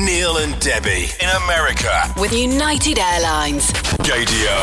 Neil 0.00 0.36
and 0.38 0.58
Debbie 0.60 1.08
in 1.20 1.28
America. 1.44 2.12
With 2.18 2.32
United 2.32 2.98
Airlines. 2.98 3.72
Gaydio. 4.02 4.54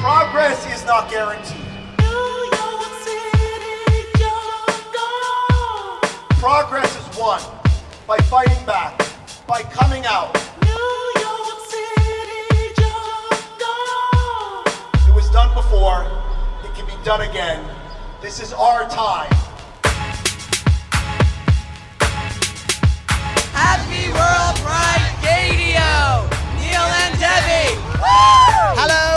Progress 0.00 0.66
is 0.72 0.84
not 0.86 1.10
guaranteed. 1.10 1.57
By 8.08 8.16
fighting 8.20 8.64
back, 8.64 8.98
by 9.46 9.60
coming 9.64 10.06
out. 10.06 10.32
New 10.62 11.20
York 11.20 11.60
City 11.68 12.72
just 12.74 13.58
gone. 13.60 14.64
It 15.06 15.14
was 15.14 15.28
done 15.28 15.52
before, 15.52 16.06
it 16.64 16.74
can 16.74 16.86
be 16.86 16.94
done 17.04 17.20
again. 17.20 17.62
This 18.22 18.40
is 18.40 18.54
our 18.54 18.88
time. 18.88 19.30
Happy 23.52 24.08
World 24.08 24.56
Pride 24.64 25.12
Gaydio! 25.20 26.24
Neil 26.56 26.80
and 26.80 27.20
Debbie! 27.20 27.76
Hello 28.00 28.76
and 28.80 28.86
welcome 28.86 29.07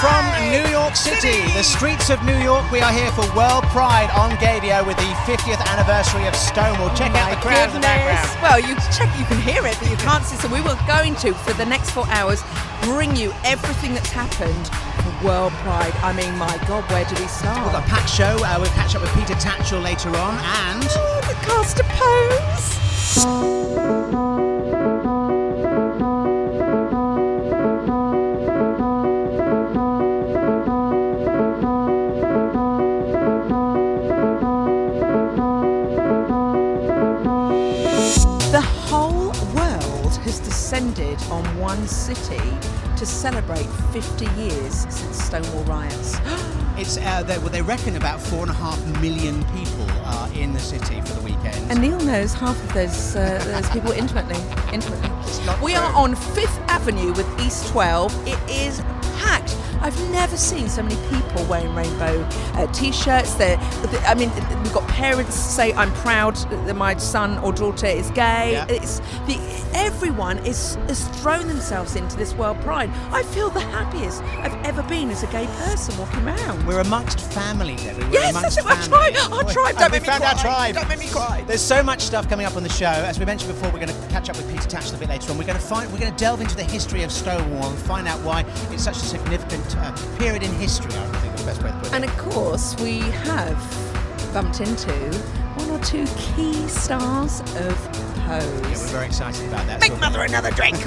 from 0.00 0.22
New 0.50 0.66
York 0.70 0.94
City, 0.96 1.42
the 1.52 1.62
streets 1.62 2.10
of 2.10 2.22
New 2.24 2.36
York. 2.38 2.70
We 2.70 2.80
are 2.80 2.92
here 2.92 3.10
for 3.12 3.24
World 3.36 3.64
Pride 3.74 4.10
on 4.14 4.30
Gaydio 4.36 4.86
with 4.86 4.96
the 4.96 5.10
50th 5.26 5.64
anniversary 5.66 6.26
of 6.26 6.36
Stonewall. 6.36 6.94
Check 6.94 7.14
out 7.14 7.30
the 7.30 7.40
crowd 7.40 7.68
in 7.68 7.74
the 7.74 7.80
background. 7.80 8.42
Well, 8.42 8.60
you 8.60 8.74
check, 8.96 9.08
you 9.18 9.24
can 9.24 9.40
hear 9.40 9.66
it, 9.66 9.76
but 9.80 9.90
you 9.90 9.96
can't 9.98 10.24
see. 10.24 10.36
So 10.36 10.48
we 10.48 10.60
were 10.60 10.78
going 10.86 11.14
to, 11.16 11.34
for 11.34 11.52
the 11.54 11.66
next 11.66 11.90
four 11.90 12.06
hours, 12.08 12.42
bring 12.82 13.16
you 13.16 13.32
everything 13.44 13.94
that's 13.94 14.10
happened 14.10 14.70
World 15.22 15.52
Pride. 15.64 15.92
I 16.02 16.12
mean, 16.12 16.36
my 16.38 16.56
God, 16.68 16.88
where 16.90 17.04
do 17.04 17.14
we 17.20 17.26
start? 17.28 17.62
We've 17.64 17.72
got 17.72 17.84
a 17.84 17.88
packed 17.88 18.10
show. 18.10 18.36
Uh, 18.44 18.56
we'll 18.60 18.70
catch 18.70 18.94
up 18.94 19.02
with 19.02 19.12
Peter 19.14 19.34
Tatchell 19.34 19.82
later 19.82 20.10
on, 20.10 20.34
and 20.36 20.86
Oh, 20.90 21.20
the 21.26 21.34
cast 21.46 21.80
of 21.80 21.86
Pose. 24.38 24.47
On 40.98 41.44
one 41.58 41.86
city 41.86 42.42
to 42.96 43.06
celebrate 43.06 43.66
50 43.92 44.24
years 44.40 44.74
since 44.92 45.22
Stonewall 45.22 45.62
riots. 45.62 46.16
it's 46.76 46.96
uh, 46.98 47.22
they, 47.22 47.38
well, 47.38 47.50
they 47.50 47.62
reckon 47.62 47.94
about 47.94 48.20
four 48.20 48.42
and 48.42 48.50
a 48.50 48.54
half 48.54 48.84
million 49.00 49.44
people 49.56 49.88
are 50.04 50.28
in 50.32 50.52
the 50.52 50.58
city 50.58 51.00
for 51.02 51.12
the 51.12 51.20
weekend. 51.20 51.70
And 51.70 51.80
Neil 51.80 52.00
knows 52.00 52.34
half 52.34 52.60
of 52.64 52.74
those 52.74 53.14
uh, 53.14 53.40
those 53.44 53.70
people 53.70 53.92
intimately. 53.92 54.36
Intimately. 54.72 55.08
We 55.62 55.74
true. 55.74 55.82
are 55.82 55.94
on 55.94 56.16
Fifth 56.16 56.58
Avenue 56.68 57.12
with 57.12 57.40
East 57.40 57.68
12. 57.68 58.26
It 58.26 58.50
is. 58.50 58.82
I've 59.80 59.98
never 60.10 60.36
seen 60.36 60.68
so 60.68 60.82
many 60.82 60.96
people 61.08 61.44
wearing 61.46 61.74
rainbow 61.74 62.22
uh, 62.54 62.66
t-shirts. 62.72 63.34
They're, 63.34 63.56
I 64.06 64.14
mean, 64.14 64.30
we've 64.62 64.72
got 64.72 64.86
parents 64.88 65.34
say, 65.34 65.72
"I'm 65.74 65.92
proud 65.94 66.36
that 66.66 66.74
my 66.76 66.96
son 66.96 67.38
or 67.38 67.52
daughter 67.52 67.86
is 67.86 68.10
gay." 68.10 68.52
Yeah. 68.52 68.66
It's 68.68 69.00
the 69.26 69.38
everyone 69.74 70.38
is 70.46 70.74
has 70.88 71.06
thrown 71.20 71.46
themselves 71.48 71.96
into 71.96 72.16
this 72.16 72.34
world 72.34 72.58
pride. 72.60 72.90
I 73.12 73.22
feel 73.22 73.50
the 73.50 73.60
happiest 73.60 74.22
I've 74.22 74.54
ever 74.64 74.82
been 74.84 75.10
as 75.10 75.22
a 75.22 75.26
gay 75.28 75.46
person 75.64 75.96
walking 75.98 76.26
around. 76.26 76.66
We're 76.66 76.80
amongst 76.80 77.20
family, 77.20 77.76
Debbie. 77.76 78.04
We're 78.04 78.12
Yes, 78.12 78.34
that's 78.34 78.56
it. 78.58 78.66
Our 78.66 78.74
family. 78.76 79.12
tribe. 79.12 79.32
Our 79.32 79.44
We- 79.44 79.52
tribe. 79.52 79.76
Don't 79.76 79.90
we 79.92 79.98
make 79.98 80.02
me 80.02 80.08
found 80.08 80.24
our 80.24 80.34
cry. 80.34 80.42
tribe. 80.42 80.74
Don't 80.74 80.88
make 80.88 80.98
me 80.98 81.08
cry. 81.08 81.44
There's 81.46 81.62
so 81.62 81.82
much 81.82 82.00
stuff 82.02 82.28
coming 82.28 82.46
up 82.46 82.56
on 82.56 82.62
the 82.62 82.68
show. 82.68 82.86
As 82.86 83.18
we 83.18 83.24
mentioned 83.24 83.52
before, 83.52 83.70
we're 83.70 83.84
going 83.86 83.88
to 84.02 84.08
catch 84.08 84.28
up 84.28 84.36
with 84.36 84.48
Peter 84.50 84.68
Tatchell 84.68 84.94
a 84.94 84.98
bit 84.98 85.08
later 85.08 85.30
on. 85.30 85.38
We're 85.38 85.44
going 85.44 85.58
to 85.58 85.64
find, 85.64 85.90
we're 85.92 85.98
going 85.98 86.12
to 86.12 86.18
delve 86.18 86.40
into 86.40 86.56
the 86.56 86.64
history 86.64 87.02
of 87.02 87.12
Stonewall 87.12 87.70
and 87.70 87.78
find 87.78 88.08
out 88.08 88.20
why 88.22 88.44
it's 88.70 88.82
such 88.84 88.96
a 88.96 89.00
significant 89.00 89.67
uh, 89.76 89.92
period 90.18 90.42
in 90.42 90.52
history. 90.54 90.92
I 90.94 91.06
think 91.18 91.34
is 91.34 91.40
the 91.40 91.46
best 91.46 91.62
way 91.62 91.70
to 91.70 91.76
put 91.78 91.86
it. 91.88 91.92
And 91.94 92.04
of 92.04 92.16
course, 92.18 92.74
we 92.80 93.00
have 93.00 93.56
bumped 94.32 94.60
into 94.60 94.92
one 95.56 95.70
or 95.70 95.78
two 95.84 96.06
key 96.16 96.54
stars 96.68 97.40
of 97.40 97.92
Pose. 98.26 98.44
Yeah, 98.44 98.68
we're 98.68 98.74
very 98.92 99.06
excited 99.06 99.46
about 99.48 99.66
that. 99.66 99.80
Make 99.80 99.92
So- 99.92 99.98
mother 99.98 100.22
another 100.22 100.50
drink. 100.50 100.76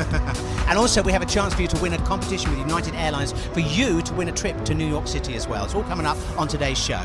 And 0.71 0.77
also, 0.79 1.03
we 1.03 1.11
have 1.11 1.21
a 1.21 1.25
chance 1.25 1.53
for 1.53 1.61
you 1.61 1.67
to 1.67 1.81
win 1.81 1.91
a 1.91 1.97
competition 2.05 2.49
with 2.51 2.59
United 2.59 2.95
Airlines 2.95 3.33
for 3.53 3.59
you 3.59 4.01
to 4.03 4.13
win 4.13 4.29
a 4.29 4.31
trip 4.31 4.63
to 4.63 4.73
New 4.73 4.87
York 4.87 5.05
City 5.05 5.35
as 5.35 5.45
well. 5.45 5.65
It's 5.65 5.75
all 5.75 5.83
coming 5.83 6.05
up 6.05 6.15
on 6.39 6.47
today's 6.47 6.77
show. 6.77 7.01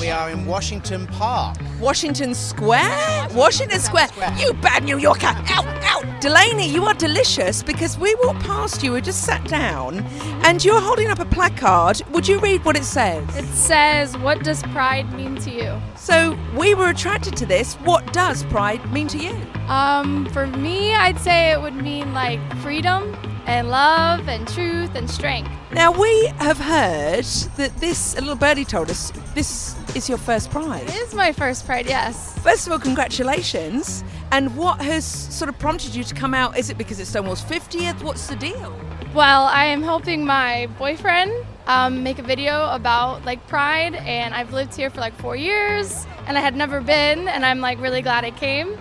We 0.00 0.10
are 0.10 0.30
in 0.30 0.46
Washington 0.46 1.08
Park. 1.08 1.56
Washington 1.80 2.32
Square? 2.32 3.28
Washington 3.32 3.80
Square. 3.80 4.08
Square. 4.08 4.36
You 4.38 4.52
bad 4.54 4.84
New 4.84 4.96
Yorker. 4.96 5.26
Out, 5.26 5.66
out. 5.82 6.20
Delaney, 6.20 6.68
you 6.68 6.84
are 6.84 6.94
delicious 6.94 7.64
because 7.64 7.98
we 7.98 8.14
walked 8.22 8.44
past 8.44 8.84
you, 8.84 8.92
we 8.92 9.00
just 9.00 9.24
sat 9.24 9.42
down, 9.48 10.00
and 10.44 10.64
you're 10.64 10.80
holding 10.80 11.08
up 11.08 11.18
a 11.18 11.24
placard. 11.24 12.00
Would 12.12 12.28
you 12.28 12.38
read 12.38 12.64
what 12.64 12.76
it 12.76 12.84
says? 12.84 13.24
It 13.36 13.44
says, 13.46 14.16
What 14.18 14.44
does 14.44 14.62
pride 14.64 15.12
mean 15.14 15.34
to 15.36 15.50
you? 15.50 15.80
So, 15.96 16.38
we 16.56 16.74
were 16.74 16.90
attracted 16.90 17.36
to 17.38 17.46
this. 17.46 17.74
What 17.76 18.12
does 18.12 18.44
pride 18.44 18.92
mean 18.92 19.08
to 19.08 19.18
you? 19.18 19.36
Um, 19.66 20.26
for 20.32 20.46
me, 20.46 20.94
I'd 20.94 21.18
say 21.18 21.50
it 21.50 21.60
would 21.60 21.74
mean 21.74 22.14
like 22.14 22.40
freedom 22.58 23.16
and 23.48 23.70
love 23.70 24.28
and 24.28 24.46
truth 24.46 24.94
and 24.94 25.08
strength. 25.08 25.50
Now, 25.72 25.90
we 25.90 26.26
have 26.38 26.58
heard 26.58 27.24
that 27.56 27.74
this, 27.78 28.14
a 28.14 28.20
little 28.20 28.36
birdie 28.36 28.66
told 28.66 28.90
us, 28.90 29.10
this 29.34 29.74
is 29.96 30.06
your 30.06 30.18
first 30.18 30.50
pride. 30.50 30.82
It 30.82 30.94
is 30.94 31.14
my 31.14 31.32
first 31.32 31.64
pride, 31.64 31.86
yes. 31.86 32.38
First 32.40 32.66
of 32.66 32.72
all, 32.74 32.78
congratulations. 32.78 34.04
And 34.32 34.54
what 34.54 34.82
has 34.82 35.04
sort 35.04 35.48
of 35.48 35.58
prompted 35.58 35.94
you 35.94 36.04
to 36.04 36.14
come 36.14 36.34
out? 36.34 36.58
Is 36.58 36.68
it 36.68 36.76
because 36.76 37.00
it's 37.00 37.08
Stonewall's 37.08 37.42
50th? 37.42 38.02
What's 38.02 38.26
the 38.26 38.36
deal? 38.36 38.78
Well, 39.14 39.44
I 39.44 39.64
am 39.64 39.82
helping 39.82 40.26
my 40.26 40.68
boyfriend 40.78 41.32
um, 41.66 42.02
make 42.02 42.18
a 42.18 42.22
video 42.22 42.68
about 42.70 43.24
like 43.24 43.46
pride, 43.46 43.94
and 43.94 44.34
I've 44.34 44.52
lived 44.52 44.74
here 44.74 44.90
for 44.90 45.00
like 45.00 45.14
four 45.20 45.36
years, 45.36 46.06
and 46.26 46.36
I 46.36 46.42
had 46.42 46.54
never 46.54 46.82
been, 46.82 47.28
and 47.28 47.46
I'm 47.46 47.60
like 47.60 47.80
really 47.80 48.02
glad 48.02 48.26
I 48.26 48.30
came. 48.30 48.74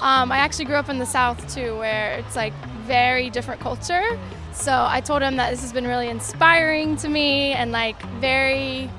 Um, 0.00 0.32
I 0.32 0.38
actually 0.38 0.64
grew 0.64 0.74
up 0.74 0.88
in 0.88 0.98
the 0.98 1.06
South 1.06 1.54
too, 1.54 1.76
where 1.78 2.14
it's 2.14 2.34
like 2.34 2.52
very 2.86 3.30
different 3.30 3.60
culture. 3.60 4.02
So 4.52 4.72
I 4.72 5.00
told 5.00 5.22
him 5.22 5.36
that 5.36 5.50
this 5.50 5.62
has 5.62 5.72
been 5.72 5.86
really 5.86 6.08
inspiring 6.08 6.96
to 6.98 7.08
me 7.08 7.52
and 7.52 7.72
like 7.72 8.00
very 8.20 8.90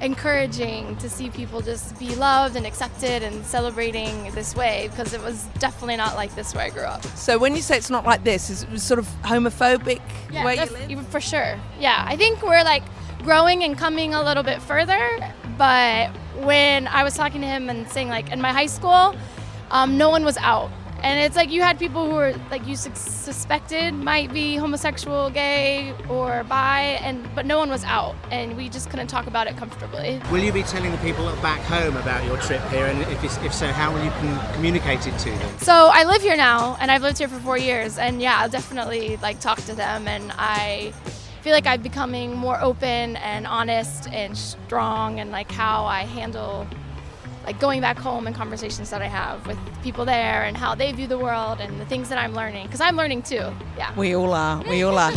encouraging 0.00 0.96
to 0.96 1.08
see 1.08 1.30
people 1.30 1.60
just 1.60 1.98
be 1.98 2.14
loved 2.16 2.56
and 2.56 2.66
accepted 2.66 3.22
and 3.22 3.44
celebrating 3.44 4.30
this 4.32 4.54
way 4.54 4.88
because 4.90 5.14
it 5.14 5.22
was 5.22 5.44
definitely 5.58 5.96
not 5.96 6.14
like 6.14 6.34
this 6.34 6.54
where 6.54 6.64
I 6.64 6.70
grew 6.70 6.82
up. 6.82 7.04
So 7.16 7.38
when 7.38 7.54
you 7.54 7.62
say 7.62 7.76
it's 7.76 7.90
not 7.90 8.04
like 8.04 8.24
this, 8.24 8.50
is 8.50 8.64
it 8.64 8.78
sort 8.80 8.98
of 8.98 9.06
homophobic 9.22 10.00
Yeah, 10.30 10.44
where 10.44 10.54
you 10.88 10.96
live? 10.96 11.08
for 11.08 11.20
sure. 11.20 11.58
Yeah, 11.78 12.04
I 12.06 12.16
think 12.16 12.42
we're 12.42 12.64
like 12.64 12.82
growing 13.22 13.62
and 13.64 13.78
coming 13.78 14.14
a 14.14 14.22
little 14.22 14.42
bit 14.42 14.60
further. 14.62 15.08
But 15.56 16.10
when 16.42 16.88
I 16.88 17.04
was 17.04 17.14
talking 17.14 17.40
to 17.40 17.46
him 17.46 17.70
and 17.70 17.88
saying 17.88 18.08
like 18.08 18.30
in 18.32 18.40
my 18.42 18.52
high 18.52 18.66
school, 18.66 19.14
um, 19.70 19.96
no 19.96 20.10
one 20.10 20.24
was 20.24 20.36
out, 20.38 20.70
and 21.04 21.20
it's 21.20 21.36
like 21.36 21.50
you 21.50 21.60
had 21.60 21.78
people 21.78 22.08
who 22.08 22.14
were 22.14 22.34
like 22.50 22.66
you 22.66 22.76
sus- 22.76 22.98
suspected 22.98 23.92
might 23.92 24.32
be 24.32 24.56
homosexual, 24.56 25.28
gay, 25.28 25.92
or 26.08 26.44
bi, 26.44 26.98
and 27.02 27.28
but 27.34 27.44
no 27.44 27.58
one 27.58 27.68
was 27.68 27.84
out, 27.84 28.14
and 28.30 28.56
we 28.56 28.70
just 28.70 28.88
couldn't 28.88 29.08
talk 29.08 29.26
about 29.26 29.46
it 29.46 29.54
comfortably. 29.56 30.20
Will 30.32 30.38
you 30.42 30.50
be 30.50 30.62
telling 30.62 30.90
the 30.90 30.98
people 30.98 31.26
back 31.42 31.60
home 31.60 31.96
about 31.98 32.24
your 32.24 32.38
trip 32.38 32.62
here? 32.68 32.86
And 32.86 33.02
if, 33.02 33.44
if 33.44 33.52
so, 33.52 33.66
how 33.66 33.92
will 33.92 34.02
you 34.02 34.10
con- 34.12 34.54
communicate 34.54 35.06
it 35.06 35.18
to 35.18 35.30
them? 35.30 35.58
So 35.58 35.90
I 35.92 36.04
live 36.04 36.22
here 36.22 36.36
now, 36.36 36.78
and 36.80 36.90
I've 36.90 37.02
lived 37.02 37.18
here 37.18 37.28
for 37.28 37.38
four 37.40 37.58
years, 37.58 37.98
and 37.98 38.22
yeah, 38.22 38.38
I'll 38.38 38.48
definitely 38.48 39.18
like 39.18 39.40
talk 39.40 39.58
to 39.66 39.74
them, 39.74 40.08
and 40.08 40.32
I 40.38 40.94
feel 41.42 41.52
like 41.52 41.66
I'm 41.66 41.82
becoming 41.82 42.34
more 42.34 42.58
open 42.62 43.16
and 43.16 43.46
honest 43.46 44.08
and 44.08 44.38
strong, 44.38 45.20
and 45.20 45.30
like 45.30 45.52
how 45.52 45.84
I 45.84 46.04
handle 46.04 46.66
like 47.44 47.60
going 47.60 47.80
back 47.80 47.98
home 47.98 48.26
and 48.26 48.34
conversations 48.34 48.90
that 48.90 49.02
I 49.02 49.06
have 49.06 49.46
with 49.46 49.58
people 49.82 50.04
there, 50.04 50.44
and 50.44 50.56
how 50.56 50.74
they 50.74 50.92
view 50.92 51.06
the 51.06 51.18
world, 51.18 51.60
and 51.60 51.80
the 51.80 51.86
things 51.86 52.08
that 52.08 52.18
I'm 52.18 52.34
learning, 52.34 52.66
because 52.66 52.80
I'm 52.80 52.96
learning 52.96 53.22
too. 53.22 53.52
Yeah. 53.76 53.94
We 53.96 54.14
all 54.16 54.32
are. 54.32 54.62
We 54.68 54.82
all 54.82 54.98
are. 54.98 55.12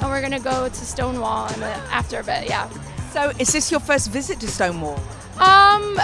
And 0.00 0.10
we're 0.10 0.22
gonna 0.22 0.40
go 0.40 0.54
go 0.54 0.68
to 0.68 0.84
Stonewall 0.84 1.48
after 1.90 2.20
a 2.20 2.24
bit, 2.24 2.48
yeah. 2.48 2.68
So, 3.12 3.32
is 3.38 3.52
this 3.52 3.70
your 3.70 3.80
first 3.80 4.10
visit 4.10 4.40
to 4.40 4.48
Stonewall? 4.48 5.00
Um, 5.38 5.98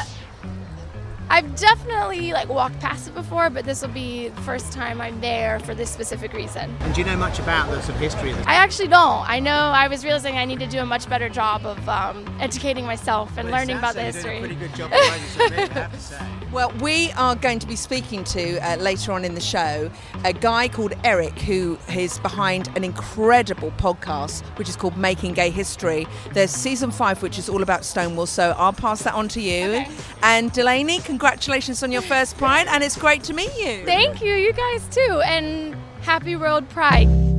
I've 1.31 1.55
definitely 1.55 2.33
like 2.33 2.49
walked 2.49 2.81
past 2.81 3.07
it 3.07 3.15
before, 3.15 3.51
but 3.51 3.65
this 3.65 3.83
will 3.83 3.89
be 3.91 4.31
the 4.31 4.41
first 4.43 4.73
time 4.73 5.01
I'm 5.01 5.21
there 5.21 5.61
for 5.61 5.77
this 5.77 5.89
specific 5.89 6.33
reason. 6.33 6.77
And 6.81 6.93
do 6.93 7.01
you 7.01 7.07
know 7.07 7.17
much 7.17 7.39
about 7.39 7.71
the 7.71 7.81
sort 7.83 7.95
of 7.95 8.01
history 8.01 8.33
of 8.33 8.37
this? 8.37 8.47
I 8.49 8.55
actually 8.55 8.89
don't. 8.89 9.29
I 9.31 9.39
know 9.39 9.53
I 9.53 9.87
was 9.87 10.05
realizing 10.05 10.39
I 10.39 10.45
need 10.45 10.59
to 10.59 10.67
do 10.67 10.81
a 10.81 10.87
much 10.87 11.09
better 11.09 11.29
job 11.29 11.65
of 11.65 11.89
um, 11.89 12.27
educating 12.41 12.85
myself 12.85 13.39
and 13.39 13.49
learning 13.49 13.79
about 13.79 13.95
the 13.95 14.03
history. 14.03 14.41
That's 14.41 14.53
a 14.53 14.55
pretty 14.55 14.55
good 14.57 14.75
job, 14.75 14.91
I 14.93 14.97
have 14.97 15.93
to 15.93 16.01
say. 16.01 16.27
Well, 16.53 16.73
we 16.81 17.13
are 17.13 17.37
going 17.37 17.61
to 17.61 17.67
be 17.67 17.77
speaking 17.77 18.25
to 18.25 18.59
uh, 18.59 18.75
later 18.77 19.13
on 19.13 19.25
in 19.25 19.35
the 19.35 19.41
show 19.41 19.89
a 20.25 20.33
guy 20.33 20.67
called 20.67 20.95
Eric 21.05 21.39
who 21.39 21.79
is 21.95 22.19
behind 22.19 22.69
an 22.77 22.83
incredible 22.83 23.71
podcast 23.73 24.43
which 24.59 24.69
is 24.69 24.75
called 24.75 24.97
Making 24.97 25.35
Gay 25.35 25.51
History. 25.51 26.09
There's 26.33 26.51
season 26.51 26.91
five, 26.91 27.23
which 27.23 27.39
is 27.39 27.49
all 27.49 27.63
about 27.63 27.85
Stonewall, 27.85 28.27
so 28.27 28.55
I'll 28.59 28.73
pass 28.73 29.03
that 29.05 29.15
on 29.15 29.29
to 29.29 29.41
you. 29.41 29.67
Okay. 29.67 29.89
And 30.25 30.51
Delaney, 30.51 30.99
congratulations 30.99 31.85
on 31.85 31.93
your 31.93 32.03
first 32.03 32.37
Pride, 32.37 32.67
and 32.67 32.83
it's 32.83 32.97
great 32.97 33.23
to 33.25 33.33
meet 33.33 33.57
you. 33.57 33.85
Thank 33.85 34.21
you, 34.21 34.35
you 34.35 34.53
guys 34.53 34.89
too, 34.89 35.23
and 35.25 35.77
happy 36.03 36.35
World 36.35 36.69
Pride. 36.69 37.30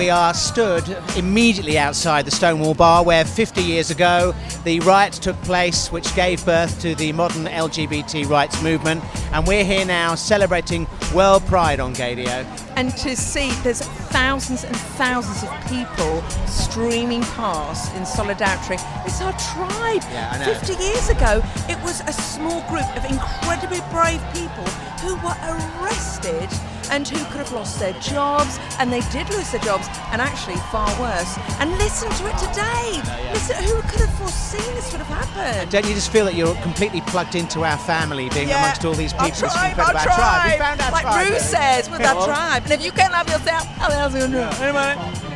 We 0.00 0.08
are 0.08 0.32
stood 0.32 0.96
immediately 1.18 1.76
outside 1.76 2.24
the 2.24 2.30
Stonewall 2.30 2.72
Bar 2.72 3.04
where 3.04 3.22
50 3.22 3.60
years 3.60 3.90
ago 3.90 4.34
the 4.64 4.80
riot 4.80 5.12
took 5.12 5.36
place 5.42 5.92
which 5.92 6.14
gave 6.16 6.42
birth 6.46 6.80
to 6.80 6.94
the 6.94 7.12
modern 7.12 7.44
LGBT 7.44 8.26
rights 8.26 8.62
movement 8.62 9.04
and 9.34 9.46
we're 9.46 9.62
here 9.62 9.84
now 9.84 10.14
celebrating 10.14 10.86
World 11.14 11.44
Pride 11.44 11.80
on 11.80 11.92
Gaydio. 11.92 12.46
and 12.76 12.96
to 12.96 13.14
see 13.14 13.50
there's 13.62 13.82
thousands 14.08 14.64
and 14.64 14.74
thousands 14.74 15.42
of 15.42 15.50
people 15.68 16.22
streaming 16.46 17.20
past 17.20 17.94
in 17.94 18.06
solidarity. 18.06 18.82
It's 19.04 19.20
our 19.20 19.32
tribe. 19.32 20.02
Yeah, 20.10 20.30
I 20.32 20.38
know. 20.38 20.54
50 20.54 20.82
years 20.82 21.10
ago, 21.10 21.42
it 21.68 21.78
was 21.82 22.00
a 22.00 22.12
small 22.14 22.62
group 22.70 22.88
of 22.96 23.04
incredibly 23.04 23.80
brave 23.92 24.22
people 24.32 24.64
who 25.04 25.16
were 25.16 25.36
arrested 25.44 26.48
and 26.90 27.06
who 27.08 27.18
could 27.26 27.38
have 27.38 27.52
lost 27.52 27.78
their 27.78 27.92
jobs, 28.00 28.58
and 28.78 28.92
they 28.92 29.00
did 29.12 29.28
lose 29.30 29.50
their 29.52 29.60
jobs, 29.62 29.86
and 30.12 30.20
actually 30.20 30.56
far 30.70 30.88
worse. 31.00 31.38
And 31.60 31.70
listen 31.78 32.10
to 32.10 32.26
it 32.28 32.36
today. 32.38 33.00
Listen, 33.32 33.56
who 33.64 33.80
could 33.82 34.00
have 34.00 34.14
foreseen 34.18 34.74
this 34.74 34.90
would 34.92 35.00
have 35.00 35.24
happened? 35.26 35.70
Don't 35.70 35.86
you 35.86 35.94
just 35.94 36.10
feel 36.12 36.24
that 36.24 36.34
you're 36.34 36.54
completely 36.56 37.00
plugged 37.02 37.34
into 37.34 37.64
our 37.64 37.78
family 37.78 38.28
being 38.30 38.48
Yeah. 38.48 38.62
amongst 38.64 38.84
all 38.84 38.94
these 38.94 39.12
people? 39.12 39.26
Our 39.26 39.50
tribe, 39.50 39.78
incredible. 39.78 39.98
our 39.98 40.04
tribe. 40.04 40.52
We 40.52 40.58
found 40.58 40.80
our 40.82 40.90
like 40.92 41.02
tribe. 41.02 41.28
Ruth 41.30 41.40
says, 41.40 41.90
with 41.90 42.00
Yeah. 42.00 42.14
our 42.14 42.26
tribe. 42.30 42.62
And 42.64 42.72
if 42.72 42.84
you 42.84 42.92
can't 42.92 43.12
love 43.12 43.28
yourself, 43.28 43.66
how 43.78 43.88
else 43.88 44.14
are 44.14 44.18
you 44.18 44.26
gonna 44.28 44.50
do 44.58 45.26
it? 45.26 45.29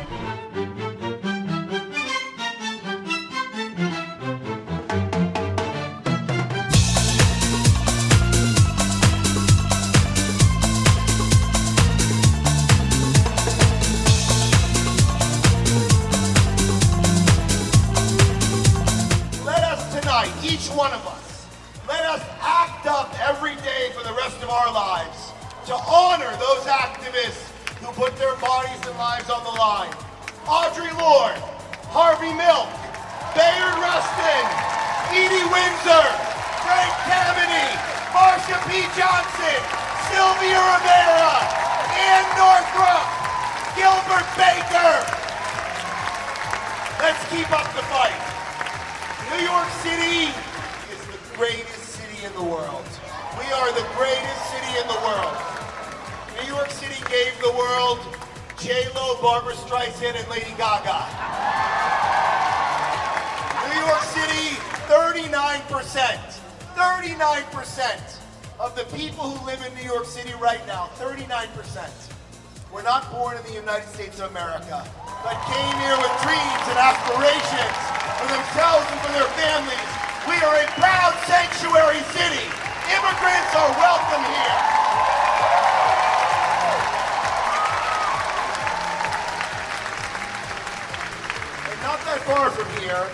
From 92.55 92.81
here, 92.81 93.05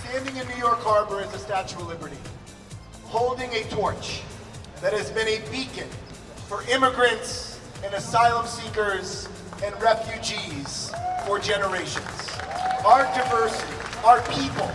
standing 0.00 0.34
in 0.34 0.48
New 0.48 0.56
York 0.56 0.78
Harbor 0.78 1.20
is 1.20 1.30
the 1.30 1.38
Statue 1.38 1.78
of 1.78 1.88
Liberty, 1.88 2.16
holding 3.04 3.52
a 3.52 3.64
torch 3.64 4.22
that 4.80 4.94
has 4.94 5.10
been 5.10 5.28
a 5.28 5.40
beacon 5.50 5.86
for 6.48 6.62
immigrants 6.70 7.60
and 7.84 7.92
asylum 7.92 8.46
seekers 8.46 9.28
and 9.62 9.74
refugees 9.82 10.90
for 11.26 11.38
generations. 11.38 12.30
Our 12.82 13.04
diversity, 13.14 13.74
our 14.06 14.22
people, 14.22 14.70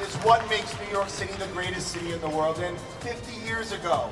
is 0.00 0.14
what 0.24 0.48
makes 0.48 0.72
New 0.80 0.90
York 0.90 1.10
City 1.10 1.34
the 1.34 1.48
greatest 1.48 1.88
city 1.88 2.14
in 2.14 2.20
the 2.22 2.30
world. 2.30 2.60
And 2.60 2.78
50 3.00 3.46
years 3.46 3.72
ago, 3.72 4.08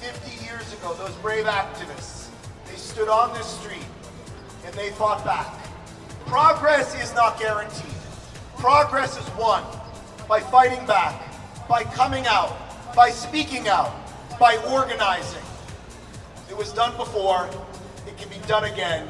50 0.00 0.44
years 0.44 0.72
ago, 0.72 0.94
those 0.94 1.14
brave 1.22 1.44
activists, 1.44 2.26
they 2.66 2.74
stood 2.74 3.08
on 3.08 3.32
this 3.34 3.46
street 3.46 3.86
and 4.66 4.74
they 4.74 4.90
fought 4.90 5.24
back. 5.24 5.54
Progress 6.26 7.00
is 7.00 7.14
not 7.14 7.38
guaranteed. 7.38 7.91
Progress 8.62 9.18
is 9.18 9.28
won 9.34 9.64
by 10.28 10.38
fighting 10.38 10.86
back, 10.86 11.20
by 11.68 11.82
coming 11.82 12.28
out, 12.28 12.56
by 12.94 13.10
speaking 13.10 13.66
out, 13.66 13.92
by 14.38 14.56
organizing. 14.70 15.42
It 16.48 16.56
was 16.56 16.72
done 16.72 16.96
before, 16.96 17.50
it 18.06 18.16
can 18.18 18.28
be 18.28 18.38
done 18.46 18.62
again. 18.62 19.08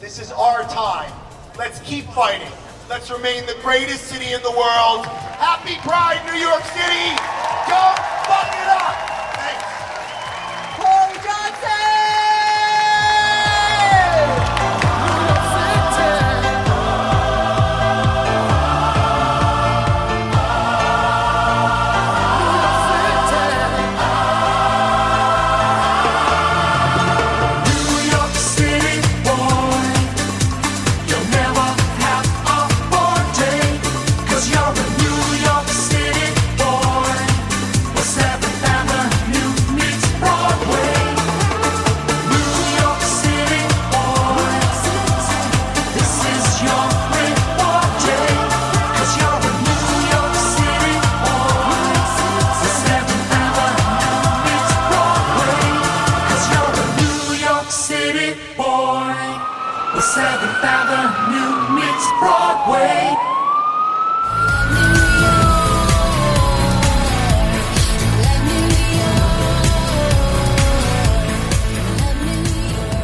This 0.00 0.18
is 0.18 0.32
our 0.32 0.64
time. 0.64 1.12
Let's 1.56 1.78
keep 1.82 2.06
fighting. 2.06 2.50
Let's 2.90 3.08
remain 3.08 3.46
the 3.46 3.54
greatest 3.62 4.08
city 4.08 4.32
in 4.32 4.42
the 4.42 4.50
world. 4.50 5.06
Happy 5.06 5.76
Pride, 5.86 6.20
New 6.26 6.40
York 6.40 6.64
City! 6.64 7.14
Don't 7.70 7.98
fuck 8.26 8.52
it 8.52 8.68
up! 8.68 9.07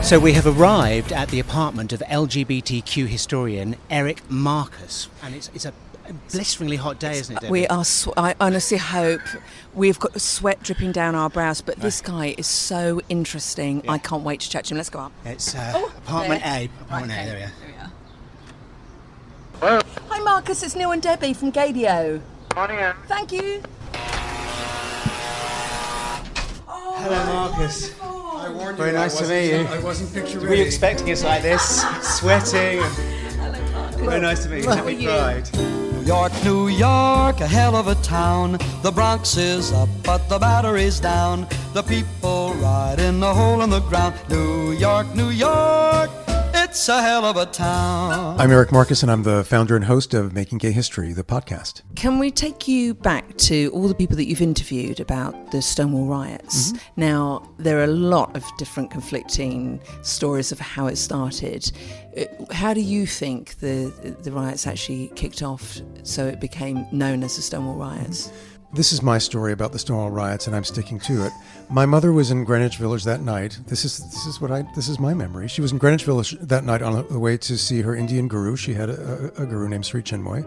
So 0.05 0.19
we 0.21 0.35
have 0.35 0.47
arrived 0.47 1.13
at 1.13 1.31
the 1.31 1.41
apartment 1.41 1.95
of 1.95 2.01
LGBTQ 2.01 3.07
historian 3.07 3.77
Eric 3.89 4.31
Marcus, 4.31 5.09
and 5.23 5.35
it's, 5.35 5.51
it's 5.55 5.65
a 5.65 5.73
blisteringly 6.31 6.77
hot 6.77 7.01
day, 7.01 7.19
isn't 7.19 7.35
it? 7.35 7.41
Debbie? 7.41 7.51
We 7.51 7.67
are. 7.69 7.87
Sw- 7.87 8.11
I 8.15 8.35
honestly 8.39 8.77
hope 8.77 9.23
we've 9.73 9.99
got 9.99 10.21
sweat 10.21 10.63
dripping 10.63 10.93
down 10.93 11.15
our 11.15 11.31
brows. 11.31 11.63
But 11.63 11.77
this 11.77 12.03
guy 12.03 12.35
is 12.37 12.47
so 12.47 13.01
interesting. 13.09 13.83
I 13.89 13.97
can't 13.97 14.23
wait 14.23 14.41
to 14.41 14.51
chat 14.51 14.67
to 14.67 14.75
him. 14.75 14.77
Let's 14.77 14.91
go 14.91 14.99
up. 15.01 15.13
It's 15.25 15.55
uh, 15.55 15.89
apartment 15.97 16.43
there. 16.45 16.61
A. 16.61 16.83
Apartment 16.83 17.13
A. 17.13 17.25
There 17.25 17.51
we 19.63 19.69
are. 19.69 19.83
Hi, 20.11 20.21
Marcus. 20.21 20.63
It's 20.63 20.77
Neil 20.77 20.93
and 20.93 21.01
Debbie 21.01 21.33
from 21.33 21.51
Gaydio. 21.51 22.21
Thank 23.09 23.33
you. 23.33 23.63
Hello, 26.67 27.27
Marcus. 27.27 27.99
I 28.03 28.24
warned 28.55 28.77
Very 28.79 28.91
you. 28.91 28.97
nice 28.97 29.19
to 29.19 29.27
meet 29.29 29.51
you. 29.51 29.67
I 29.67 29.79
wasn't 29.81 30.13
picture 30.15 30.41
Were 30.41 30.55
you 30.55 30.65
expecting 30.65 31.11
us 31.11 31.25
like 31.25 31.43
this, 31.43 31.83
sweating? 32.19 32.81
and- 32.83 33.97
Very 33.97 34.21
nice 34.21 34.43
to 34.45 34.49
meet 34.51 34.65
you. 34.65 34.71
How 34.71 34.77
Happy 34.77 34.97
are 34.97 35.01
you? 35.01 35.09
Pride. 35.09 35.51
New 35.55 36.03
York, 36.07 36.33
New 36.45 36.69
York, 36.69 37.41
a 37.41 37.47
hell 37.47 37.75
of 37.77 37.87
a 37.89 37.95
town. 37.97 38.59
The 38.83 38.93
Bronx 38.93 39.37
is 39.37 39.73
up, 39.73 39.89
but 40.03 40.29
the 40.29 40.39
battery's 40.39 41.01
down. 41.01 41.47
The 41.73 41.83
people 41.83 42.55
ride 42.55 43.01
in 43.01 43.23
a 43.23 43.33
hole 43.33 43.63
in 43.63 43.71
the 43.71 43.81
ground. 43.81 44.15
New 44.29 44.73
York, 44.73 45.15
New 45.15 45.31
York, 45.31 46.11
it's 46.75 46.89
a 46.89 47.01
hell 47.01 47.25
of 47.25 47.37
a 47.37 47.47
town. 47.47 48.35
I'm 48.41 48.51
Eric 48.51 48.73
Marcus, 48.73 49.05
and 49.05 49.13
I'm 49.13 49.23
the 49.23 49.45
founder 49.45 49.77
and 49.77 49.85
host 49.85 50.13
of 50.13 50.33
Making 50.33 50.59
Gay 50.59 50.73
History, 50.73 51.13
the 51.13 51.23
podcast. 51.23 51.83
Can 51.95 52.19
we 52.19 52.33
take 52.33 52.67
you 52.67 52.95
back 52.95 53.37
to 53.37 53.71
all 53.73 53.87
the 53.87 53.95
people 53.95 54.17
that 54.17 54.25
you've 54.27 54.43
interviewed 54.43 54.99
about 54.99 55.53
the 55.53 55.63
Stonewall 55.63 56.07
riots? 56.07 56.73
Mm-hmm. 56.73 57.01
Now, 57.01 57.49
there 57.59 57.79
are 57.79 57.85
a 57.85 57.87
lot 57.87 58.37
of 58.37 58.45
different 58.59 58.91
conflicting 58.91 59.81
stories 60.03 60.51
of 60.51 60.59
how 60.59 60.89
it 60.89 60.97
started. 60.97 61.71
Uh, 62.19 62.25
How 62.53 62.75
do 62.75 62.81
you 62.81 63.07
think 63.07 63.61
the 63.61 63.93
the 64.25 64.33
riots 64.33 64.67
actually 64.67 65.13
kicked 65.15 65.45
off 65.45 65.81
so 66.03 66.27
it 66.27 66.41
became 66.41 66.89
known 66.91 67.23
as 67.23 67.37
the 67.37 67.43
Stonewall 67.43 67.77
riots? 67.77 68.33
This 68.75 68.93
is 68.93 69.03
my 69.03 69.19
story 69.19 69.53
about 69.53 69.71
the 69.71 69.79
Stonewall 69.79 70.11
riots, 70.11 70.49
and 70.49 70.57
I'm 70.57 70.65
sticking 70.65 70.99
to 71.01 71.25
it. 71.25 71.33
My 71.71 71.87
mother 71.87 72.13
was 72.13 72.33
in 72.33 72.43
Greenwich 72.43 72.77
Village 72.77 73.05
that 73.05 73.21
night. 73.21 73.57
This 73.69 73.85
is 73.85 74.01
this 74.01 74.27
is 74.27 74.41
what 74.41 74.51
I 74.51 74.63
this 74.75 74.89
is 74.89 74.99
my 74.99 75.15
memory. 75.15 75.47
She 75.47 75.61
was 75.61 75.71
in 75.71 75.79
Greenwich 75.79 76.03
Village 76.03 76.33
that 76.41 76.65
night 76.65 76.83
on 76.83 77.07
the 77.09 77.21
way 77.21 77.37
to 77.37 77.57
see 77.57 77.83
her 77.83 77.95
Indian 77.95 78.27
guru. 78.27 78.57
She 78.57 78.75
had 78.75 78.91
a, 78.91 79.33
a, 79.41 79.47
guru 79.47 79.69
named 79.69 79.87
Sri 79.87 80.03
Chinmoy, 80.03 80.45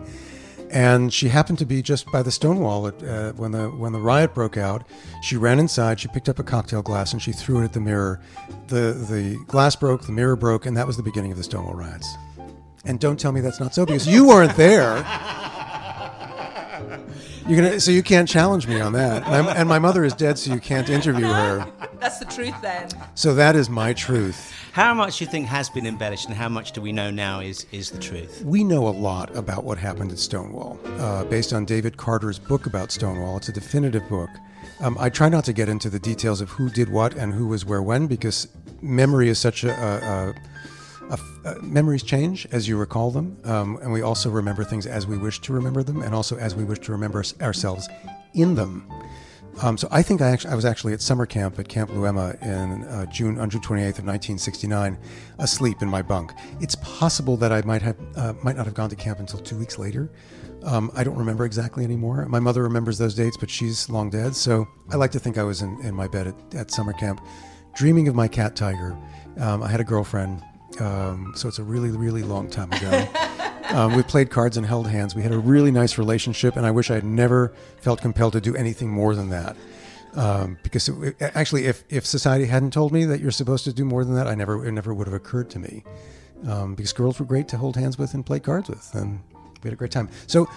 and 0.70 1.14
she 1.14 1.30
happened 1.30 1.58
to 1.60 1.66
be 1.66 1.82
just 1.82 2.12
by 2.12 2.22
the 2.22 2.30
Stonewall 2.30 2.88
at, 2.88 3.02
uh, 3.02 3.32
when 3.34 3.54
the 3.54 3.70
when 3.70 3.94
the 3.94 4.02
riot 4.02 4.34
broke 4.34 4.58
out. 4.58 4.84
She 5.22 5.38
ran 5.38 5.58
inside. 5.58 5.98
She 5.98 6.10
picked 6.10 6.28
up 6.28 6.38
a 6.38 6.44
cocktail 6.44 6.82
glass 6.82 7.14
and 7.14 7.22
she 7.22 7.32
threw 7.32 7.62
it 7.62 7.64
at 7.64 7.72
the 7.72 7.80
mirror. 7.80 8.20
the 8.68 9.06
The 9.10 9.42
glass 9.48 9.78
broke. 9.78 10.06
The 10.06 10.12
mirror 10.12 10.36
broke, 10.36 10.66
and 10.66 10.76
that 10.76 10.86
was 10.86 10.98
the 10.98 11.04
beginning 11.04 11.32
of 11.32 11.38
the 11.38 11.46
Stonewall 11.46 11.76
riots. 11.76 12.14
And 12.84 13.00
don't 13.00 13.18
tell 13.18 13.32
me 13.32 13.40
that's 13.40 13.62
not 13.62 13.74
so 13.74 13.86
because 13.86 14.06
you 14.06 14.28
weren't 14.28 14.58
there. 14.58 15.06
You're 17.48 17.62
gonna, 17.62 17.80
so 17.80 17.92
you 17.92 18.04
can't 18.04 18.28
challenge 18.28 18.68
me 18.68 18.82
on 18.82 18.92
that. 18.94 19.24
And, 19.26 19.34
I'm- 19.36 19.48
and 19.48 19.70
my 19.70 19.80
mother 19.80 20.04
is 20.04 20.14
dead, 20.14 20.38
so 20.38 20.54
you 20.54 20.60
can't 20.60 20.90
interview 20.90 21.28
her. 21.28 21.66
That's 22.00 22.20
the 22.20 22.26
truth 22.26 22.56
then. 22.62 22.90
So 23.16 23.34
that 23.36 23.56
is 23.56 23.70
my 23.70 23.94
truth. 23.94 24.54
How 24.74 24.94
much 24.94 25.18
do 25.18 25.26
you 25.26 25.32
think 25.32 25.48
has 25.48 25.70
been 25.70 25.88
embellished, 25.88 26.28
and 26.28 26.36
how 26.36 26.50
much 26.50 26.74
do 26.74 26.82
we 26.82 26.92
know 26.92 27.10
now 27.10 27.40
is 27.40 27.66
is 27.72 27.90
the 27.90 28.00
truth? 28.00 28.44
We 28.46 28.64
know 28.64 28.88
a 28.88 28.92
lot 28.92 29.36
about 29.36 29.64
what 29.64 29.78
happened 29.78 30.12
at 30.12 30.20
Stonewall, 30.20 30.78
uh, 31.00 31.24
based 31.26 31.54
on 31.54 31.64
David 31.66 31.96
Carter's 31.98 32.38
book 32.38 32.66
about 32.66 32.92
Stonewall. 32.92 33.38
It's 33.38 33.50
a 33.50 33.54
definitive 33.54 34.08
book. 34.10 34.30
Um, 34.82 34.96
I 35.00 35.10
try 35.10 35.30
not 35.30 35.46
to 35.46 35.54
get 35.54 35.70
into 35.70 35.90
the 35.90 36.00
details 36.00 36.42
of 36.42 36.50
who 36.52 36.70
did 36.70 36.90
what 36.90 37.16
and 37.16 37.34
who 37.34 37.48
was 37.48 37.66
where 37.66 37.82
when, 37.82 38.06
because 38.08 38.48
memory 38.82 39.30
is 39.30 39.40
such 39.40 39.64
a, 39.64 39.72
a, 39.72 40.30
a 40.30 40.34
f- 41.14 41.40
uh, 41.46 41.56
memories 41.62 42.04
change 42.04 42.48
as 42.52 42.68
you 42.68 42.78
recall 42.78 43.12
them, 43.12 43.38
um, 43.44 43.78
and 43.82 43.92
we 43.92 44.02
also 44.02 44.30
remember 44.30 44.64
things 44.64 44.86
as 44.86 45.08
we 45.08 45.18
wish 45.18 45.40
to 45.42 45.54
remember 45.54 45.84
them, 45.84 46.02
and 46.02 46.14
also 46.14 46.38
as 46.38 46.56
we 46.56 46.64
wish 46.64 46.80
to 46.80 46.92
remember 46.92 47.24
ourselves 47.42 47.88
in 48.34 48.56
them. 48.56 48.90
Um, 49.62 49.76
so 49.76 49.88
I 49.90 50.04
think 50.04 50.22
I 50.22 50.30
actually 50.30 50.52
I 50.52 50.56
was 50.56 50.66
actually 50.66 50.94
at 50.94 51.02
summer 51.02 51.26
camp 51.26 51.58
at 51.58 51.68
Camp 51.68 51.90
Luema 51.90 52.40
in 52.44 52.84
uh, 52.84 53.06
June 53.08 53.40
on 53.40 53.50
June 53.50 53.62
28th 53.62 54.00
of 54.00 54.06
1969, 54.06 54.98
asleep 55.40 55.82
in 55.82 55.90
my 55.90 56.02
bunk. 56.02 56.32
It's 56.62 56.76
possible 56.76 57.38
that 57.38 57.52
I 57.52 57.62
might 57.62 57.82
have 57.82 57.98
uh, 58.16 58.34
might 58.44 58.56
not 58.56 58.66
have 58.66 58.76
gone 58.76 58.90
to 58.90 58.96
camp 58.96 59.20
until 59.20 59.40
two 59.40 59.58
weeks 59.58 59.80
later. 59.80 60.12
Um, 60.64 60.92
I 60.96 61.04
don't 61.04 61.18
remember 61.18 61.46
exactly 61.46 61.84
anymore. 61.84 62.26
My 62.28 62.40
mother 62.40 62.62
remembers 62.64 62.98
those 62.98 63.16
dates, 63.16 63.38
but 63.38 63.50
she's 63.50 63.90
long 63.90 64.10
dead. 64.10 64.36
So 64.36 64.68
I 64.92 64.96
like 64.96 65.12
to 65.12 65.20
think 65.20 65.38
I 65.38 65.44
was 65.44 65.62
in, 65.62 65.80
in 65.82 65.96
my 65.96 66.08
bed 66.08 66.28
at, 66.28 66.56
at 66.56 66.72
summer 66.72 66.94
camp, 66.94 67.22
dreaming 67.76 68.08
of 68.08 68.16
my 68.16 68.28
cat 68.28 68.56
Tiger. 68.56 68.98
Um, 69.40 69.64
I 69.64 69.70
had 69.70 69.80
a 69.80 69.84
girlfriend, 69.84 70.44
um, 70.82 71.34
so 71.36 71.48
it's 71.48 71.60
a 71.60 71.64
really 71.64 71.90
really 71.90 72.24
long 72.24 72.50
time 72.50 72.72
ago. 72.72 73.08
Um, 73.70 73.96
we 73.96 74.04
played 74.04 74.30
cards 74.30 74.56
and 74.56 74.66
held 74.66 74.88
hands. 74.88 75.14
We 75.14 75.24
had 75.24 75.34
a 75.34 75.38
really 75.38 75.72
nice 75.72 75.98
relationship, 75.98 76.56
and 76.56 76.66
I 76.66 76.72
wish 76.72 76.90
I 76.90 76.96
had 76.96 77.04
never 77.04 77.54
felt 77.82 78.02
compelled 78.02 78.34
to 78.34 78.42
do 78.42 78.56
anything 78.56 78.90
more 78.90 79.14
than 79.14 79.30
that. 79.30 79.58
Um, 80.16 80.58
because 80.64 80.88
it, 80.88 81.16
actually, 81.20 81.66
if, 81.66 81.84
if 81.90 82.06
society 82.06 82.46
hadn't 82.46 82.72
told 82.72 82.92
me 82.92 83.06
that 83.06 83.20
you're 83.20 83.30
supposed 83.30 83.66
to 83.66 83.74
do 83.74 83.86
more 83.86 84.06
than 84.06 84.16
that, 84.16 84.26
I 84.26 84.36
never 84.36 84.66
it 84.66 84.72
never 84.72 84.94
would 84.94 85.06
have 85.06 85.14
occurred 85.14 85.50
to 85.52 85.60
me. 85.60 85.84
Um, 86.48 86.76
because 86.76 86.94
girls 86.94 87.20
were 87.20 87.26
great 87.26 87.48
to 87.50 87.58
hold 87.58 87.76
hands 87.76 87.98
with 87.98 88.14
and 88.14 88.26
play 88.26 88.40
cards 88.40 88.70
with, 88.70 88.94
and 88.94 89.20
we 89.34 89.68
had 89.68 89.74
a 89.74 89.76
great 89.76 89.92
time. 89.92 90.10
So, 90.28 90.48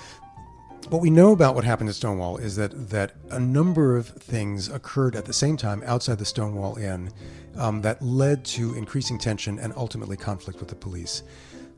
what 0.89 1.03
we 1.03 1.11
know 1.11 1.33
about 1.33 1.55
what 1.55 1.65
happened 1.65 1.89
at 1.89 1.95
Stonewall 1.95 2.37
is 2.39 2.57
that 2.57 2.91
that 2.91 3.13
a 3.31 3.39
number 3.39 3.97
of 3.97 4.09
things 4.09 4.69
occurred 4.69 5.15
at 5.15 5.25
the 5.25 5.33
same 5.33 5.57
time 5.57 5.83
outside 5.85 6.19
the 6.19 6.25
Stonewall 6.25 6.77
Inn 6.79 7.13
um, 7.57 7.83
that 7.83 8.01
led 8.03 8.45
to 8.47 8.75
increasing 8.75 9.19
tension 9.19 9.59
and 9.59 9.73
ultimately 9.77 10.17
conflict 10.17 10.59
with 10.59 10.69
the 10.69 10.75
police. 10.75 11.23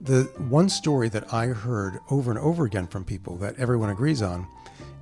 The 0.00 0.24
one 0.48 0.68
story 0.68 1.08
that 1.10 1.32
I 1.32 1.46
heard 1.46 2.00
over 2.10 2.30
and 2.30 2.38
over 2.38 2.64
again 2.64 2.86
from 2.86 3.04
people 3.04 3.36
that 3.36 3.58
everyone 3.58 3.90
agrees 3.90 4.22
on 4.22 4.46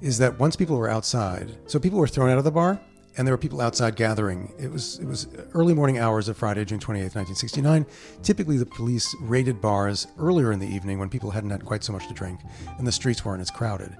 is 0.01 0.19
that 0.19 0.39
once 0.39 0.57
people 0.57 0.77
were 0.77 0.89
outside, 0.89 1.57
so 1.67 1.79
people 1.79 1.99
were 1.99 2.09
thrown 2.09 2.31
out 2.31 2.39
of 2.39 2.45
the 2.45 2.51
bar, 2.51 2.81
and 3.21 3.27
there 3.27 3.35
were 3.35 3.39
people 3.39 3.61
outside 3.61 3.97
gathering. 3.97 4.51
It 4.59 4.73
was 4.73 4.99
it 4.99 5.05
was 5.05 5.29
early 5.53 5.75
morning 5.75 5.99
hours 5.99 6.31
of 6.31 6.39
Friday, 6.39 6.65
June 6.65 6.79
28th, 6.79 7.17
1969. 7.17 7.85
Typically, 8.23 8.57
the 8.57 8.65
police 8.65 9.15
raided 9.21 9.61
bars 9.61 10.07
earlier 10.19 10.53
in 10.53 10.59
the 10.59 10.67
evening 10.67 10.99
when 10.99 11.11
people 11.11 11.31
hadn't 11.31 11.51
had 11.51 11.67
quite 11.67 11.85
so 11.85 11.93
much 11.93 12.09
to 12.09 12.15
drink, 12.15 12.41
and 12.79 12.87
the 12.87 12.93
streets 12.93 13.23
weren't 13.23 13.43
as 13.43 13.51
crowded. 13.51 13.95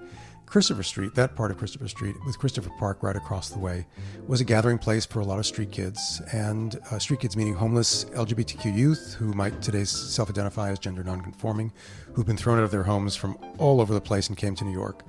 Christopher 0.47 0.81
Street, 0.81 1.13
that 1.13 1.35
part 1.35 1.51
of 1.51 1.59
Christopher 1.59 1.87
Street, 1.87 2.15
with 2.25 2.39
Christopher 2.39 2.71
Park 2.79 3.03
right 3.03 3.15
across 3.15 3.49
the 3.49 3.59
way, 3.59 3.85
was 4.25 4.41
a 4.41 4.43
gathering 4.43 4.79
place 4.79 5.05
for 5.05 5.19
a 5.19 5.23
lot 5.23 5.37
of 5.37 5.45
street 5.45 5.71
kids, 5.71 6.19
and 6.33 6.79
uh, 6.89 6.97
street 6.97 7.19
kids 7.19 7.37
meaning 7.37 7.53
homeless 7.53 8.05
LGBTQ 8.05 8.75
youth 8.75 9.13
who 9.19 9.33
might 9.33 9.61
today 9.61 9.83
self-identify 9.83 10.71
as 10.71 10.79
gender 10.79 11.03
nonconforming, 11.03 11.71
who've 12.13 12.25
been 12.25 12.37
thrown 12.37 12.57
out 12.57 12.63
of 12.63 12.71
their 12.71 12.83
homes 12.83 13.15
from 13.15 13.37
all 13.59 13.81
over 13.81 13.93
the 13.93 14.01
place 14.01 14.29
and 14.29 14.37
came 14.37 14.55
to 14.55 14.65
New 14.65 14.73
York. 14.73 15.03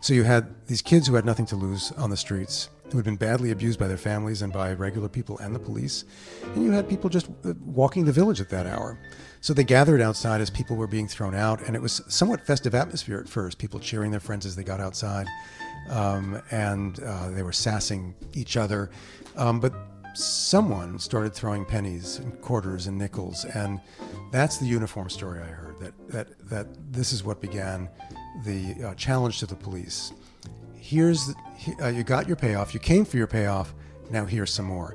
So 0.00 0.14
you 0.14 0.22
had 0.22 0.54
these 0.68 0.82
kids 0.82 1.08
who 1.08 1.16
had 1.16 1.24
nothing 1.24 1.46
to 1.46 1.56
lose 1.56 1.90
on 1.92 2.10
the 2.10 2.16
streets, 2.16 2.68
who 2.90 2.98
had 2.98 3.04
been 3.04 3.16
badly 3.16 3.50
abused 3.50 3.78
by 3.78 3.88
their 3.88 3.96
families 3.96 4.42
and 4.42 4.52
by 4.52 4.72
regular 4.74 5.08
people 5.08 5.38
and 5.38 5.54
the 5.54 5.58
police, 5.58 6.04
and 6.54 6.64
you 6.64 6.70
had 6.70 6.88
people 6.88 7.10
just 7.10 7.28
uh, 7.44 7.52
walking 7.64 8.04
the 8.04 8.12
village 8.12 8.40
at 8.40 8.48
that 8.50 8.66
hour. 8.66 8.98
So 9.40 9.54
they 9.54 9.64
gathered 9.64 10.00
outside 10.00 10.40
as 10.40 10.50
people 10.50 10.76
were 10.76 10.86
being 10.86 11.08
thrown 11.08 11.34
out, 11.34 11.60
and 11.62 11.76
it 11.76 11.82
was 11.82 12.02
somewhat 12.08 12.46
festive 12.46 12.74
atmosphere 12.74 13.18
at 13.18 13.28
first. 13.28 13.58
People 13.58 13.78
cheering 13.78 14.10
their 14.10 14.20
friends 14.20 14.46
as 14.46 14.56
they 14.56 14.64
got 14.64 14.80
outside, 14.80 15.26
um, 15.90 16.40
and 16.50 17.00
uh, 17.02 17.30
they 17.30 17.42
were 17.42 17.52
sassing 17.52 18.14
each 18.34 18.56
other. 18.56 18.90
Um, 19.36 19.60
but 19.60 19.72
someone 20.14 20.98
started 20.98 21.34
throwing 21.34 21.64
pennies 21.64 22.18
and 22.18 22.40
quarters 22.40 22.86
and 22.86 22.96
nickels, 22.96 23.44
and 23.44 23.80
that's 24.32 24.58
the 24.58 24.66
uniform 24.66 25.10
story 25.10 25.40
I 25.40 25.46
heard. 25.46 25.78
That 25.78 26.08
that 26.08 26.48
that 26.48 26.92
this 26.92 27.12
is 27.12 27.22
what 27.22 27.40
began 27.40 27.88
the 28.44 28.74
uh, 28.82 28.94
challenge 28.94 29.38
to 29.40 29.46
the 29.46 29.54
police. 29.54 30.12
Here's 30.86 31.34
uh, 31.82 31.88
you 31.88 32.04
got 32.04 32.28
your 32.28 32.36
payoff. 32.36 32.72
You 32.72 32.78
came 32.78 33.04
for 33.04 33.16
your 33.16 33.26
payoff. 33.26 33.74
Now 34.08 34.24
here's 34.24 34.52
some 34.52 34.66
more. 34.66 34.94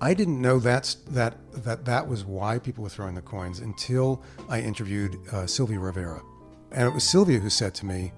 I 0.00 0.14
didn't 0.14 0.40
know 0.40 0.60
that's 0.60 0.94
that 1.10 1.36
that 1.64 1.84
that 1.84 2.06
was 2.06 2.24
why 2.24 2.60
people 2.60 2.84
were 2.84 2.90
throwing 2.90 3.16
the 3.16 3.22
coins 3.22 3.58
until 3.58 4.22
I 4.48 4.60
interviewed 4.60 5.18
uh, 5.32 5.48
Sylvia 5.48 5.80
Rivera, 5.80 6.22
and 6.70 6.86
it 6.86 6.94
was 6.94 7.02
Sylvia 7.02 7.40
who 7.40 7.50
said 7.50 7.74
to 7.74 7.86
me, 7.86 8.12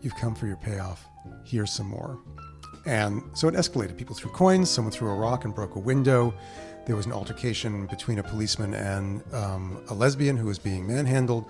"You've 0.00 0.16
come 0.16 0.34
for 0.34 0.48
your 0.48 0.56
payoff. 0.56 1.06
Here's 1.44 1.70
some 1.70 1.86
more." 1.86 2.18
And 2.84 3.22
so 3.32 3.46
it 3.46 3.54
escalated. 3.54 3.96
People 3.96 4.16
threw 4.16 4.32
coins. 4.32 4.68
Someone 4.68 4.90
threw 4.90 5.08
a 5.08 5.14
rock 5.14 5.44
and 5.44 5.54
broke 5.54 5.76
a 5.76 5.80
window. 5.80 6.34
There 6.84 6.96
was 6.96 7.06
an 7.06 7.12
altercation 7.12 7.86
between 7.86 8.18
a 8.18 8.24
policeman 8.24 8.74
and 8.74 9.22
um, 9.32 9.84
a 9.88 9.94
lesbian 9.94 10.36
who 10.36 10.46
was 10.46 10.58
being 10.58 10.84
manhandled. 10.84 11.44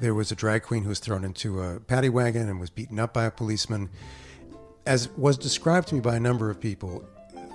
There 0.00 0.14
was 0.14 0.32
a 0.32 0.34
drag 0.34 0.64
queen 0.64 0.82
who 0.82 0.88
was 0.88 0.98
thrown 0.98 1.22
into 1.22 1.62
a 1.62 1.78
paddy 1.78 2.08
wagon 2.08 2.48
and 2.48 2.58
was 2.58 2.70
beaten 2.70 2.98
up 2.98 3.14
by 3.14 3.26
a 3.26 3.30
policeman. 3.30 3.90
As 4.86 5.08
was 5.16 5.36
described 5.36 5.88
to 5.88 5.94
me 5.94 6.00
by 6.00 6.16
a 6.16 6.20
number 6.20 6.48
of 6.50 6.60
people, 6.60 7.04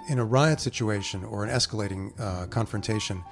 in 0.09 0.19
a 0.19 0.25
riot 0.25 0.59
situation 0.59 1.23
or 1.23 1.43
an 1.43 1.49
escalating 1.49 2.19
uh, 2.19 2.47
confrontation, 2.47 3.23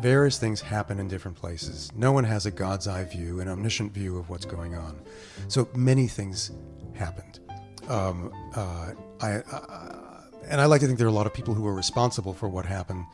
various 0.00 0.38
things 0.38 0.60
happen 0.60 0.98
in 0.98 1.08
different 1.08 1.36
places. 1.36 1.90
No 1.94 2.12
one 2.12 2.24
has 2.24 2.44
a 2.46 2.50
God's 2.50 2.86
eye 2.86 3.04
view, 3.04 3.40
an 3.40 3.48
omniscient 3.48 3.92
view 3.92 4.18
of 4.18 4.28
what's 4.28 4.44
going 4.44 4.74
on. 4.74 5.00
So 5.48 5.68
many 5.74 6.06
things 6.06 6.50
happened. 6.94 7.40
Um, 7.88 8.32
uh, 8.54 8.92
I, 9.20 9.36
uh, 9.36 10.20
and 10.48 10.60
I 10.60 10.66
like 10.66 10.80
to 10.82 10.86
think 10.86 10.98
there 10.98 11.06
are 11.06 11.10
a 11.10 11.14
lot 11.14 11.26
of 11.26 11.32
people 11.32 11.54
who 11.54 11.66
are 11.66 11.74
responsible 11.74 12.34
for 12.34 12.48
what 12.48 12.66
happened. 12.66 13.06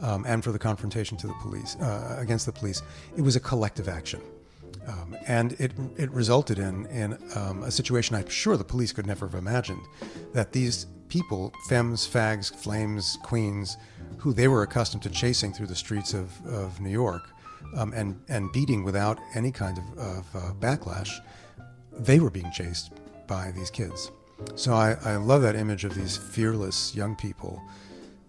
um, 0.00 0.24
and 0.26 0.42
for 0.42 0.52
the 0.52 0.58
confrontation 0.58 1.16
to 1.18 1.26
the 1.26 1.34
police 1.34 1.76
uh, 1.76 2.16
against 2.18 2.46
the 2.46 2.52
police. 2.52 2.82
It 3.16 3.22
was 3.22 3.36
a 3.36 3.40
collective 3.40 3.88
action. 3.88 4.20
Um, 4.86 5.16
and 5.26 5.52
it, 5.58 5.72
it 5.96 6.10
resulted 6.12 6.58
in, 6.58 6.86
in 6.86 7.18
um, 7.34 7.64
a 7.64 7.70
situation 7.70 8.14
I'm 8.14 8.28
sure 8.28 8.56
the 8.56 8.64
police 8.64 8.92
could 8.92 9.06
never 9.06 9.26
have 9.26 9.34
imagined 9.34 9.82
that 10.32 10.52
these 10.52 10.86
people, 11.08 11.52
femmes, 11.68 12.06
fags, 12.06 12.54
flames, 12.54 13.18
queens, 13.22 13.76
who 14.18 14.32
they 14.32 14.48
were 14.48 14.62
accustomed 14.62 15.02
to 15.02 15.10
chasing 15.10 15.52
through 15.52 15.66
the 15.66 15.76
streets 15.76 16.14
of, 16.14 16.30
of 16.46 16.80
New 16.80 16.90
York 16.90 17.22
um, 17.76 17.92
and, 17.94 18.20
and 18.28 18.52
beating 18.52 18.84
without 18.84 19.18
any 19.34 19.50
kind 19.50 19.78
of, 19.78 19.98
of 19.98 20.36
uh, 20.36 20.52
backlash, 20.60 21.10
they 21.98 22.20
were 22.20 22.30
being 22.30 22.50
chased 22.52 22.92
by 23.26 23.50
these 23.52 23.70
kids. 23.70 24.10
So 24.54 24.72
I, 24.74 24.96
I 25.04 25.16
love 25.16 25.42
that 25.42 25.56
image 25.56 25.84
of 25.84 25.94
these 25.94 26.16
fearless 26.16 26.94
young 26.94 27.16
people 27.16 27.60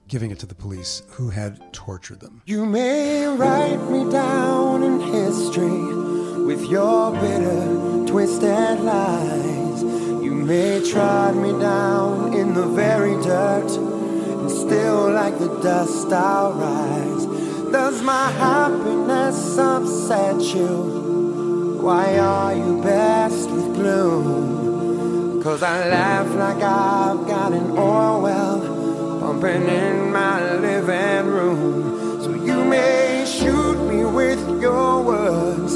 giving 0.07 0.31
it 0.31 0.39
to 0.39 0.45
the 0.45 0.55
police 0.55 1.03
who 1.09 1.29
had 1.29 1.73
tortured 1.73 2.19
them. 2.21 2.41
You 2.45 2.65
may 2.65 3.27
write 3.27 3.83
me 3.89 4.09
down 4.09 4.83
in 4.83 4.99
history 5.01 6.06
with 6.47 6.65
your 6.71 7.11
bitter, 7.11 8.05
twisted 8.07 8.79
lies. 8.79 9.83
You 10.23 10.31
may 10.33 10.81
trod 10.89 11.35
me 11.35 11.51
down 11.59 12.33
in 12.33 12.53
the 12.53 12.65
very 12.67 13.21
dirt, 13.21 13.69
and 13.69 14.49
still, 14.49 15.11
like 15.11 15.37
the 15.39 15.59
dust, 15.61 16.07
I'll 16.13 16.53
rise. 16.53 17.25
Does 17.73 18.01
my 18.01 18.31
happiness 18.31 19.57
upset 19.57 20.39
you? 20.55 21.79
Why 21.81 22.17
are 22.17 22.55
you 22.55 22.81
best 22.81 23.49
with 23.49 23.75
gloom? 23.75 25.43
Cause 25.43 25.61
I 25.61 25.89
laugh 25.89 26.33
like 26.33 26.63
I've 26.63 27.27
got 27.27 27.51
an 27.51 27.71
oil 27.71 28.21
well 28.21 29.19
pumping 29.19 29.67
in 29.67 30.13
my 30.13 30.55
living 30.55 31.25
room. 31.29 32.21
So 32.23 32.33
you 32.33 32.63
may 32.63 33.25
shoot 33.27 33.79
me 33.91 34.05
with 34.05 34.39
your 34.61 35.03
words, 35.03 35.75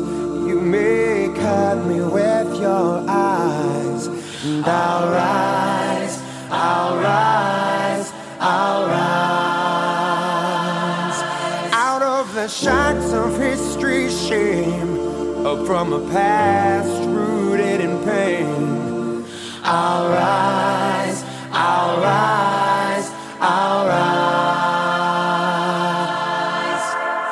me 1.92 2.02
with 2.02 2.60
your 2.60 3.04
eyes, 3.08 4.08
and 4.46 4.66
I'll 4.66 5.12
rise, 5.12 6.22
I'll 6.50 6.96
rise, 6.98 8.14
I'll 8.40 8.88
rise. 8.88 9.22
Out 11.74 12.02
of 12.02 12.34
the 12.34 12.48
shacks 12.48 13.12
of 13.12 13.38
history's 13.38 14.16
shame, 14.28 15.46
up 15.46 15.66
from 15.66 15.92
a 15.94 16.00
past 16.12 17.11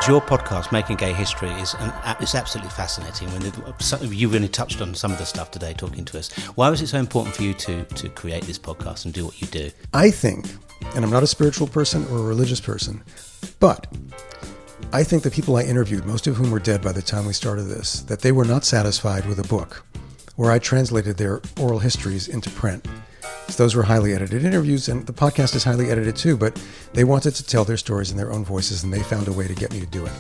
Your 0.10 0.22
podcast, 0.22 0.72
Making 0.72 0.96
Gay 0.96 1.14
History, 1.14 1.52
is 1.62 1.76
an, 1.76 1.94
it's 2.20 2.34
absolutely 2.34 2.72
fascinating. 2.72 3.30
When 3.30 4.12
you 4.12 4.28
really 4.28 4.48
touched 4.48 4.82
on 4.82 4.96
some 4.96 5.12
of 5.12 5.20
the 5.20 5.24
stuff 5.24 5.52
today, 5.52 5.76
talking 5.76 6.04
to 6.06 6.18
us. 6.18 6.32
Why 6.56 6.68
was 6.72 6.82
it 6.82 6.88
so 6.88 6.98
important 6.98 7.36
for 7.36 7.44
you 7.44 7.54
to 7.54 7.84
to 7.84 8.10
create 8.10 8.42
this 8.46 8.58
podcast 8.58 9.06
and 9.06 9.14
do 9.14 9.26
what 9.26 9.40
you 9.40 9.46
do? 9.46 9.70
I 9.94 10.10
think, 10.10 10.48
and 10.96 11.06
I'm 11.06 11.12
not 11.12 11.22
a 11.22 11.28
spiritual 11.28 11.68
person 11.68 12.08
or 12.08 12.18
a 12.18 12.24
religious 12.24 12.60
person, 12.60 13.04
but 13.60 13.86
I 14.92 15.04
think 15.04 15.22
the 15.22 15.30
people 15.30 15.58
I 15.58 15.62
interviewed, 15.62 16.08
most 16.08 16.26
of 16.26 16.38
whom 16.38 16.50
were 16.50 16.58
dead 16.58 16.82
by 16.82 16.92
the 16.92 17.04
time 17.04 17.28
we 17.28 17.34
started 17.34 17.66
this, 17.66 18.02
that 18.02 18.22
they 18.22 18.32
were 18.32 18.46
not 18.46 18.66
satisfied 18.66 19.28
with 19.28 19.38
a 19.38 19.48
book 19.48 19.86
where 20.38 20.50
I 20.50 20.58
translated 20.58 21.18
their 21.18 21.40
oral 21.60 21.78
histories 21.78 22.30
into 22.30 22.50
print. 22.50 22.84
Those 23.58 23.76
were 23.76 23.84
highly 23.84 24.14
edited 24.14 24.46
interviews, 24.46 24.88
and 24.90 25.06
the 25.06 25.14
podcast 25.14 25.56
is 25.56 25.64
highly 25.64 25.90
edited 25.90 26.16
too, 26.16 26.38
but 26.38 26.62
they 26.94 27.04
wanted 27.04 27.36
to 27.36 27.46
tell 27.46 27.66
their 27.66 27.78
stories 27.78 28.12
in 28.12 28.18
their 28.18 28.32
own 28.32 28.46
voices, 28.46 28.84
and 28.84 28.94
they 28.94 29.04
found 29.04 29.28
a 29.28 29.34
way 29.34 29.48
to 29.48 29.54
get 29.54 29.72
me 29.74 29.80
to 29.80 29.86
do 29.86 30.06
it. 30.06 30.12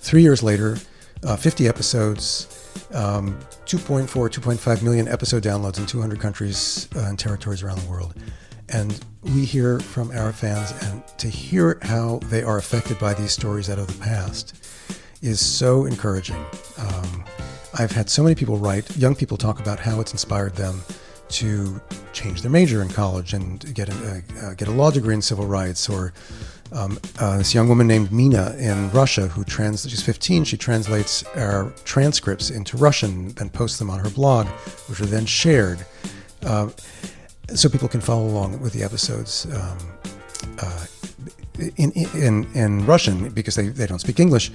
Three 0.00 0.22
years 0.22 0.42
later, 0.42 0.78
uh, 1.24 1.36
50 1.36 1.66
episodes, 1.66 2.46
um, 2.92 3.38
2.4, 3.66 4.08
2.5 4.08 4.82
million 4.82 5.08
episode 5.08 5.42
downloads 5.42 5.78
in 5.78 5.86
200 5.86 6.20
countries 6.20 6.88
uh, 6.94 7.00
and 7.00 7.18
territories 7.18 7.62
around 7.62 7.80
the 7.80 7.90
world. 7.90 8.14
And 8.68 8.98
we 9.22 9.44
hear 9.44 9.80
from 9.80 10.10
our 10.12 10.32
fans, 10.32 10.72
and 10.84 11.02
to 11.18 11.28
hear 11.28 11.78
how 11.82 12.20
they 12.24 12.42
are 12.42 12.58
affected 12.58 12.98
by 12.98 13.14
these 13.14 13.32
stories 13.32 13.68
out 13.70 13.78
of 13.78 13.86
the 13.86 14.04
past 14.04 14.54
is 15.20 15.44
so 15.44 15.86
encouraging. 15.86 16.44
Um, 16.76 17.24
I've 17.78 17.92
had 17.92 18.08
so 18.08 18.22
many 18.22 18.34
people 18.34 18.56
write, 18.56 18.96
young 18.96 19.14
people 19.14 19.36
talk 19.36 19.58
about 19.60 19.80
how 19.80 20.00
it's 20.00 20.12
inspired 20.12 20.54
them 20.54 20.80
to 21.30 21.80
change 22.12 22.42
their 22.42 22.50
major 22.50 22.82
in 22.82 22.88
college 22.88 23.34
and 23.34 23.74
get 23.74 23.88
a, 23.88 24.22
uh, 24.42 24.54
get 24.54 24.68
a 24.68 24.70
law 24.70 24.90
degree 24.90 25.14
in 25.14 25.22
civil 25.22 25.46
rights. 25.46 25.88
Or 25.88 26.12
um, 26.72 26.98
uh, 27.18 27.38
this 27.38 27.54
young 27.54 27.68
woman 27.68 27.86
named 27.86 28.12
Mina 28.12 28.54
in 28.58 28.90
Russia 28.90 29.28
who 29.28 29.44
trans 29.44 29.88
she's 29.88 30.02
15. 30.02 30.44
She 30.44 30.56
translates 30.56 31.24
our 31.36 31.72
transcripts 31.84 32.50
into 32.50 32.76
Russian 32.76 33.34
and 33.38 33.52
posts 33.52 33.78
them 33.78 33.90
on 33.90 33.98
her 34.00 34.10
blog, 34.10 34.46
which 34.88 35.00
are 35.00 35.06
then 35.06 35.26
shared. 35.26 35.84
Uh, 36.42 36.68
so 37.54 37.68
people 37.68 37.88
can 37.88 38.00
follow 38.00 38.26
along 38.26 38.60
with 38.60 38.72
the 38.72 38.82
episodes 38.82 39.46
um, 39.54 39.78
uh, 40.60 40.86
in, 41.76 41.90
in, 41.92 42.46
in 42.54 42.86
Russian 42.86 43.30
because 43.30 43.54
they, 43.54 43.68
they 43.68 43.86
don't 43.86 43.98
speak 43.98 44.20
English. 44.20 44.52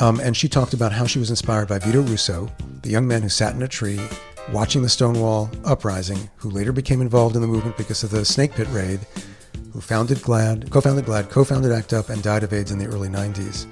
Um, 0.00 0.20
and 0.20 0.36
she 0.36 0.48
talked 0.48 0.72
about 0.74 0.92
how 0.92 1.06
she 1.06 1.18
was 1.18 1.30
inspired 1.30 1.68
by 1.68 1.78
Vito 1.78 2.02
Russo, 2.02 2.50
the 2.82 2.90
young 2.90 3.06
man 3.06 3.22
who 3.22 3.28
sat 3.28 3.54
in 3.54 3.62
a 3.62 3.68
tree 3.68 4.00
watching 4.52 4.82
the 4.82 4.88
Stonewall 4.88 5.50
uprising, 5.64 6.30
who 6.36 6.50
later 6.50 6.72
became 6.72 7.00
involved 7.00 7.36
in 7.36 7.42
the 7.42 7.48
movement 7.48 7.76
because 7.76 8.02
of 8.02 8.10
the 8.10 8.24
Snake 8.24 8.52
Pit 8.52 8.68
raid, 8.70 9.00
who 9.72 9.80
founded 9.80 10.18
GLAAD, 10.18 10.70
co-founded 10.70 11.04
GLAAD, 11.04 11.28
co-founded 11.30 11.72
ACT 11.72 11.92
UP, 11.92 12.08
and 12.08 12.22
died 12.22 12.42
of 12.42 12.52
AIDS 12.52 12.70
in 12.70 12.78
the 12.78 12.86
early 12.86 13.08
90s. 13.08 13.66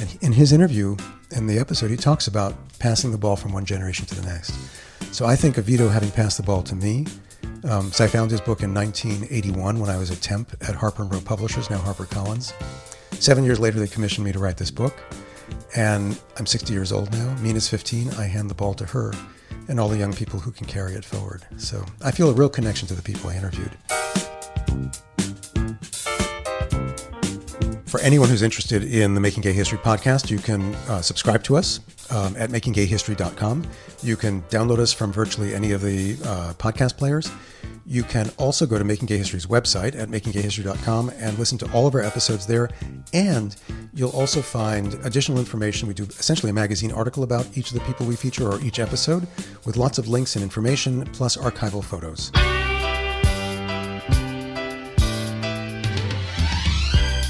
And 0.00 0.18
in 0.20 0.32
his 0.32 0.52
interview, 0.52 0.96
in 1.32 1.46
the 1.46 1.58
episode, 1.58 1.90
he 1.90 1.96
talks 1.96 2.26
about 2.26 2.54
passing 2.78 3.10
the 3.10 3.18
ball 3.18 3.36
from 3.36 3.52
one 3.52 3.64
generation 3.64 4.06
to 4.06 4.14
the 4.14 4.26
next. 4.26 4.52
So 5.12 5.26
I 5.26 5.34
think 5.34 5.58
of 5.58 5.64
Vito 5.64 5.88
having 5.88 6.10
passed 6.10 6.36
the 6.36 6.42
ball 6.42 6.62
to 6.62 6.74
me. 6.74 7.06
Um, 7.64 7.90
so 7.90 8.04
I 8.04 8.08
found 8.08 8.30
his 8.30 8.40
book 8.40 8.62
in 8.62 8.72
1981 8.72 9.80
when 9.80 9.90
I 9.90 9.96
was 9.96 10.10
a 10.10 10.16
temp 10.16 10.52
at 10.68 10.74
Harper 10.74 11.02
and 11.02 11.12
Row 11.12 11.20
Publishers, 11.20 11.70
now 11.70 11.78
HarperCollins. 11.78 12.52
Seven 13.14 13.42
years 13.44 13.58
later, 13.58 13.80
they 13.80 13.88
commissioned 13.88 14.24
me 14.24 14.32
to 14.32 14.38
write 14.38 14.58
this 14.58 14.70
book. 14.70 14.94
And 15.74 16.20
I'm 16.36 16.46
60 16.46 16.72
years 16.72 16.92
old 16.92 17.10
now. 17.12 17.34
Mina's 17.40 17.68
15. 17.68 18.10
I 18.10 18.24
hand 18.24 18.48
the 18.48 18.54
ball 18.54 18.74
to 18.74 18.84
her 18.84 19.12
and 19.68 19.78
all 19.78 19.88
the 19.88 19.98
young 19.98 20.12
people 20.12 20.40
who 20.40 20.50
can 20.50 20.66
carry 20.66 20.94
it 20.94 21.04
forward. 21.04 21.44
So 21.56 21.84
I 22.02 22.10
feel 22.10 22.30
a 22.30 22.34
real 22.34 22.48
connection 22.48 22.88
to 22.88 22.94
the 22.94 23.02
people 23.02 23.30
I 23.30 23.36
interviewed. 23.36 23.70
For 27.86 28.00
anyone 28.00 28.28
who's 28.28 28.42
interested 28.42 28.84
in 28.84 29.14
the 29.14 29.20
Making 29.20 29.42
Gay 29.42 29.52
History 29.52 29.78
podcast, 29.78 30.30
you 30.30 30.38
can 30.38 30.74
uh, 30.90 31.00
subscribe 31.00 31.42
to 31.44 31.56
us 31.56 31.80
um, 32.10 32.36
at 32.36 32.50
makinggayhistory.com. 32.50 33.64
You 34.02 34.16
can 34.16 34.42
download 34.42 34.78
us 34.78 34.92
from 34.92 35.10
virtually 35.10 35.54
any 35.54 35.72
of 35.72 35.80
the 35.80 36.12
uh, 36.24 36.52
podcast 36.58 36.98
players. 36.98 37.30
You 37.90 38.02
can 38.02 38.30
also 38.36 38.66
go 38.66 38.76
to 38.76 38.84
Making 38.84 39.06
Gay 39.06 39.16
History's 39.16 39.46
website 39.46 39.98
at 39.98 40.10
makinggayhistory.com 40.10 41.10
and 41.16 41.38
listen 41.38 41.56
to 41.56 41.72
all 41.72 41.86
of 41.86 41.94
our 41.94 42.02
episodes 42.02 42.46
there. 42.46 42.68
And 43.14 43.56
you'll 43.94 44.10
also 44.10 44.42
find 44.42 44.92
additional 45.04 45.38
information. 45.38 45.88
We 45.88 45.94
do 45.94 46.02
essentially 46.04 46.50
a 46.50 46.52
magazine 46.52 46.92
article 46.92 47.22
about 47.22 47.48
each 47.56 47.72
of 47.72 47.78
the 47.78 47.84
people 47.86 48.04
we 48.04 48.14
feature 48.14 48.46
or 48.46 48.60
each 48.60 48.78
episode 48.78 49.26
with 49.64 49.78
lots 49.78 49.96
of 49.96 50.06
links 50.06 50.36
and 50.36 50.42
information, 50.42 51.06
plus 51.14 51.38
archival 51.38 51.82
photos. 51.82 52.30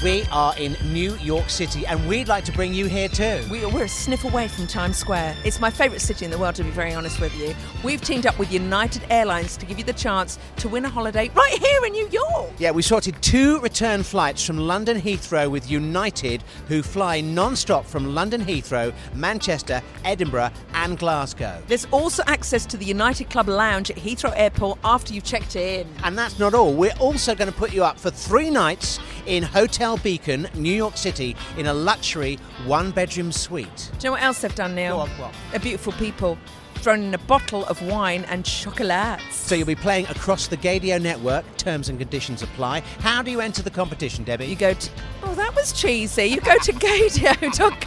We 0.01 0.23
are 0.31 0.57
in 0.57 0.77
New 0.93 1.17
York 1.17 1.49
City 1.49 1.85
and 1.85 2.07
we'd 2.07 2.29
like 2.29 2.45
to 2.45 2.53
bring 2.53 2.73
you 2.73 2.85
here 2.85 3.09
too. 3.09 3.43
We, 3.51 3.65
we're 3.65 3.83
a 3.83 3.89
sniff 3.89 4.23
away 4.23 4.47
from 4.47 4.65
Times 4.65 4.95
Square. 4.95 5.35
It's 5.43 5.59
my 5.59 5.69
favourite 5.69 5.99
city 5.99 6.23
in 6.23 6.31
the 6.31 6.37
world, 6.37 6.55
to 6.55 6.63
be 6.63 6.69
very 6.69 6.93
honest 6.93 7.19
with 7.19 7.37
you. 7.37 7.53
We've 7.83 7.99
teamed 7.99 8.25
up 8.25 8.39
with 8.39 8.49
United 8.49 9.03
Airlines 9.09 9.57
to 9.57 9.65
give 9.65 9.77
you 9.77 9.83
the 9.83 9.91
chance 9.91 10.39
to 10.55 10.69
win 10.69 10.85
a 10.85 10.89
holiday 10.89 11.29
right 11.35 11.51
here 11.51 11.83
in 11.83 11.91
New 11.91 12.07
York. 12.07 12.49
Yeah, 12.59 12.71
we 12.71 12.81
sorted 12.81 13.21
two 13.21 13.59
return 13.59 14.03
flights 14.03 14.45
from 14.45 14.57
London 14.57 15.01
Heathrow 15.01 15.51
with 15.51 15.69
United, 15.69 16.45
who 16.69 16.81
fly 16.81 17.19
non 17.19 17.57
stop 17.57 17.85
from 17.85 18.15
London 18.15 18.39
Heathrow, 18.39 18.93
Manchester, 19.15 19.81
Edinburgh, 20.05 20.51
and 20.75 20.97
Glasgow. 20.97 21.61
There's 21.67 21.87
also 21.91 22.23
access 22.25 22.65
to 22.67 22.77
the 22.77 22.85
United 22.85 23.29
Club 23.29 23.49
Lounge 23.49 23.91
at 23.91 23.97
Heathrow 23.97 24.31
Airport 24.37 24.79
after 24.85 25.13
you've 25.13 25.25
checked 25.25 25.57
in. 25.57 25.85
And 26.05 26.17
that's 26.17 26.39
not 26.39 26.53
all. 26.53 26.73
We're 26.73 26.95
also 27.01 27.35
going 27.35 27.51
to 27.51 27.57
put 27.57 27.73
you 27.73 27.83
up 27.83 27.99
for 27.99 28.09
three 28.09 28.49
nights 28.49 28.97
in 29.25 29.43
Hotel 29.43 29.97
Beacon, 29.97 30.47
New 30.55 30.73
York 30.73 30.97
City, 30.97 31.35
in 31.57 31.67
a 31.67 31.73
luxury 31.73 32.37
one 32.65 32.91
bedroom 32.91 33.31
suite. 33.31 33.91
Do 33.93 33.97
you 33.97 34.03
know 34.05 34.11
what 34.11 34.21
else 34.21 34.41
they've 34.41 34.53
done, 34.55 34.75
Neil? 34.75 34.97
Go 34.97 35.01
on, 35.01 35.09
what? 35.11 35.33
They're 35.51 35.59
beautiful 35.59 35.93
people. 35.93 36.37
Thrown 36.75 37.03
in 37.03 37.13
a 37.13 37.17
bottle 37.17 37.65
of 37.65 37.81
wine 37.81 38.23
and 38.29 38.45
chocolates. 38.45 39.35
So 39.35 39.53
you'll 39.53 39.67
be 39.67 39.75
playing 39.75 40.05
across 40.07 40.47
the 40.47 40.55
Gaydio 40.55 41.01
network. 41.01 41.43
Terms 41.57 41.89
and 41.89 41.99
conditions 41.99 42.41
apply. 42.41 42.83
How 42.99 43.21
do 43.21 43.31
you 43.31 43.41
enter 43.41 43.61
the 43.61 43.69
competition, 43.69 44.23
Debbie? 44.23 44.45
You 44.45 44.55
go 44.55 44.73
to. 44.73 44.89
Oh, 45.23 45.35
that 45.35 45.53
was 45.55 45.73
cheesy. 45.73 46.23
You 46.27 46.39
go 46.39 46.57
to 46.57 46.71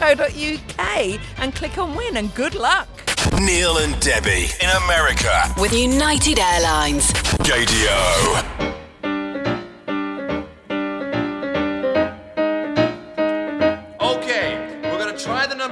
gaydio.co.uk 0.07 1.19
and 1.37 1.55
click 1.55 1.77
on 1.79 1.95
win, 1.95 2.17
and 2.17 2.35
good 2.35 2.53
luck. 2.53 2.87
Neil 3.41 3.77
and 3.79 3.99
Debbie 3.99 4.47
in 4.61 4.69
America. 4.83 5.51
With 5.59 5.73
United 5.73 6.37
Airlines. 6.37 7.11
Gaydio. 7.41 8.82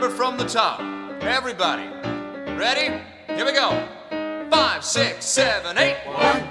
From 0.10 0.38
the 0.38 0.46
top. 0.46 0.80
Everybody, 1.22 1.88
ready? 2.58 3.02
Here 3.28 3.46
we 3.46 3.54
go. 3.54 3.88
Five, 4.50 4.84
six, 4.84 5.26
seven, 5.26 5.78
eight. 5.78 5.98
One. 6.06 6.44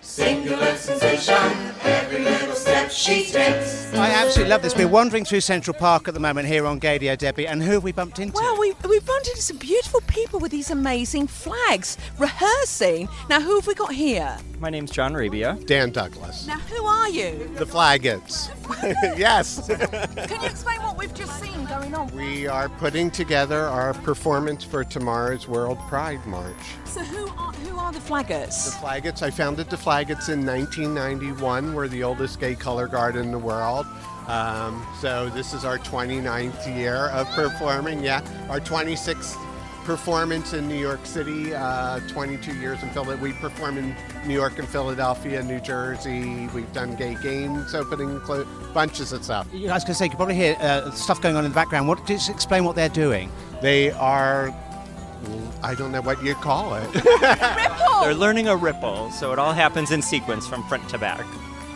Singular 0.00 0.76
sensation, 0.76 1.73
every 1.84 2.24
little 2.24 2.54
step 2.54 2.90
she 2.90 3.26
takes. 3.26 3.92
I 3.94 4.10
absolutely 4.10 4.50
love 4.50 4.62
this. 4.62 4.74
We're 4.76 4.88
wandering 4.88 5.24
through 5.24 5.40
Central 5.40 5.76
Park 5.76 6.08
at 6.08 6.14
the 6.14 6.20
moment 6.20 6.48
here 6.48 6.66
on 6.66 6.80
Gaydio, 6.80 7.16
Debbie, 7.16 7.46
and 7.46 7.62
who 7.62 7.72
have 7.72 7.84
we 7.84 7.92
bumped 7.92 8.18
into? 8.18 8.34
Well, 8.34 8.58
we, 8.58 8.72
we've 8.88 9.04
bumped 9.06 9.28
into 9.28 9.42
some 9.42 9.56
beautiful 9.56 10.00
people 10.06 10.40
with 10.40 10.50
these 10.50 10.70
amazing 10.70 11.26
flags 11.28 11.96
rehearsing. 12.18 13.08
Now, 13.28 13.40
who 13.40 13.56
have 13.56 13.66
we 13.66 13.74
got 13.74 13.92
here? 13.92 14.36
My 14.58 14.70
name's 14.70 14.90
John 14.90 15.14
Rabia. 15.14 15.58
Dan 15.66 15.90
Douglas. 15.92 16.46
Now, 16.46 16.58
who 16.58 16.84
are 16.84 17.08
you? 17.08 17.50
The 17.56 17.66
Flaggots. 17.66 18.50
yes. 19.18 19.66
Can 19.66 20.40
you 20.40 20.48
explain 20.48 20.82
what 20.82 20.98
we've 20.98 21.14
just 21.14 21.40
seen 21.40 21.64
going 21.66 21.94
on? 21.94 22.04
we 22.14 22.46
are 22.46 22.68
putting 22.68 23.10
together 23.10 23.60
our 23.60 23.94
performance 23.94 24.64
for 24.64 24.84
tomorrow's 24.84 25.46
World 25.48 25.78
Pride 25.88 26.24
March. 26.26 26.54
So, 26.84 27.00
who 27.00 27.26
are, 27.28 27.52
who 27.52 27.76
are 27.78 27.92
the 27.92 27.98
Flaggots? 27.98 28.66
The 28.70 28.86
Flaggots, 28.86 29.22
I 29.22 29.30
founded 29.30 29.68
the 29.70 29.76
Flaggots 29.76 30.28
in 30.28 30.44
1991. 30.46 31.73
We're 31.74 31.88
the 31.88 32.04
oldest 32.04 32.40
gay 32.40 32.54
color 32.54 32.86
guard 32.86 33.16
in 33.16 33.30
the 33.30 33.38
world. 33.38 33.86
Um, 34.28 34.86
so 35.00 35.28
this 35.30 35.52
is 35.52 35.64
our 35.64 35.78
29th 35.78 36.74
year 36.76 37.08
of 37.08 37.28
performing. 37.30 38.02
Yeah, 38.02 38.22
our 38.48 38.60
26th 38.60 39.36
performance 39.84 40.54
in 40.54 40.66
New 40.66 40.78
York 40.78 41.04
City, 41.04 41.54
uh, 41.54 42.00
22 42.08 42.54
years 42.54 42.82
in 42.82 42.88
Philadelphia. 42.90 43.22
We 43.22 43.32
perform 43.34 43.76
in 43.76 43.94
New 44.26 44.32
York 44.34 44.58
and 44.58 44.66
Philadelphia, 44.66 45.42
New 45.42 45.60
Jersey. 45.60 46.48
We've 46.54 46.72
done 46.72 46.96
gay 46.96 47.16
games, 47.22 47.74
opening, 47.74 48.18
clo- 48.20 48.46
bunches 48.72 49.12
of 49.12 49.24
stuff. 49.24 49.46
I 49.52 49.58
was 49.58 49.84
going 49.84 49.86
to 49.88 49.94
say, 49.94 50.06
you 50.06 50.10
can 50.10 50.16
probably 50.16 50.36
hear 50.36 50.56
uh, 50.60 50.90
stuff 50.92 51.20
going 51.20 51.36
on 51.36 51.44
in 51.44 51.50
the 51.50 51.54
background. 51.54 51.86
What, 51.86 52.06
just 52.06 52.30
explain 52.30 52.64
what 52.64 52.76
they're 52.76 52.88
doing. 52.88 53.30
They 53.60 53.90
are, 53.92 54.54
I 55.62 55.74
don't 55.74 55.92
know 55.92 56.02
what 56.02 56.22
you 56.22 56.34
call 56.34 56.76
it. 56.76 56.90
They're 58.02 58.14
learning 58.14 58.48
a 58.48 58.56
ripple, 58.56 59.10
so 59.10 59.32
it 59.32 59.38
all 59.38 59.52
happens 59.52 59.90
in 59.90 60.02
sequence 60.02 60.46
from 60.46 60.62
front 60.64 60.88
to 60.90 60.98
back. 60.98 61.24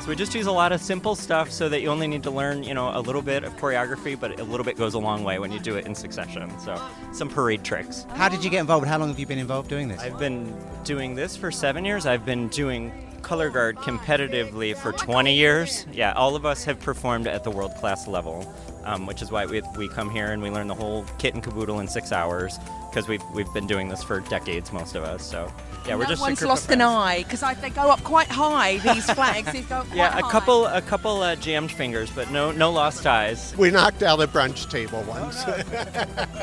So 0.09 0.13
we 0.13 0.17
just 0.17 0.35
use 0.35 0.47
a 0.47 0.53
lot 0.53 0.73
of 0.73 0.81
simple 0.81 1.15
stuff 1.15 1.51
so 1.51 1.69
that 1.69 1.83
you 1.83 1.91
only 1.91 2.07
need 2.07 2.23
to 2.23 2.31
learn, 2.31 2.63
you 2.63 2.73
know, 2.73 2.97
a 2.97 3.01
little 3.03 3.21
bit 3.21 3.45
of 3.45 3.55
choreography, 3.59 4.19
but 4.19 4.41
a 4.41 4.43
little 4.43 4.65
bit 4.65 4.79
goes 4.79 4.95
a 4.95 4.99
long 4.99 5.23
way 5.23 5.39
when 5.39 5.53
you 5.53 5.61
do 5.61 5.77
it 5.77 5.85
in 5.85 5.95
succession. 5.95 6.51
So 6.61 6.81
some 7.13 7.29
parade 7.29 7.63
tricks. 7.63 8.07
How 8.15 8.31
did 8.31 8.43
you 8.43 8.49
get 8.49 8.61
involved? 8.61 8.87
How 8.87 8.97
long 8.97 9.09
have 9.11 9.19
you 9.19 9.27
been 9.27 9.39
involved 9.39 9.69
doing 9.69 9.87
this? 9.87 10.01
I've 10.01 10.19
been 10.19 10.57
doing 10.83 11.15
this 11.15 11.37
for 11.37 11.51
seven 11.51 11.85
years. 11.85 12.07
I've 12.07 12.25
been 12.25 12.49
doing 12.49 12.91
color 13.21 13.51
guard 13.51 13.77
competitively 13.77 14.75
for 14.75 14.93
20 14.93 15.35
years. 15.35 15.85
Yeah, 15.93 16.13
all 16.13 16.35
of 16.35 16.47
us 16.47 16.65
have 16.65 16.81
performed 16.81 17.27
at 17.27 17.45
the 17.45 17.51
world 17.51 17.75
class 17.75 18.09
level, 18.09 18.51
um, 18.85 19.05
which 19.05 19.21
is 19.21 19.31
why 19.31 19.45
we, 19.45 19.61
we 19.77 19.89
come 19.89 20.09
here 20.09 20.33
and 20.33 20.43
we 20.43 20.49
learn 20.49 20.69
the 20.69 20.75
whole 20.75 21.05
kit 21.19 21.35
and 21.35 21.43
caboodle 21.43 21.81
in 21.81 21.87
six 21.87 22.13
hours 22.13 22.59
because 22.89 23.09
we've, 23.09 23.23
we've 23.35 23.53
been 23.53 23.67
doing 23.67 23.91
this 23.91 24.03
for 24.03 24.21
decades, 24.21 24.73
most 24.73 24.95
of 24.95 25.05
us. 25.05 25.23
So 25.23 25.53
yeah, 25.87 25.95
we're 25.95 26.03
no 26.05 26.09
just 26.11 26.21
a 26.21 26.25
one's 26.25 26.39
group 26.39 26.49
lost 26.51 26.71
an 26.71 26.81
eye 26.83 27.23
because 27.23 27.41
they 27.61 27.71
go 27.71 27.91
up 27.91 28.03
quite 28.05 28.29
high. 28.29 28.79
These 28.79 29.11
flags, 29.13 29.53
they 29.53 29.63
go 29.63 29.83
quite 29.85 29.97
Yeah, 29.97 30.19
a 30.19 30.23
high. 30.23 30.31
couple 30.31 30.67
a 30.67 30.83
couple 30.83 31.23
uh, 31.23 31.37
jammed 31.37 31.71
fingers, 31.73 32.11
but 32.11 32.31
no 32.31 32.51
no 32.53 32.71
lost 32.71 33.07
eyes. 33.07 33.55
We 33.57 33.71
knocked 33.71 34.03
out 34.03 34.21
a 34.21 34.27
brunch 34.27 34.71
table 34.71 35.03
once. 35.09 35.45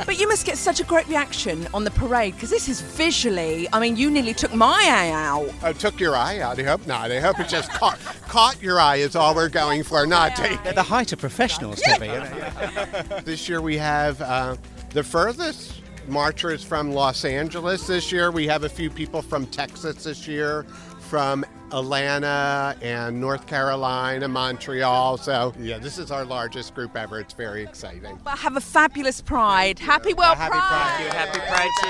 But 0.06 0.19
you 0.19 0.28
must 0.28 0.45
get 0.45 0.58
such 0.58 0.80
a 0.80 0.84
great 0.84 1.08
reaction 1.08 1.67
on 1.74 1.84
the 1.84 1.91
parade 1.91 2.36
because 2.36 2.50
this 2.52 2.69
is 2.69 2.82
visually. 2.82 3.67
I 3.74 3.80
mean, 3.80 3.95
you 3.98 4.12
nearly 4.12 4.34
took 4.34 4.54
my 4.54 4.80
eye 4.86 5.10
out. 5.12 5.50
Oh, 5.63 5.74
took 5.74 6.00
your 6.00 6.15
eye 6.15 6.39
out? 6.39 6.60
I 6.60 6.63
hope 6.63 6.86
not. 6.86 7.12
I 7.12 7.19
hope 7.19 7.39
it 7.39 7.48
just 7.48 7.71
caught, 7.71 8.00
caught 8.28 8.62
your 8.62 8.80
eye 8.80 8.98
is 8.98 9.15
all 9.15 9.34
we're 9.34 9.50
going 9.50 9.82
for, 9.84 10.06
not 10.06 10.36
take 10.36 10.63
They're 10.63 10.74
the 10.74 10.84
height 10.84 11.12
of 11.12 11.19
professionals, 11.19 11.82
Debbie. 11.82 12.12
This 13.24 13.50
year 13.50 13.62
we 13.62 13.78
have 13.78 14.21
uh, 14.21 14.58
the 14.91 15.04
furthest 15.04 15.82
marchers 16.08 16.63
from 16.63 16.91
Los 16.91 17.26
Angeles 17.26 17.88
this 17.88 18.12
year. 18.12 18.32
We 18.32 18.48
have 18.48 18.63
a 18.63 18.70
few 18.70 18.89
people 18.89 19.22
from 19.22 19.46
Texas 19.48 20.04
this 20.04 20.28
year, 20.28 20.63
from 21.00 21.46
Atlanta 21.72 22.76
and 22.82 23.20
North 23.20 23.48
Carolina, 23.48 24.28
Montreal. 24.28 25.18
So, 25.18 25.54
yeah, 25.60 25.78
this 25.78 25.98
is 25.98 26.12
our 26.12 26.26
largest 26.26 26.76
group 26.76 26.96
ever. 26.96 27.20
It's 27.20 27.34
very 27.34 27.63
exciting. 27.63 28.20
Well, 28.26 28.36
have 28.36 28.56
a 28.58 28.62
fabulous 28.62 29.22
Pride. 29.22 29.80
Happy 29.80 30.13
World 30.13 30.38
Happy 30.38 30.58
Pride. 30.58 31.13
Happy 31.13 31.39
Pride 31.39 31.72
to 31.82 31.88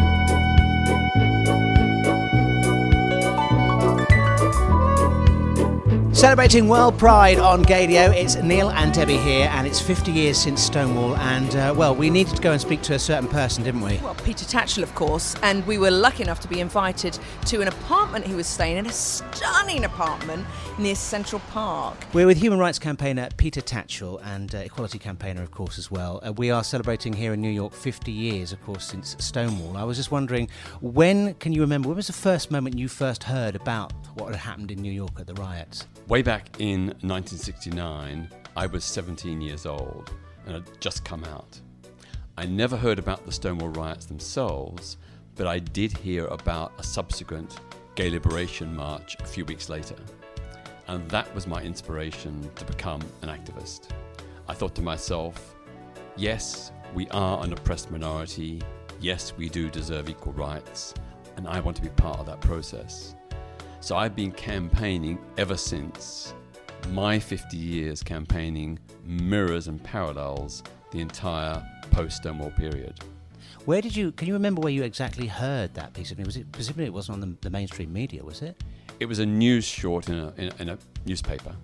you. 0.00 0.05
Celebrating 6.16 6.66
World 6.66 6.98
Pride 6.98 7.38
on 7.38 7.62
Gaydio, 7.62 8.10
it's 8.10 8.36
Neil 8.36 8.70
and 8.70 8.90
Debbie 8.94 9.18
here, 9.18 9.50
and 9.52 9.66
it's 9.66 9.82
50 9.82 10.10
years 10.10 10.38
since 10.38 10.62
Stonewall. 10.62 11.14
And 11.16 11.54
uh, 11.54 11.74
well, 11.76 11.94
we 11.94 12.08
needed 12.08 12.34
to 12.36 12.40
go 12.40 12.52
and 12.52 12.60
speak 12.60 12.80
to 12.84 12.94
a 12.94 12.98
certain 12.98 13.28
person, 13.28 13.64
didn't 13.64 13.82
we? 13.82 13.98
Well, 13.98 14.14
Peter 14.24 14.46
Tatchell, 14.46 14.82
of 14.82 14.94
course, 14.94 15.36
and 15.42 15.64
we 15.66 15.76
were 15.76 15.90
lucky 15.90 16.22
enough 16.22 16.40
to 16.40 16.48
be 16.48 16.60
invited 16.60 17.18
to 17.44 17.60
an 17.60 17.68
apartment 17.68 18.26
he 18.26 18.34
was 18.34 18.46
staying 18.46 18.78
in, 18.78 18.86
a 18.86 18.92
stunning 18.92 19.84
apartment 19.84 20.46
near 20.78 20.94
Central 20.94 21.42
Park. 21.50 21.98
We're 22.14 22.26
with 22.26 22.38
human 22.38 22.58
rights 22.58 22.78
campaigner 22.78 23.28
Peter 23.36 23.60
Tatchell 23.60 24.18
and 24.24 24.54
uh, 24.54 24.58
equality 24.58 24.98
campaigner, 24.98 25.42
of 25.42 25.50
course, 25.50 25.76
as 25.76 25.90
well. 25.90 26.22
Uh, 26.26 26.32
we 26.32 26.50
are 26.50 26.64
celebrating 26.64 27.12
here 27.12 27.34
in 27.34 27.42
New 27.42 27.50
York 27.50 27.74
50 27.74 28.10
years, 28.10 28.52
of 28.52 28.64
course, 28.64 28.86
since 28.86 29.16
Stonewall. 29.18 29.76
I 29.76 29.84
was 29.84 29.98
just 29.98 30.10
wondering, 30.10 30.48
when 30.80 31.34
can 31.34 31.52
you 31.52 31.60
remember? 31.60 31.88
When 31.88 31.96
was 31.96 32.06
the 32.06 32.14
first 32.14 32.50
moment 32.50 32.78
you 32.78 32.88
first 32.88 33.24
heard 33.24 33.54
about 33.54 33.92
what 34.14 34.28
had 34.28 34.36
happened 34.36 34.70
in 34.70 34.80
New 34.80 34.92
York 34.92 35.20
at 35.20 35.26
the 35.26 35.34
riots? 35.34 35.86
Way 36.08 36.22
back 36.22 36.60
in 36.60 36.86
1969, 37.00 38.30
I 38.56 38.66
was 38.66 38.84
17 38.84 39.40
years 39.40 39.66
old 39.66 40.12
and 40.44 40.54
had 40.54 40.80
just 40.80 41.04
come 41.04 41.24
out. 41.24 41.60
I 42.38 42.46
never 42.46 42.76
heard 42.76 43.00
about 43.00 43.26
the 43.26 43.32
Stonewall 43.32 43.70
riots 43.70 44.06
themselves, 44.06 44.98
but 45.34 45.48
I 45.48 45.58
did 45.58 45.90
hear 45.96 46.26
about 46.26 46.74
a 46.78 46.84
subsequent 46.84 47.58
gay 47.96 48.08
liberation 48.08 48.72
march 48.76 49.16
a 49.18 49.26
few 49.26 49.44
weeks 49.46 49.68
later. 49.68 49.96
And 50.86 51.10
that 51.10 51.34
was 51.34 51.48
my 51.48 51.60
inspiration 51.60 52.48
to 52.54 52.64
become 52.64 53.02
an 53.22 53.28
activist. 53.28 53.88
I 54.46 54.54
thought 54.54 54.76
to 54.76 54.82
myself, 54.82 55.56
yes, 56.14 56.70
we 56.94 57.08
are 57.08 57.42
an 57.42 57.52
oppressed 57.52 57.90
minority. 57.90 58.62
Yes, 59.00 59.36
we 59.36 59.48
do 59.48 59.68
deserve 59.68 60.08
equal 60.08 60.34
rights. 60.34 60.94
And 61.36 61.48
I 61.48 61.58
want 61.58 61.76
to 61.78 61.82
be 61.82 61.88
part 61.88 62.20
of 62.20 62.26
that 62.26 62.40
process. 62.40 63.15
So 63.80 63.96
I've 63.96 64.16
been 64.16 64.32
campaigning 64.32 65.18
ever 65.38 65.56
since. 65.56 66.34
My 66.90 67.18
50 67.18 67.56
years 67.56 68.02
campaigning 68.02 68.78
mirrors 69.04 69.68
and 69.68 69.82
parallels 69.82 70.62
the 70.90 71.00
entire 71.00 71.64
post 71.90 72.18
Stonewall 72.18 72.50
period. 72.50 72.98
Where 73.64 73.82
did 73.82 73.96
you? 73.96 74.12
Can 74.12 74.28
you 74.28 74.34
remember 74.34 74.60
where 74.60 74.72
you 74.72 74.84
exactly 74.84 75.26
heard 75.26 75.74
that 75.74 75.92
piece 75.92 76.12
of 76.12 76.18
news? 76.18 76.26
Was 76.26 76.36
it 76.36 76.52
presumably 76.52 76.84
it 76.84 76.92
wasn't 76.92 77.14
on 77.14 77.20
the, 77.20 77.36
the 77.40 77.50
mainstream 77.50 77.92
media, 77.92 78.22
was 78.24 78.42
it? 78.42 78.62
It 79.00 79.06
was 79.06 79.18
a 79.18 79.26
news 79.26 79.64
short 79.64 80.08
in 80.08 80.14
a, 80.14 80.32
in 80.36 80.48
a, 80.48 80.62
in 80.62 80.68
a 80.70 80.78
newspaper, 81.04 81.54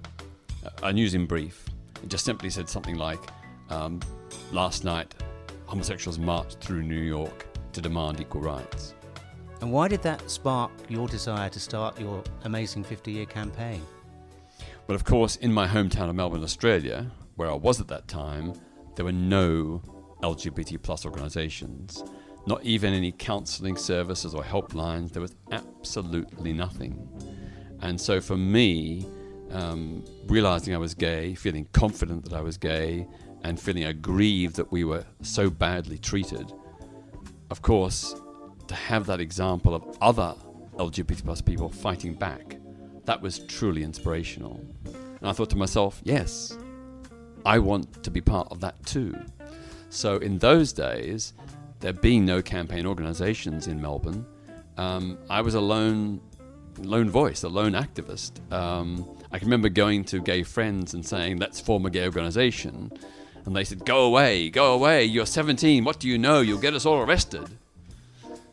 a, 0.64 0.86
a 0.86 0.92
news 0.92 1.14
in 1.14 1.26
brief. 1.26 1.64
It 2.02 2.08
just 2.08 2.24
simply 2.24 2.50
said 2.50 2.68
something 2.68 2.96
like, 2.96 3.20
um, 3.70 4.00
"Last 4.50 4.84
night, 4.84 5.14
homosexuals 5.66 6.18
marched 6.18 6.58
through 6.58 6.82
New 6.82 7.00
York 7.00 7.46
to 7.72 7.80
demand 7.80 8.20
equal 8.20 8.40
rights." 8.40 8.94
And 9.62 9.70
why 9.70 9.86
did 9.86 10.02
that 10.02 10.28
spark 10.28 10.72
your 10.88 11.06
desire 11.06 11.48
to 11.48 11.60
start 11.60 11.98
your 12.00 12.24
amazing 12.42 12.82
50-year 12.82 13.26
campaign? 13.26 13.80
Well, 14.88 14.96
of 14.96 15.04
course, 15.04 15.36
in 15.36 15.52
my 15.52 15.68
hometown 15.68 16.08
of 16.08 16.16
Melbourne, 16.16 16.42
Australia, 16.42 17.08
where 17.36 17.48
I 17.48 17.54
was 17.54 17.80
at 17.80 17.86
that 17.86 18.08
time, 18.08 18.54
there 18.96 19.04
were 19.04 19.12
no 19.12 19.80
LGBT 20.20 20.82
plus 20.82 21.06
organisations, 21.06 22.02
not 22.44 22.64
even 22.64 22.92
any 22.92 23.12
counselling 23.12 23.76
services 23.76 24.34
or 24.34 24.42
helplines. 24.42 25.12
There 25.12 25.22
was 25.22 25.36
absolutely 25.52 26.52
nothing. 26.52 27.08
And 27.80 28.00
so 28.00 28.20
for 28.20 28.36
me, 28.36 29.06
um, 29.52 30.04
realising 30.26 30.74
I 30.74 30.78
was 30.78 30.92
gay, 30.92 31.36
feeling 31.36 31.68
confident 31.72 32.24
that 32.24 32.32
I 32.32 32.40
was 32.40 32.56
gay, 32.56 33.06
and 33.44 33.60
feeling 33.60 33.84
aggrieved 33.84 34.56
that 34.56 34.72
we 34.72 34.82
were 34.82 35.04
so 35.20 35.50
badly 35.50 35.98
treated, 35.98 36.52
of 37.48 37.62
course, 37.62 38.16
to 38.72 38.78
have 38.78 39.04
that 39.06 39.20
example 39.20 39.74
of 39.74 39.84
other 40.00 40.34
LGBT 40.76 41.24
plus 41.24 41.42
people 41.42 41.68
fighting 41.68 42.14
back, 42.14 42.56
that 43.04 43.20
was 43.20 43.40
truly 43.40 43.82
inspirational. 43.82 44.64
And 44.86 45.28
I 45.28 45.32
thought 45.32 45.50
to 45.50 45.56
myself, 45.56 46.00
yes, 46.04 46.56
I 47.44 47.58
want 47.58 48.02
to 48.02 48.10
be 48.10 48.22
part 48.22 48.48
of 48.50 48.60
that 48.60 48.84
too. 48.86 49.14
So 49.90 50.16
in 50.16 50.38
those 50.38 50.72
days, 50.72 51.34
there 51.80 51.92
being 51.92 52.24
no 52.24 52.40
campaign 52.40 52.86
organisations 52.86 53.66
in 53.66 53.80
Melbourne, 53.80 54.24
um, 54.78 55.18
I 55.28 55.42
was 55.42 55.54
a 55.54 55.60
lone, 55.60 56.20
lone 56.78 57.10
voice, 57.10 57.42
a 57.42 57.48
lone 57.48 57.72
activist. 57.72 58.40
Um, 58.50 59.06
I 59.32 59.38
can 59.38 59.48
remember 59.48 59.68
going 59.68 60.04
to 60.04 60.20
gay 60.20 60.44
friends 60.44 60.94
and 60.94 61.04
saying, 61.04 61.38
"Let's 61.38 61.60
form 61.60 61.84
a 61.84 61.90
gay 61.90 62.06
organisation. 62.06 62.90
and 63.44 63.56
they 63.56 63.64
said, 63.64 63.84
"Go 63.84 64.04
away, 64.04 64.50
go 64.50 64.72
away. 64.72 65.04
You're 65.04 65.26
17. 65.26 65.82
What 65.82 65.98
do 65.98 66.06
you 66.06 66.16
know? 66.16 66.40
You'll 66.42 66.60
get 66.60 66.74
us 66.74 66.86
all 66.86 67.00
arrested." 67.00 67.50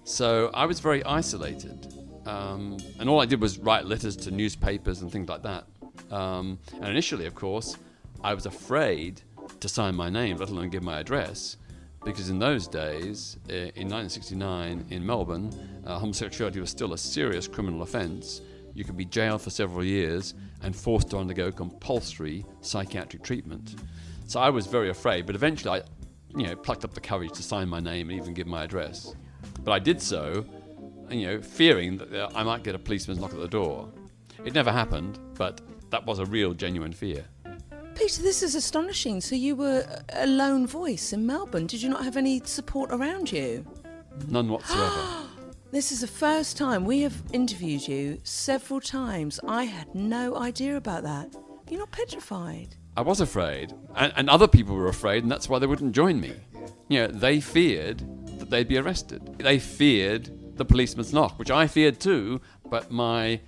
So 0.09 0.49
I 0.55 0.65
was 0.65 0.79
very 0.79 1.03
isolated, 1.05 1.93
um, 2.25 2.77
and 2.97 3.07
all 3.07 3.21
I 3.21 3.27
did 3.27 3.39
was 3.39 3.59
write 3.59 3.85
letters 3.85 4.15
to 4.17 4.31
newspapers 4.31 5.03
and 5.03 5.11
things 5.11 5.29
like 5.29 5.43
that. 5.43 5.65
Um, 6.09 6.57
and 6.73 6.85
initially, 6.85 7.27
of 7.27 7.35
course, 7.35 7.77
I 8.23 8.33
was 8.33 8.47
afraid 8.47 9.21
to 9.59 9.69
sign 9.69 9.93
my 9.93 10.09
name, 10.09 10.37
let 10.37 10.49
alone 10.49 10.71
give 10.71 10.81
my 10.81 10.99
address, 10.99 11.57
because 12.03 12.31
in 12.31 12.39
those 12.39 12.67
days, 12.67 13.37
uh, 13.51 13.53
in 13.53 13.87
1969 13.87 14.87
in 14.89 15.05
Melbourne, 15.05 15.53
uh, 15.85 15.99
homosexuality 15.99 16.59
was 16.59 16.71
still 16.71 16.93
a 16.93 16.97
serious 16.97 17.47
criminal 17.47 17.83
offence. 17.83 18.41
You 18.73 18.85
could 18.85 18.97
be 18.97 19.05
jailed 19.05 19.43
for 19.43 19.51
several 19.51 19.83
years 19.83 20.33
and 20.63 20.75
forced 20.75 21.11
to 21.11 21.17
undergo 21.17 21.51
compulsory 21.51 22.43
psychiatric 22.61 23.21
treatment. 23.21 23.75
So 24.25 24.39
I 24.39 24.49
was 24.49 24.65
very 24.65 24.89
afraid, 24.89 25.27
but 25.27 25.35
eventually 25.35 25.79
I, 25.79 25.83
you 26.35 26.47
know, 26.47 26.55
plucked 26.55 26.83
up 26.83 26.95
the 26.95 26.99
courage 26.99 27.33
to 27.33 27.43
sign 27.43 27.69
my 27.69 27.79
name 27.79 28.09
and 28.09 28.19
even 28.19 28.33
give 28.33 28.47
my 28.47 28.63
address. 28.63 29.13
But 29.63 29.71
I 29.71 29.79
did 29.79 30.01
so, 30.01 30.45
you 31.09 31.27
know, 31.27 31.41
fearing 31.41 31.97
that 31.97 32.13
uh, 32.13 32.29
I 32.35 32.43
might 32.43 32.63
get 32.63 32.75
a 32.75 32.79
policeman's 32.79 33.19
knock 33.19 33.33
at 33.33 33.39
the 33.39 33.47
door. 33.47 33.89
It 34.45 34.53
never 34.53 34.71
happened, 34.71 35.19
but 35.35 35.61
that 35.89 36.05
was 36.05 36.19
a 36.19 36.25
real, 36.25 36.53
genuine 36.53 36.93
fear. 36.93 37.25
Peter, 37.95 38.21
this 38.21 38.41
is 38.41 38.55
astonishing. 38.55 39.19
So 39.19 39.35
you 39.35 39.55
were 39.55 39.85
a 40.13 40.25
lone 40.25 40.65
voice 40.65 41.11
in 41.11 41.25
Melbourne. 41.25 41.67
Did 41.67 41.81
you 41.81 41.89
not 41.89 42.03
have 42.03 42.15
any 42.15 42.39
support 42.45 42.91
around 42.91 43.31
you? 43.31 43.65
None 44.27 44.49
whatsoever. 44.49 45.25
This 45.71 45.91
is 45.91 46.01
the 46.01 46.07
first 46.07 46.57
time 46.57 46.83
we 46.83 47.01
have 47.01 47.21
interviewed 47.31 47.87
you 47.87 48.19
several 48.23 48.81
times. 48.81 49.39
I 49.47 49.65
had 49.65 49.93
no 49.93 50.35
idea 50.35 50.77
about 50.77 51.03
that. 51.03 51.35
You're 51.69 51.79
not 51.79 51.91
petrified. 51.91 52.75
I 52.97 53.01
was 53.01 53.21
afraid, 53.21 53.75
and, 53.95 54.11
and 54.15 54.31
other 54.31 54.47
people 54.47 54.75
were 54.75 54.87
afraid, 54.87 55.21
and 55.21 55.31
that's 55.31 55.47
why 55.47 55.59
they 55.59 55.67
wouldn't 55.67 55.93
join 55.93 56.19
me. 56.19 56.33
You 56.87 57.01
know, 57.01 57.07
they 57.09 57.39
feared 57.39 58.01
that 58.49 58.55
they'd 58.55 58.67
be 58.67 58.77
arrested. 58.77 59.37
They 59.37 59.59
feared 59.59 60.57
the 60.57 60.65
policeman's 60.65 61.13
knock, 61.13 61.37
which 61.39 61.51
I 61.51 61.67
feared 61.67 61.99
too, 61.99 62.41
but 62.69 62.91
my 62.91 63.39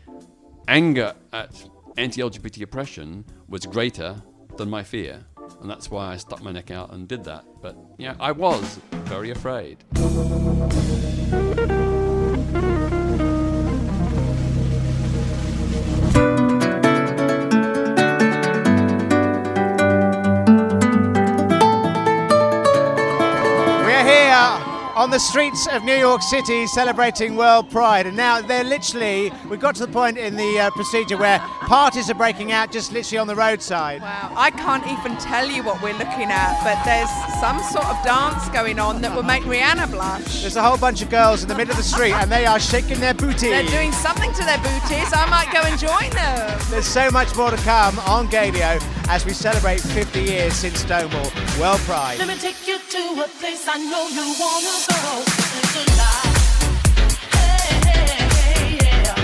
anger 0.67 1.13
at 1.33 1.67
anti 1.97 2.21
LGBT 2.21 2.63
oppression 2.63 3.25
was 3.47 3.65
greater 3.65 4.21
than 4.57 4.69
my 4.69 4.83
fear. 4.83 5.25
And 5.59 5.69
that's 5.69 5.91
why 5.91 6.13
I 6.13 6.17
stuck 6.17 6.41
my 6.41 6.51
neck 6.51 6.71
out 6.71 6.93
and 6.93 7.07
did 7.07 7.23
that. 7.25 7.45
But 7.61 7.75
yeah, 7.97 8.15
I 8.19 8.31
was 8.31 8.79
very 8.91 9.31
afraid. 9.31 9.83
On 25.01 25.09
the 25.09 25.17
streets 25.17 25.65
of 25.65 25.83
New 25.83 25.95
York 25.95 26.21
City 26.21 26.67
celebrating 26.67 27.35
World 27.35 27.71
Pride. 27.71 28.05
And 28.05 28.15
now 28.15 28.39
they're 28.39 28.63
literally, 28.63 29.31
we've 29.49 29.59
got 29.59 29.73
to 29.73 29.85
the 29.87 29.91
point 29.91 30.15
in 30.15 30.35
the 30.35 30.59
uh, 30.59 30.69
procedure 30.69 31.17
where 31.17 31.39
parties 31.39 32.07
are 32.11 32.13
breaking 32.13 32.51
out 32.51 32.71
just 32.71 32.93
literally 32.93 33.17
on 33.17 33.25
the 33.25 33.35
roadside. 33.35 34.01
Wow, 34.01 34.31
I 34.37 34.51
can't 34.51 34.85
even 34.85 35.17
tell 35.17 35.49
you 35.49 35.63
what 35.63 35.81
we're 35.81 35.97
looking 35.97 36.29
at, 36.29 36.63
but 36.63 36.85
there's 36.85 37.09
some 37.39 37.59
sort 37.63 37.87
of 37.87 37.97
dance 38.03 38.47
going 38.49 38.77
on 38.77 39.01
that 39.01 39.15
will 39.15 39.23
make 39.23 39.41
Rihanna 39.41 39.89
blush. 39.89 40.41
There's 40.41 40.55
a 40.55 40.61
whole 40.61 40.77
bunch 40.77 41.01
of 41.01 41.09
girls 41.09 41.41
in 41.41 41.49
the 41.49 41.55
middle 41.55 41.71
of 41.71 41.77
the 41.77 41.83
street 41.83 42.13
and 42.13 42.31
they 42.31 42.45
are 42.45 42.59
shaking 42.59 42.99
their 42.99 43.15
booty. 43.15 43.49
They're 43.49 43.63
doing 43.63 43.91
something 43.93 44.31
to 44.33 44.45
their 44.45 44.59
booties. 44.59 45.09
I 45.13 45.25
might 45.31 45.51
go 45.51 45.61
and 45.63 45.79
join 45.79 46.11
them. 46.11 46.61
There's 46.69 46.85
so 46.85 47.09
much 47.09 47.35
more 47.35 47.49
to 47.49 47.57
come 47.57 47.97
on 48.01 48.27
Gaydio 48.27 49.00
as 49.11 49.25
we 49.25 49.33
celebrate 49.33 49.81
50 49.81 50.21
years 50.21 50.53
since 50.53 50.79
Stonewall. 50.79 51.29
World 51.59 51.81
Pride. 51.81 52.17
Let 52.17 52.29
me 52.29 52.37
take 52.37 52.65
you 52.65 52.79
to 52.79 53.21
a 53.21 53.27
place 53.39 53.67
I 53.67 53.77
know 53.77 54.07
you 54.07 54.33
wanna 54.39 54.71
go. 54.87 55.21
It's 55.59 55.75
alive. 55.83 56.37
Hey, 57.35 57.91
hey, 57.91 58.79
yeah. 58.81 59.15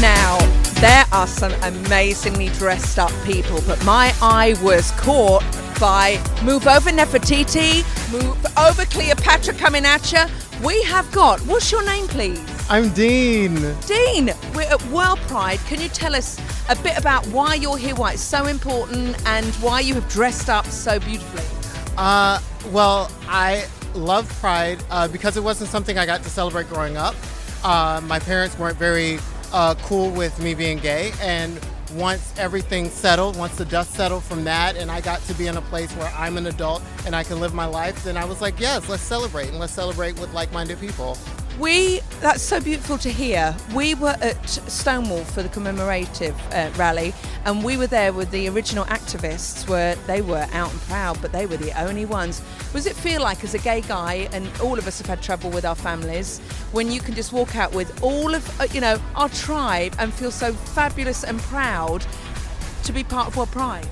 Now, 0.00 0.38
there 0.80 1.04
are 1.10 1.26
some 1.26 1.52
amazingly 1.62 2.50
dressed 2.50 3.00
up 3.00 3.10
people, 3.24 3.60
but 3.66 3.84
my 3.84 4.14
eye 4.22 4.54
was 4.62 4.92
caught 4.92 5.42
by 5.80 6.22
Move 6.44 6.68
Over 6.68 6.90
Nefertiti, 6.90 7.82
Move 8.12 8.46
Over 8.56 8.84
Cleopatra 8.84 9.54
coming 9.54 9.84
at 9.84 10.12
you. 10.12 10.22
We 10.64 10.80
have 10.84 11.10
got, 11.10 11.40
what's 11.40 11.72
your 11.72 11.84
name, 11.84 12.06
please? 12.06 12.51
I'm 12.68 12.88
Dean. 12.90 13.54
Dean, 13.86 14.30
we're 14.54 14.62
at 14.62 14.82
World 14.86 15.18
Pride. 15.28 15.58
Can 15.66 15.80
you 15.80 15.88
tell 15.88 16.14
us 16.14 16.40
a 16.70 16.76
bit 16.76 16.96
about 16.96 17.26
why 17.26 17.54
you're 17.54 17.76
here, 17.76 17.94
why 17.94 18.12
it's 18.12 18.22
so 18.22 18.46
important, 18.46 19.20
and 19.26 19.46
why 19.56 19.80
you 19.80 19.94
have 19.94 20.08
dressed 20.08 20.48
up 20.48 20.64
so 20.66 20.98
beautifully? 21.00 21.44
Uh, 21.98 22.40
well, 22.70 23.10
I 23.28 23.66
love 23.94 24.28
Pride 24.40 24.82
uh, 24.90 25.06
because 25.08 25.36
it 25.36 25.42
wasn't 25.42 25.68
something 25.68 25.98
I 25.98 26.06
got 26.06 26.22
to 26.22 26.30
celebrate 26.30 26.68
growing 26.68 26.96
up. 26.96 27.14
Uh, 27.62 28.00
my 28.04 28.18
parents 28.18 28.58
weren't 28.58 28.78
very 28.78 29.18
uh, 29.52 29.74
cool 29.82 30.10
with 30.10 30.40
me 30.42 30.54
being 30.54 30.78
gay, 30.78 31.12
and 31.20 31.60
once 31.94 32.32
everything 32.38 32.88
settled, 32.88 33.36
once 33.36 33.56
the 33.56 33.66
dust 33.66 33.92
settled 33.92 34.24
from 34.24 34.44
that, 34.44 34.76
and 34.76 34.90
I 34.90 35.02
got 35.02 35.20
to 35.22 35.34
be 35.34 35.46
in 35.46 35.58
a 35.58 35.62
place 35.62 35.92
where 35.96 36.10
I'm 36.16 36.38
an 36.38 36.46
adult 36.46 36.82
and 37.04 37.14
I 37.14 37.22
can 37.22 37.38
live 37.38 37.52
my 37.52 37.66
life, 37.66 38.02
then 38.02 38.16
I 38.16 38.24
was 38.24 38.40
like, 38.40 38.58
yes, 38.58 38.88
let's 38.88 39.02
celebrate, 39.02 39.48
and 39.48 39.58
let's 39.58 39.74
celebrate 39.74 40.18
with 40.18 40.32
like-minded 40.32 40.80
people. 40.80 41.18
We, 41.58 42.00
that's 42.20 42.42
so 42.42 42.60
beautiful 42.60 42.96
to 42.98 43.10
hear. 43.10 43.54
We 43.74 43.94
were 43.94 44.16
at 44.20 44.48
Stonewall 44.48 45.22
for 45.24 45.42
the 45.42 45.48
commemorative 45.50 46.34
uh, 46.52 46.70
rally, 46.76 47.14
and 47.44 47.62
we 47.62 47.76
were 47.76 47.86
there 47.86 48.12
with 48.12 48.30
the 48.30 48.48
original 48.48 48.84
activists 48.86 49.68
where 49.68 49.94
they 50.06 50.22
were 50.22 50.46
out 50.52 50.72
and 50.72 50.80
proud, 50.82 51.20
but 51.20 51.30
they 51.30 51.46
were 51.46 51.58
the 51.58 51.78
only 51.80 52.06
ones. 52.06 52.42
Was 52.72 52.86
it 52.86 52.96
feel 52.96 53.20
like, 53.20 53.44
as 53.44 53.54
a 53.54 53.58
gay 53.58 53.82
guy, 53.82 54.28
and 54.32 54.50
all 54.60 54.78
of 54.78 54.86
us 54.86 54.98
have 54.98 55.06
had 55.06 55.22
trouble 55.22 55.50
with 55.50 55.64
our 55.64 55.74
families, 55.74 56.38
when 56.72 56.90
you 56.90 57.00
can 57.00 57.14
just 57.14 57.32
walk 57.32 57.54
out 57.54 57.74
with 57.74 58.02
all 58.02 58.34
of, 58.34 58.60
uh, 58.60 58.64
you 58.72 58.80
know, 58.80 58.98
our 59.14 59.28
tribe 59.28 59.94
and 59.98 60.12
feel 60.12 60.30
so 60.30 60.52
fabulous 60.52 61.22
and 61.22 61.38
proud 61.40 62.04
to 62.84 62.92
be 62.92 63.04
part 63.04 63.28
of 63.28 63.36
World 63.36 63.50
Pride? 63.50 63.86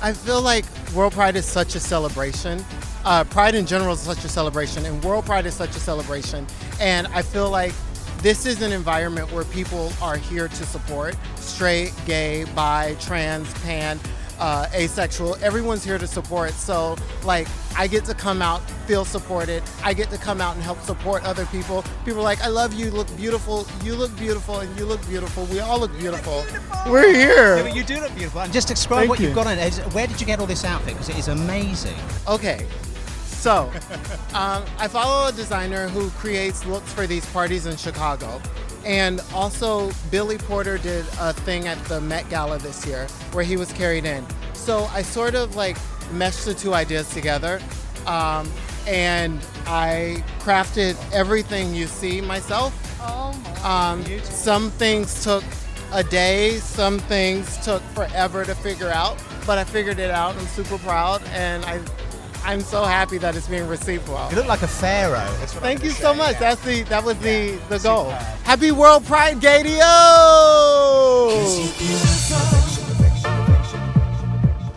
I 0.00 0.12
feel 0.12 0.40
like 0.40 0.64
World 0.94 1.12
Pride 1.12 1.36
is 1.36 1.44
such 1.44 1.74
a 1.74 1.80
celebration. 1.80 2.64
Uh, 3.04 3.24
Pride 3.24 3.54
in 3.54 3.66
general 3.66 3.94
is 3.94 4.00
such 4.00 4.24
a 4.24 4.28
celebration, 4.28 4.84
and 4.84 5.02
World 5.02 5.24
Pride 5.24 5.46
is 5.46 5.54
such 5.54 5.70
a 5.70 5.80
celebration. 5.80 6.46
And 6.80 7.06
I 7.08 7.22
feel 7.22 7.50
like 7.50 7.72
this 8.18 8.44
is 8.44 8.60
an 8.60 8.72
environment 8.72 9.32
where 9.32 9.44
people 9.44 9.92
are 10.02 10.16
here 10.16 10.48
to 10.48 10.66
support 10.66 11.16
straight, 11.36 11.92
gay, 12.04 12.44
bi, 12.54 12.94
trans, 13.00 13.52
pan, 13.62 13.98
uh, 14.38 14.66
asexual. 14.74 15.36
Everyone's 15.42 15.84
here 15.84 15.98
to 15.98 16.06
support. 16.06 16.52
So, 16.52 16.96
like, 17.24 17.48
I 17.76 17.86
get 17.86 18.04
to 18.06 18.14
come 18.14 18.42
out, 18.42 18.60
feel 18.86 19.04
supported. 19.04 19.62
I 19.82 19.94
get 19.94 20.10
to 20.10 20.18
come 20.18 20.40
out 20.40 20.54
and 20.54 20.62
help 20.62 20.80
support 20.80 21.24
other 21.24 21.46
people. 21.46 21.84
People 22.04 22.20
are 22.20 22.24
like, 22.24 22.42
I 22.42 22.48
love 22.48 22.74
you, 22.74 22.86
you 22.86 22.90
look 22.90 23.14
beautiful, 23.16 23.66
you 23.82 23.94
look 23.94 24.14
beautiful, 24.18 24.60
and 24.60 24.78
you 24.78 24.84
look 24.84 25.06
beautiful. 25.06 25.44
We 25.46 25.60
all 25.60 25.78
look 25.78 25.96
beautiful. 25.98 26.44
We're 26.86 27.12
here. 27.12 27.58
Yeah, 27.58 27.74
you 27.74 27.84
do 27.84 28.00
look 28.00 28.14
beautiful. 28.14 28.40
And 28.40 28.52
just 28.52 28.68
describe 28.68 29.00
Thank 29.00 29.10
what 29.10 29.20
you. 29.20 29.26
you've 29.26 29.34
got 29.34 29.46
on. 29.46 29.58
Where 29.92 30.06
did 30.06 30.20
you 30.20 30.26
get 30.26 30.40
all 30.40 30.46
this 30.46 30.64
outfit? 30.64 30.94
Because 30.94 31.10
it 31.10 31.18
is 31.18 31.28
amazing. 31.28 31.96
Okay, 32.26 32.66
so 33.40 33.62
um, 34.34 34.64
I 34.78 34.86
follow 34.88 35.28
a 35.28 35.32
designer 35.32 35.88
who 35.88 36.10
creates 36.10 36.64
looks 36.66 36.92
for 36.92 37.06
these 37.06 37.24
parties 37.32 37.66
in 37.66 37.76
Chicago. 37.76 38.40
And 38.84 39.20
also, 39.34 39.90
Billy 40.10 40.38
Porter 40.38 40.78
did 40.78 41.04
a 41.18 41.32
thing 41.32 41.66
at 41.68 41.82
the 41.84 42.00
Met 42.00 42.28
Gala 42.30 42.58
this 42.58 42.86
year 42.86 43.06
where 43.32 43.44
he 43.44 43.56
was 43.56 43.72
carried 43.72 44.04
in. 44.04 44.26
So 44.54 44.84
I 44.92 45.02
sort 45.02 45.34
of 45.34 45.56
like 45.56 45.76
meshed 46.12 46.44
the 46.44 46.54
two 46.54 46.74
ideas 46.74 47.08
together. 47.10 47.60
Um, 48.06 48.50
and 48.86 49.40
I 49.66 50.24
crafted 50.40 50.96
everything 51.12 51.74
you 51.74 51.86
see 51.86 52.20
myself. 52.20 52.74
Um, 53.64 54.04
some 54.22 54.70
things 54.72 55.22
took 55.22 55.44
a 55.92 56.02
day, 56.02 56.56
some 56.58 56.98
things 56.98 57.62
took 57.64 57.82
forever 57.94 58.44
to 58.44 58.54
figure 58.54 58.88
out, 58.88 59.22
but 59.46 59.58
I 59.58 59.64
figured 59.64 59.98
it 59.98 60.10
out. 60.10 60.36
I'm 60.36 60.46
super 60.46 60.78
proud, 60.78 61.22
and 61.32 61.64
I, 61.64 61.80
I'm 62.44 62.60
so 62.60 62.84
happy 62.84 63.18
that 63.18 63.36
it's 63.36 63.46
being 63.48 63.66
received 63.68 64.08
well. 64.08 64.28
You 64.30 64.36
look 64.36 64.46
like 64.46 64.62
a 64.62 64.68
pharaoh. 64.68 65.18
That's 65.38 65.54
what 65.54 65.62
Thank 65.62 65.84
you 65.84 65.90
so 65.90 66.12
say, 66.12 66.18
much. 66.18 66.32
yeah. 66.34 66.38
That's 66.40 66.60
the 66.62 66.82
that 66.84 67.04
was 67.04 67.18
the 67.18 67.58
the 67.68 67.78
goal. 67.78 68.06
Superb. 68.06 68.22
Happy 68.44 68.72
World 68.72 69.04
Pride, 69.04 69.36
Gaydio! 69.40 69.80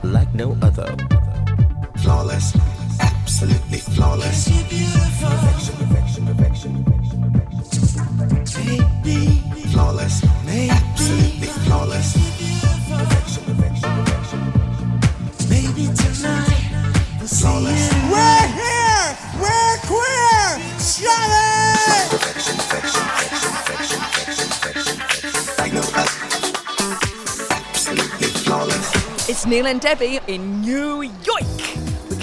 like 0.04 0.34
no 0.34 0.58
other. 0.62 0.96
Flawless, 1.98 2.56
absolutely 3.00 3.80
flawless. 3.80 4.50
Flawless, 9.72 10.24
absolutely 10.24 11.48
flawless. 11.66 12.33
Flawless. 17.44 17.92
We're 18.08 18.48
here! 18.56 19.18
We're 19.36 19.78
queer! 19.84 20.64
Shut 20.80 21.28
it! 21.28 22.08
Perfection, 22.10 22.56
perfection, 22.56 23.04
perfection, 23.20 24.00
perfection, 24.00 24.00
perfection, 24.00 24.96
perfection. 24.96 25.58
Like 25.60 25.74
no 25.74 25.84
other. 26.00 26.16
Absolutely 27.52 28.28
flawless. 28.46 29.30
It's 29.30 29.46
Neil 29.46 29.68
and 29.68 29.82
Debbie 29.82 30.22
in 30.28 30.62
New 30.62 31.02
York. 31.02 31.53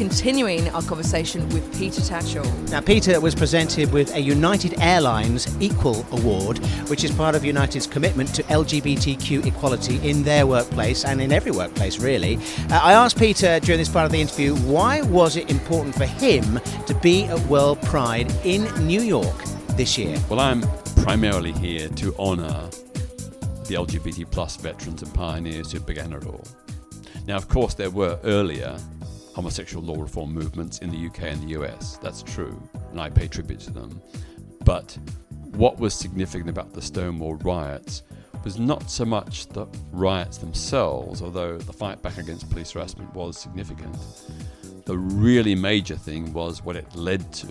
We're 0.00 0.08
continuing 0.08 0.66
our 0.70 0.80
conversation 0.80 1.46
with 1.50 1.78
Peter 1.78 2.00
Tatchell. 2.00 2.70
Now, 2.70 2.80
Peter 2.80 3.20
was 3.20 3.34
presented 3.34 3.92
with 3.92 4.14
a 4.14 4.18
United 4.18 4.80
Airlines 4.80 5.46
Equal 5.60 6.06
Award, 6.12 6.56
which 6.88 7.04
is 7.04 7.10
part 7.10 7.34
of 7.34 7.44
United's 7.44 7.86
commitment 7.86 8.34
to 8.34 8.42
LGBTQ 8.44 9.44
equality 9.44 9.96
in 10.08 10.22
their 10.22 10.46
workplace 10.46 11.04
and 11.04 11.20
in 11.20 11.32
every 11.32 11.52
workplace, 11.52 11.98
really. 11.98 12.38
Uh, 12.70 12.80
I 12.82 12.94
asked 12.94 13.18
Peter 13.18 13.60
during 13.60 13.78
this 13.78 13.90
part 13.90 14.06
of 14.06 14.12
the 14.12 14.22
interview 14.22 14.54
why 14.60 15.02
was 15.02 15.36
it 15.36 15.50
important 15.50 15.94
for 15.94 16.06
him 16.06 16.60
to 16.86 16.94
be 17.02 17.24
at 17.24 17.38
World 17.40 17.82
Pride 17.82 18.32
in 18.42 18.64
New 18.86 19.02
York 19.02 19.36
this 19.76 19.98
year? 19.98 20.18
Well, 20.30 20.40
I'm 20.40 20.62
primarily 21.02 21.52
here 21.52 21.90
to 21.90 22.16
honour 22.16 22.70
the 23.66 23.74
LGBT 23.74 24.30
plus 24.30 24.56
veterans 24.56 25.02
and 25.02 25.12
pioneers 25.12 25.70
who 25.70 25.80
began 25.80 26.14
it 26.14 26.24
all. 26.24 26.46
Now, 27.26 27.36
of 27.36 27.48
course, 27.48 27.74
there 27.74 27.90
were 27.90 28.18
earlier 28.24 28.78
homosexual 29.40 29.82
law 29.82 29.98
reform 29.98 30.30
movements 30.30 30.80
in 30.80 30.90
the 30.90 31.06
UK 31.06 31.22
and 31.22 31.42
the 31.42 31.58
US. 31.58 31.96
That's 31.96 32.22
true, 32.22 32.60
and 32.90 33.00
I 33.00 33.08
pay 33.08 33.26
tribute 33.26 33.60
to 33.60 33.70
them. 33.70 34.02
But 34.66 34.98
what 35.52 35.80
was 35.80 35.94
significant 35.94 36.50
about 36.50 36.74
the 36.74 36.82
Stonewall 36.82 37.36
riots 37.36 38.02
was 38.44 38.58
not 38.58 38.90
so 38.90 39.06
much 39.06 39.46
the 39.46 39.66
riots 39.92 40.36
themselves, 40.36 41.22
although 41.22 41.56
the 41.56 41.72
fight 41.72 42.02
back 42.02 42.18
against 42.18 42.50
police 42.50 42.72
harassment 42.72 43.14
was 43.14 43.38
significant. 43.38 43.96
The 44.84 44.98
really 44.98 45.54
major 45.54 45.96
thing 45.96 46.34
was 46.34 46.62
what 46.62 46.76
it 46.76 46.94
led 46.94 47.32
to, 47.32 47.46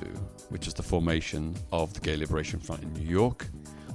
which 0.49 0.65
was 0.65 0.75
the 0.75 0.84
formation 0.84 1.56
of 1.71 1.91
the 1.95 2.02
Gay 2.02 2.17
Liberation 2.17 2.60
Front 2.60 2.84
in 2.84 2.93
New 2.93 3.10
York, 3.10 3.47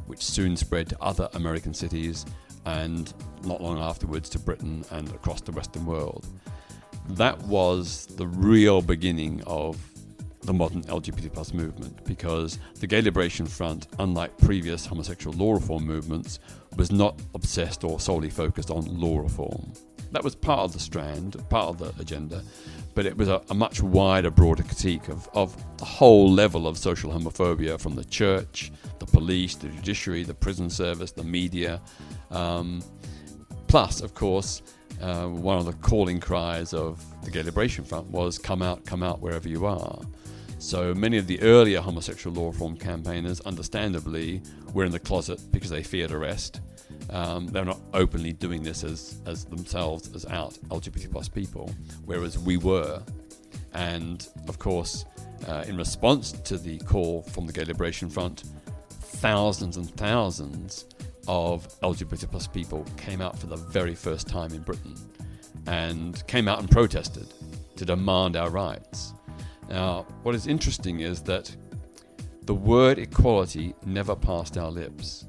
which 0.06 0.24
soon 0.24 0.56
spread 0.56 0.88
to 0.88 1.00
other 1.00 1.28
American 1.34 1.72
cities 1.72 2.26
and 2.66 3.14
not 3.44 3.62
long 3.62 3.78
afterwards 3.78 4.28
to 4.30 4.40
Britain 4.40 4.84
and 4.90 5.08
across 5.10 5.40
the 5.42 5.52
Western 5.52 5.86
world. 5.86 6.26
That 7.10 7.38
was 7.42 8.06
the 8.06 8.26
real 8.26 8.80
beginning 8.80 9.42
of 9.46 9.78
the 10.42 10.52
modern 10.52 10.82
LGBT 10.84 11.32
plus 11.32 11.54
movement 11.54 12.04
because 12.04 12.58
the 12.80 12.86
Gay 12.86 13.00
Liberation 13.00 13.46
Front, 13.46 13.88
unlike 13.98 14.36
previous 14.38 14.84
homosexual 14.86 15.36
law 15.36 15.54
reform 15.54 15.84
movements, 15.84 16.38
was 16.76 16.90
not 16.90 17.20
obsessed 17.34 17.84
or 17.84 18.00
solely 18.00 18.30
focused 18.30 18.70
on 18.70 18.84
law 19.00 19.18
reform. 19.18 19.72
That 20.12 20.22
was 20.22 20.34
part 20.34 20.60
of 20.60 20.72
the 20.72 20.78
strand, 20.78 21.36
part 21.48 21.68
of 21.68 21.78
the 21.78 21.92
agenda, 22.00 22.42
but 22.94 23.06
it 23.06 23.16
was 23.16 23.28
a, 23.28 23.42
a 23.50 23.54
much 23.54 23.82
wider, 23.82 24.30
broader 24.30 24.62
critique 24.62 25.08
of, 25.08 25.28
of 25.34 25.56
the 25.78 25.84
whole 25.84 26.30
level 26.30 26.68
of 26.68 26.78
social 26.78 27.10
homophobia 27.10 27.80
from 27.80 27.94
the 27.94 28.04
church, 28.04 28.70
the 28.98 29.06
police, 29.06 29.56
the 29.56 29.68
judiciary, 29.68 30.22
the 30.22 30.34
prison 30.34 30.70
service, 30.70 31.10
the 31.12 31.24
media. 31.24 31.80
Um, 32.30 32.82
plus, 33.66 34.00
of 34.00 34.14
course, 34.14 34.62
uh, 35.00 35.26
one 35.26 35.58
of 35.58 35.66
the 35.66 35.72
calling 35.74 36.20
cries 36.20 36.72
of 36.72 37.04
the 37.24 37.30
Gay 37.30 37.42
Liberation 37.42 37.84
Front 37.84 38.06
was 38.08 38.38
come 38.38 38.62
out, 38.62 38.84
come 38.84 39.02
out 39.02 39.20
wherever 39.20 39.48
you 39.48 39.66
are. 39.66 40.00
So 40.58 40.94
many 40.94 41.18
of 41.18 41.26
the 41.26 41.40
earlier 41.42 41.80
homosexual 41.80 42.34
law 42.34 42.46
reform 42.50 42.76
campaigners, 42.76 43.40
understandably, 43.42 44.40
were 44.72 44.84
in 44.84 44.92
the 44.92 44.98
closet 44.98 45.40
because 45.52 45.70
they 45.70 45.82
feared 45.82 46.10
arrest. 46.10 46.60
Um, 47.10 47.46
they're 47.48 47.64
not 47.64 47.80
openly 47.92 48.32
doing 48.32 48.62
this 48.62 48.82
as, 48.82 49.20
as 49.26 49.44
themselves 49.44 50.14
as 50.14 50.24
out 50.26 50.54
LGBT 50.68 51.10
plus 51.10 51.28
people, 51.28 51.70
whereas 52.04 52.38
we 52.38 52.56
were. 52.56 53.02
And 53.74 54.26
of 54.48 54.58
course, 54.58 55.04
uh, 55.48 55.64
in 55.66 55.76
response 55.76 56.32
to 56.32 56.56
the 56.56 56.78
call 56.78 57.22
from 57.22 57.46
the 57.46 57.52
Gay 57.52 57.64
Liberation 57.64 58.08
Front, 58.08 58.44
thousands 58.88 59.76
and 59.76 59.90
thousands 59.96 60.86
of 61.28 61.68
LGBT 61.80 62.30
plus 62.30 62.46
people 62.46 62.84
came 62.96 63.20
out 63.20 63.38
for 63.38 63.46
the 63.46 63.56
very 63.56 63.94
first 63.94 64.28
time 64.28 64.52
in 64.52 64.62
Britain 64.62 64.94
and 65.66 66.26
came 66.26 66.48
out 66.48 66.60
and 66.60 66.70
protested 66.70 67.32
to 67.76 67.84
demand 67.84 68.36
our 68.36 68.50
rights. 68.50 69.14
Now, 69.68 70.06
what 70.22 70.34
is 70.34 70.46
interesting 70.46 71.00
is 71.00 71.22
that 71.22 71.54
the 72.42 72.54
word 72.54 72.98
equality 72.98 73.74
never 73.86 74.14
passed 74.14 74.58
our 74.58 74.70
lips. 74.70 75.26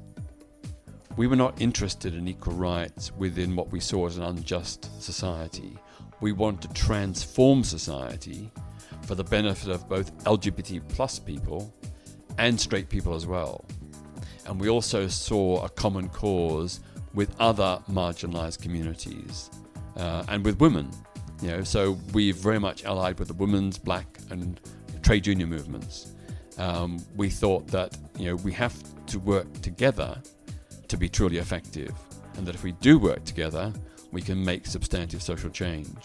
We 1.16 1.26
were 1.26 1.36
not 1.36 1.60
interested 1.60 2.14
in 2.14 2.28
equal 2.28 2.52
rights 2.52 3.10
within 3.12 3.56
what 3.56 3.72
we 3.72 3.80
saw 3.80 4.06
as 4.06 4.18
an 4.18 4.24
unjust 4.24 5.02
society. 5.02 5.78
We 6.20 6.32
want 6.32 6.60
to 6.62 6.68
transform 6.68 7.64
society 7.64 8.50
for 9.02 9.14
the 9.14 9.24
benefit 9.24 9.70
of 9.70 9.88
both 9.88 10.16
LGBT 10.24 10.86
plus 10.88 11.18
people 11.18 11.72
and 12.38 12.60
straight 12.60 12.90
people 12.90 13.14
as 13.14 13.26
well. 13.26 13.64
And 14.46 14.60
we 14.60 14.68
also 14.68 15.08
saw 15.08 15.64
a 15.64 15.68
common 15.68 16.08
cause 16.08 16.80
with 17.14 17.34
other 17.40 17.80
marginalized 17.90 18.60
communities 18.60 19.50
uh, 19.96 20.24
and 20.28 20.44
with 20.44 20.60
women. 20.60 20.90
You 21.42 21.48
know, 21.48 21.62
so 21.64 21.98
we've 22.12 22.36
very 22.36 22.58
much 22.58 22.84
allied 22.84 23.18
with 23.18 23.28
the 23.28 23.34
women's, 23.34 23.78
black, 23.78 24.18
and 24.30 24.60
trade 25.02 25.26
union 25.26 25.48
movements. 25.48 26.12
Um, 26.58 27.04
we 27.16 27.28
thought 27.28 27.66
that 27.68 27.96
you 28.18 28.26
know 28.26 28.36
we 28.36 28.52
have 28.52 28.74
to 29.06 29.18
work 29.18 29.52
together 29.60 30.20
to 30.88 30.96
be 30.96 31.08
truly 31.08 31.38
effective, 31.38 31.92
and 32.36 32.46
that 32.46 32.54
if 32.54 32.62
we 32.62 32.72
do 32.72 32.98
work 32.98 33.24
together, 33.24 33.72
we 34.12 34.22
can 34.22 34.42
make 34.42 34.66
substantive 34.66 35.22
social 35.22 35.50
change. 35.50 35.98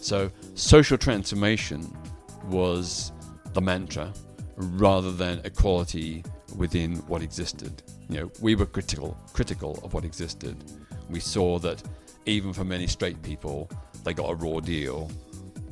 So, 0.00 0.30
social 0.54 0.98
transformation 0.98 1.96
was 2.44 3.10
the 3.52 3.60
mantra 3.60 4.12
rather 4.56 5.10
than 5.10 5.40
equality 5.44 6.22
within 6.54 6.96
what 7.06 7.22
existed. 7.22 7.82
You 8.08 8.20
know, 8.20 8.32
we 8.40 8.54
were 8.54 8.66
critical 8.66 9.16
critical 9.32 9.78
of 9.82 9.94
what 9.94 10.04
existed. 10.04 10.56
We 11.08 11.20
saw 11.20 11.58
that 11.60 11.82
even 12.26 12.52
for 12.52 12.64
many 12.64 12.86
straight 12.86 13.22
people, 13.22 13.70
they 14.04 14.14
got 14.14 14.30
a 14.30 14.34
raw 14.34 14.60
deal. 14.60 15.10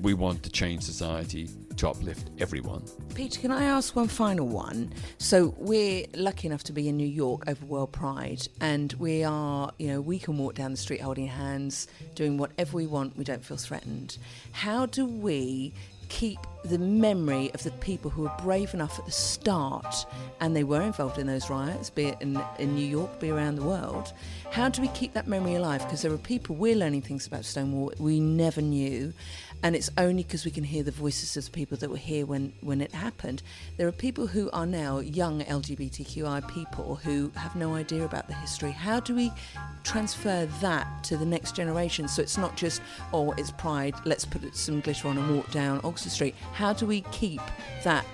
We 0.01 0.15
want 0.15 0.43
to 0.43 0.51
change 0.51 0.83
society 0.83 1.49
to 1.77 1.89
uplift 1.89 2.31
everyone. 2.39 2.83
Peter, 3.15 3.41
can 3.41 3.51
I 3.51 3.65
ask 3.65 3.95
one 3.95 4.09
final 4.09 4.47
one? 4.47 4.93
So 5.19 5.55
we're 5.59 6.07
lucky 6.15 6.47
enough 6.49 6.65
to 6.65 6.73
be 6.73 6.89
in 6.89 6.97
New 6.97 7.07
York 7.07 7.45
over 7.47 7.65
World 7.67 7.93
Pride, 7.93 8.47
and 8.61 8.93
we 8.95 9.25
are, 9.25 9.73
you 9.79 9.89
know, 9.89 10.01
we 10.01 10.19
can 10.19 10.39
walk 10.39 10.55
down 10.55 10.73
the 10.73 10.77
street 10.77 11.01
holding 11.01 11.29
hands, 11.29 11.89
doing 12.15 12.37
whatever 12.37 12.77
we 12.77 12.87
want. 12.87 13.17
We 13.17 13.25
don't 13.25 13.45
feel 13.45 13.57
threatened. 13.57 14.19
How 14.53 14.87
do 14.87 15.07
we 15.07 15.73
keep 16.13 16.39
the 16.67 16.79
memory 16.79 17.51
of 17.55 17.63
the 17.63 17.71
people 17.73 18.11
who 18.11 18.23
were 18.23 18.33
brave 18.43 18.75
enough 18.75 18.99
at 18.99 19.07
the 19.07 19.11
start 19.11 20.07
and 20.41 20.55
they 20.55 20.63
were 20.63 20.83
involved 20.83 21.19
in 21.19 21.27
those 21.27 21.49
riots, 21.49 21.89
be 21.89 22.05
it 22.05 22.19
in, 22.21 22.41
in 22.59 22.75
New 22.75 22.87
York, 22.87 23.19
be 23.19 23.31
around 23.31 23.57
the 23.57 23.65
world. 23.65 24.13
How 24.51 24.69
do 24.69 24.83
we 24.83 24.89
keep 24.89 25.15
that 25.15 25.27
memory 25.27 25.55
alive? 25.55 25.81
Because 25.81 26.03
there 26.03 26.13
are 26.13 26.19
people, 26.19 26.55
we're 26.55 26.77
learning 26.77 27.01
things 27.03 27.27
about 27.27 27.47
Stonewall 27.47 27.93
we 27.99 28.21
never 28.21 28.61
knew. 28.61 29.15
And 29.63 29.77
it's 29.77 29.91
only 29.97 30.25
because 30.25 30.45
we 30.45 30.51
can 30.51 30.65
hear 30.65 30.83
the 30.83 30.91
voices 30.91 31.37
of 31.37 31.45
the 31.45 31.51
people 31.51 31.77
that 31.79 31.89
were 31.89 31.97
here 31.97 32.27
when, 32.27 32.53
when 32.61 32.81
it 32.81 32.93
happened. 32.93 33.43
There 33.77 33.87
are 33.87 33.93
people 33.93 34.27
who 34.27 34.51
are 34.51 34.67
now 34.67 34.99
young 34.99 35.43
LGBTQI 35.43 36.49
people 36.49 36.97
who 36.97 37.31
have 37.37 37.55
no 37.55 37.75
idea 37.75 38.05
about 38.05 38.27
the 38.27 38.35
history. 38.35 38.73
How 38.73 38.99
do 38.99 39.15
we 39.15 39.33
transfer 39.85 40.47
that 40.61 41.05
to 41.05 41.17
the 41.17 41.25
next 41.25 41.55
generation 41.55 42.09
so 42.09 42.23
it's 42.23 42.39
not 42.39 42.57
just, 42.57 42.83
oh, 43.13 43.33
it's 43.39 43.53
pride, 43.53 43.95
let's 44.05 44.25
put 44.25 44.55
some 44.57 44.81
glitter 44.81 45.09
on 45.09 45.19
and 45.19 45.37
walk 45.37 45.51
down 45.53 45.81
Oxford 45.85 46.11
Street? 46.11 46.35
How 46.53 46.73
do 46.73 46.87
we 46.87 47.03
keep 47.13 47.41
that 47.85 48.05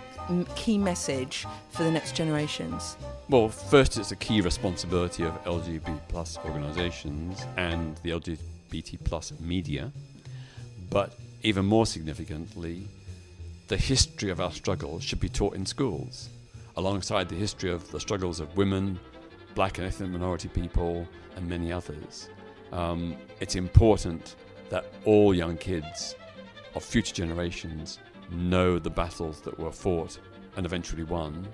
key 0.54 0.76
message 0.76 1.46
for 1.70 1.84
the 1.84 1.90
next 1.90 2.14
generations? 2.14 2.96
Well, 3.30 3.48
first, 3.48 3.96
it's 3.96 4.12
a 4.12 4.16
key 4.16 4.40
responsibility 4.42 5.22
of 5.24 5.32
LGBT 5.44 5.98
plus 6.08 6.38
organisations 6.44 7.46
and 7.56 7.96
the 8.02 8.10
LGBT 8.10 8.98
plus 9.04 9.32
media, 9.40 9.90
but 10.90 11.14
even 11.42 11.64
more 11.64 11.86
significantly, 11.86 12.88
the 13.68 13.76
history 13.76 14.30
of 14.30 14.40
our 14.40 14.52
struggle 14.52 14.98
should 14.98 15.20
be 15.20 15.28
taught 15.28 15.54
in 15.54 15.66
schools, 15.66 16.30
alongside 16.76 17.28
the 17.28 17.34
history 17.34 17.70
of 17.70 17.90
the 17.90 18.00
struggles 18.00 18.40
of 18.40 18.56
women, 18.56 18.98
black 19.54 19.78
and 19.78 19.86
ethnic 19.86 20.10
minority 20.10 20.48
people, 20.48 21.06
and 21.36 21.48
many 21.48 21.72
others. 21.72 22.28
Um, 22.72 23.16
it's 23.40 23.54
important 23.54 24.36
that 24.70 24.86
all 25.04 25.34
young 25.34 25.56
kids 25.56 26.14
of 26.74 26.84
future 26.84 27.14
generations 27.14 27.98
know 28.30 28.78
the 28.78 28.90
battles 28.90 29.40
that 29.42 29.58
were 29.58 29.72
fought 29.72 30.18
and 30.56 30.66
eventually 30.66 31.04
won, 31.04 31.46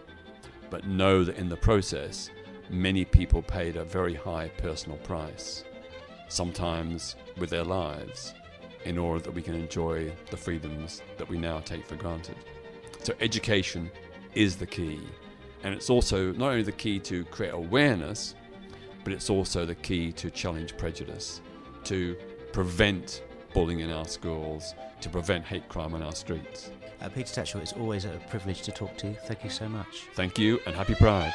but 0.71 0.87
know 0.87 1.25
that 1.25 1.37
in 1.37 1.49
the 1.49 1.57
process, 1.57 2.31
many 2.71 3.05
people 3.05 3.43
paid 3.43 3.77
a 3.77 3.85
very 3.85 4.15
high 4.15 4.49
personal 4.59 4.99
price, 4.99 5.65
sometimes 6.29 7.17
with 7.39 7.51
their 7.51 7.65
lives, 7.65 8.35
in 8.85 8.99
order 8.99 9.21
that 9.23 9.33
we 9.33 9.43
can 9.43 9.55
enjoy 9.55 10.13
the 10.31 10.37
freedoms 10.37 11.03
that 11.19 11.29
we 11.29 11.39
now 11.39 11.61
take 11.61 11.87
for 11.87 11.97
granted. 11.97 12.37
So, 13.03 13.15
education 13.21 13.91
is 14.35 14.57
the 14.57 14.67
key, 14.67 15.01
and 15.63 15.75
it's 15.75 15.91
also 15.91 16.33
not 16.33 16.51
only 16.51 16.63
the 16.63 16.73
key 16.73 16.99
to 17.01 17.25
create 17.27 17.53
awareness, 17.53 18.35
but 19.05 19.13
it's 19.13 19.31
also 19.31 19.67
the 19.67 19.75
key 19.75 20.13
to 20.13 20.31
challenge 20.31 20.77
prejudice, 20.77 21.41
to 21.85 22.17
prevent 22.53 23.23
bullying 23.53 23.81
in 23.81 23.91
our 23.91 24.07
schools, 24.07 24.75
to 25.01 25.09
prevent 25.09 25.45
hate 25.45 25.69
crime 25.69 25.95
on 25.95 26.03
our 26.03 26.15
streets. 26.15 26.71
Uh, 27.01 27.09
Peter 27.09 27.43
Tatchell, 27.43 27.61
it's 27.61 27.73
always 27.75 28.05
a 28.05 28.21
privilege 28.31 28.63
to 28.63 28.73
talk 28.73 28.97
to 28.99 29.09
you. 29.09 29.17
Thank 29.27 29.45
you 29.45 29.51
so 29.51 29.69
much. 29.69 30.07
Thank 30.15 30.39
you 30.39 30.59
and 30.67 30.75
happy 30.75 30.95
Pride. 30.95 31.33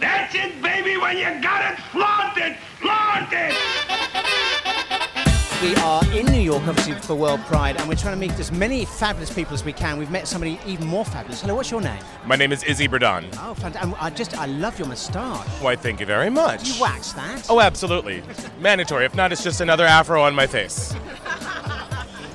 That's 0.00 0.34
it, 0.34 0.60
baby. 0.62 0.96
When 0.96 1.16
you 1.18 1.42
got 1.42 1.72
it, 1.72 1.78
flaunt 1.92 2.38
it, 2.38 2.56
flaunt 2.80 3.32
it. 3.32 4.03
We 5.62 5.74
are 5.76 6.04
in 6.12 6.26
New 6.26 6.40
York, 6.40 6.66
obviously, 6.66 6.94
for 6.94 7.14
World 7.14 7.40
Pride, 7.42 7.78
and 7.78 7.88
we're 7.88 7.94
trying 7.94 8.14
to 8.14 8.20
meet 8.20 8.38
as 8.38 8.52
many 8.52 8.84
fabulous 8.84 9.32
people 9.32 9.54
as 9.54 9.64
we 9.64 9.72
can. 9.72 9.98
We've 9.98 10.10
met 10.10 10.28
somebody 10.28 10.58
even 10.66 10.86
more 10.86 11.04
fabulous. 11.04 11.40
Hello, 11.40 11.54
what's 11.54 11.70
your 11.70 11.80
name? 11.80 12.02
My 12.26 12.36
name 12.36 12.52
is 12.52 12.62
Izzy 12.64 12.86
Burdon. 12.86 13.24
Oh, 13.40 13.54
fantastic. 13.54 14.02
I 14.02 14.10
just, 14.10 14.36
I 14.36 14.46
love 14.46 14.78
your 14.78 14.88
moustache. 14.88 15.46
Why, 15.62 15.74
thank 15.76 16.00
you 16.00 16.06
very 16.06 16.28
much. 16.28 16.68
You 16.68 16.82
wax 16.82 17.12
that? 17.12 17.46
Oh, 17.48 17.60
absolutely. 17.60 18.22
Mandatory. 18.60 19.06
If 19.06 19.14
not, 19.14 19.32
it's 19.32 19.42
just 19.42 19.60
another 19.62 19.86
afro 19.86 20.22
on 20.22 20.34
my 20.34 20.46
face. 20.46 20.94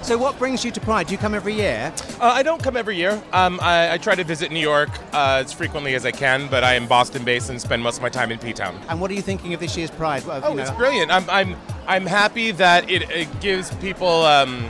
So, 0.09 0.17
what 0.17 0.39
brings 0.39 0.65
you 0.65 0.71
to 0.71 0.81
Pride? 0.81 1.05
Do 1.05 1.11
you 1.11 1.19
come 1.19 1.35
every 1.35 1.53
year? 1.53 1.93
Uh, 2.19 2.31
I 2.33 2.41
don't 2.41 2.63
come 2.63 2.75
every 2.75 2.95
year. 2.95 3.21
Um, 3.31 3.59
I, 3.61 3.93
I 3.93 3.99
try 3.99 4.15
to 4.15 4.23
visit 4.23 4.51
New 4.51 4.59
York 4.59 4.89
uh, 5.13 5.43
as 5.45 5.53
frequently 5.53 5.93
as 5.93 6.03
I 6.03 6.09
can, 6.09 6.47
but 6.47 6.63
I 6.63 6.73
am 6.73 6.87
Boston 6.87 7.23
based 7.23 7.51
and 7.51 7.61
spend 7.61 7.83
most 7.83 7.97
of 7.97 8.01
my 8.01 8.09
time 8.09 8.31
in 8.31 8.39
P 8.39 8.51
Town. 8.51 8.75
And 8.89 8.99
what 8.99 9.11
are 9.11 9.13
you 9.13 9.21
thinking 9.21 9.53
of 9.53 9.59
this 9.59 9.77
year's 9.77 9.91
Pride? 9.91 10.25
What, 10.25 10.43
Oh, 10.43 10.53
you 10.53 10.61
it's 10.61 10.71
brilliant. 10.71 11.11
I'm, 11.11 11.29
I'm, 11.29 11.55
I'm 11.85 12.07
happy 12.07 12.49
that 12.53 12.89
it, 12.89 13.07
it 13.11 13.39
gives 13.39 13.69
people 13.75 14.23
um, 14.23 14.67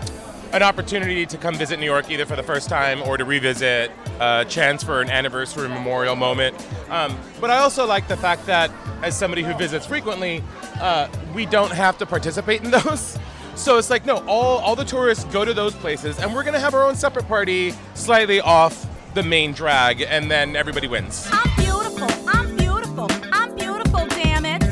an 0.52 0.62
opportunity 0.62 1.26
to 1.28 1.38
come 1.38 1.56
visit 1.56 1.80
New 1.80 1.86
York 1.86 2.12
either 2.12 2.26
for 2.26 2.36
the 2.36 2.44
first 2.44 2.68
time 2.68 3.02
or 3.04 3.16
to 3.16 3.24
revisit, 3.24 3.92
a 4.20 4.44
chance 4.44 4.84
for 4.84 5.00
an 5.00 5.10
anniversary 5.10 5.70
memorial 5.70 6.18
moment. 6.18 6.54
Um, 6.90 7.18
but 7.40 7.50
I 7.50 7.60
also 7.60 7.86
like 7.86 8.10
the 8.10 8.18
fact 8.18 8.46
that, 8.48 8.72
as 9.04 9.18
somebody 9.18 9.44
who 9.44 9.54
visits 9.54 9.86
frequently, 9.86 10.44
uh, 10.82 11.08
we 11.34 11.46
don't 11.46 11.72
have 11.72 11.98
to 12.00 12.06
participate 12.06 12.62
in 12.62 12.72
those. 12.84 13.18
So 13.60 13.78
it's 13.78 13.90
like, 13.90 14.06
no, 14.06 14.18
all, 14.26 14.60
all 14.60 14.76
the 14.76 14.86
tourists 14.86 15.26
go 15.26 15.44
to 15.44 15.54
those 15.54 15.76
places, 15.76 16.18
and 16.18 16.34
we're 16.34 16.44
going 16.44 16.54
to 16.54 16.62
have 16.62 16.74
our 16.74 16.86
own 16.88 16.96
separate 16.96 17.28
party 17.28 17.74
slightly 17.94 18.40
off 18.40 18.88
the 19.16 19.22
main 19.22 19.52
drag, 19.52 20.02
and 20.02 20.32
then 20.32 20.56
everybody 20.56 20.88
wins. 20.88 21.28
I'm 21.30 21.56
beautiful. 21.58 22.08
I'm 22.30 22.56
beautiful. 22.56 23.08
I'm 23.34 23.54
beautiful, 23.56 24.08
damn 24.08 24.46
it. 24.46 24.64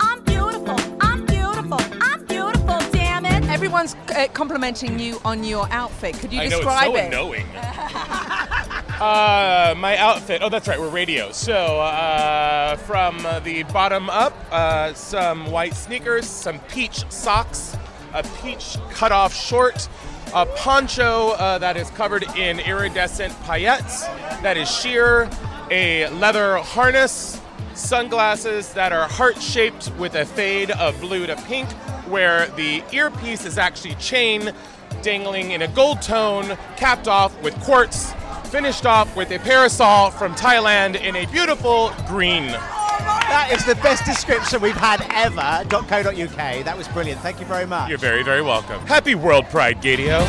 I'm 0.00 0.24
beautiful. 0.24 0.76
I'm 1.02 1.26
beautiful. 1.26 1.78
I'm 2.00 2.24
beautiful, 2.24 2.78
damn 2.92 3.26
it. 3.26 3.44
Everyone's 3.50 3.94
uh, 4.16 4.26
complimenting 4.32 4.98
you 4.98 5.20
on 5.24 5.44
your 5.44 5.68
outfit. 5.70 6.18
Could 6.18 6.32
you 6.32 6.40
I 6.40 6.46
know, 6.48 6.56
it's 6.56 6.64
describe 6.64 6.92
so 6.92 6.96
it? 6.96 7.04
unknowing. 7.04 7.46
Uh, 8.94 9.74
my 9.76 9.96
outfit. 9.98 10.40
Oh, 10.40 10.48
that's 10.48 10.68
right. 10.68 10.78
We're 10.78 10.88
radio. 10.88 11.32
So, 11.32 11.52
uh, 11.80 12.76
from 12.76 13.18
the 13.42 13.64
bottom 13.64 14.08
up, 14.08 14.32
uh, 14.52 14.94
some 14.94 15.50
white 15.50 15.74
sneakers, 15.74 16.26
some 16.26 16.60
peach 16.70 17.04
socks, 17.10 17.76
a 18.14 18.22
peach 18.42 18.78
cutoff 18.90 19.34
short, 19.34 19.88
a 20.34 20.46
poncho 20.46 21.30
uh, 21.32 21.58
that 21.58 21.76
is 21.76 21.90
covered 21.90 22.22
in 22.36 22.60
iridescent 22.60 23.32
paillettes, 23.42 24.02
that 24.42 24.56
is 24.56 24.70
sheer, 24.70 25.28
a 25.70 26.08
leather 26.10 26.56
harness, 26.58 27.40
sunglasses 27.74 28.72
that 28.74 28.92
are 28.92 29.08
heart 29.08 29.40
shaped 29.42 29.92
with 29.98 30.14
a 30.14 30.24
fade 30.24 30.70
of 30.72 30.98
blue 31.00 31.26
to 31.26 31.36
pink, 31.42 31.70
where 32.06 32.46
the 32.50 32.82
earpiece 32.92 33.44
is 33.44 33.58
actually 33.58 33.94
chain 33.96 34.52
dangling 35.02 35.50
in 35.50 35.62
a 35.62 35.68
gold 35.68 36.00
tone, 36.00 36.56
capped 36.76 37.08
off 37.08 37.40
with 37.42 37.54
quartz, 37.60 38.12
finished 38.44 38.86
off 38.86 39.16
with 39.16 39.30
a 39.32 39.38
parasol 39.40 40.10
from 40.12 40.32
Thailand 40.34 41.00
in 41.00 41.16
a 41.16 41.26
beautiful 41.26 41.92
green. 42.06 42.54
That 43.04 43.50
is 43.52 43.64
the 43.64 43.74
best 43.76 44.04
description 44.04 44.60
we've 44.60 44.76
had 44.76 45.04
ever. 45.12 45.68
.co.uk. 45.68 46.64
That 46.64 46.76
was 46.76 46.88
brilliant. 46.88 47.20
Thank 47.20 47.40
you 47.40 47.46
very 47.46 47.66
much. 47.66 47.88
You're 47.88 47.98
very, 47.98 48.22
very 48.22 48.42
welcome. 48.42 48.80
Happy 48.86 49.14
World 49.14 49.46
Pride, 49.46 49.82
Gaydio. 49.82 50.24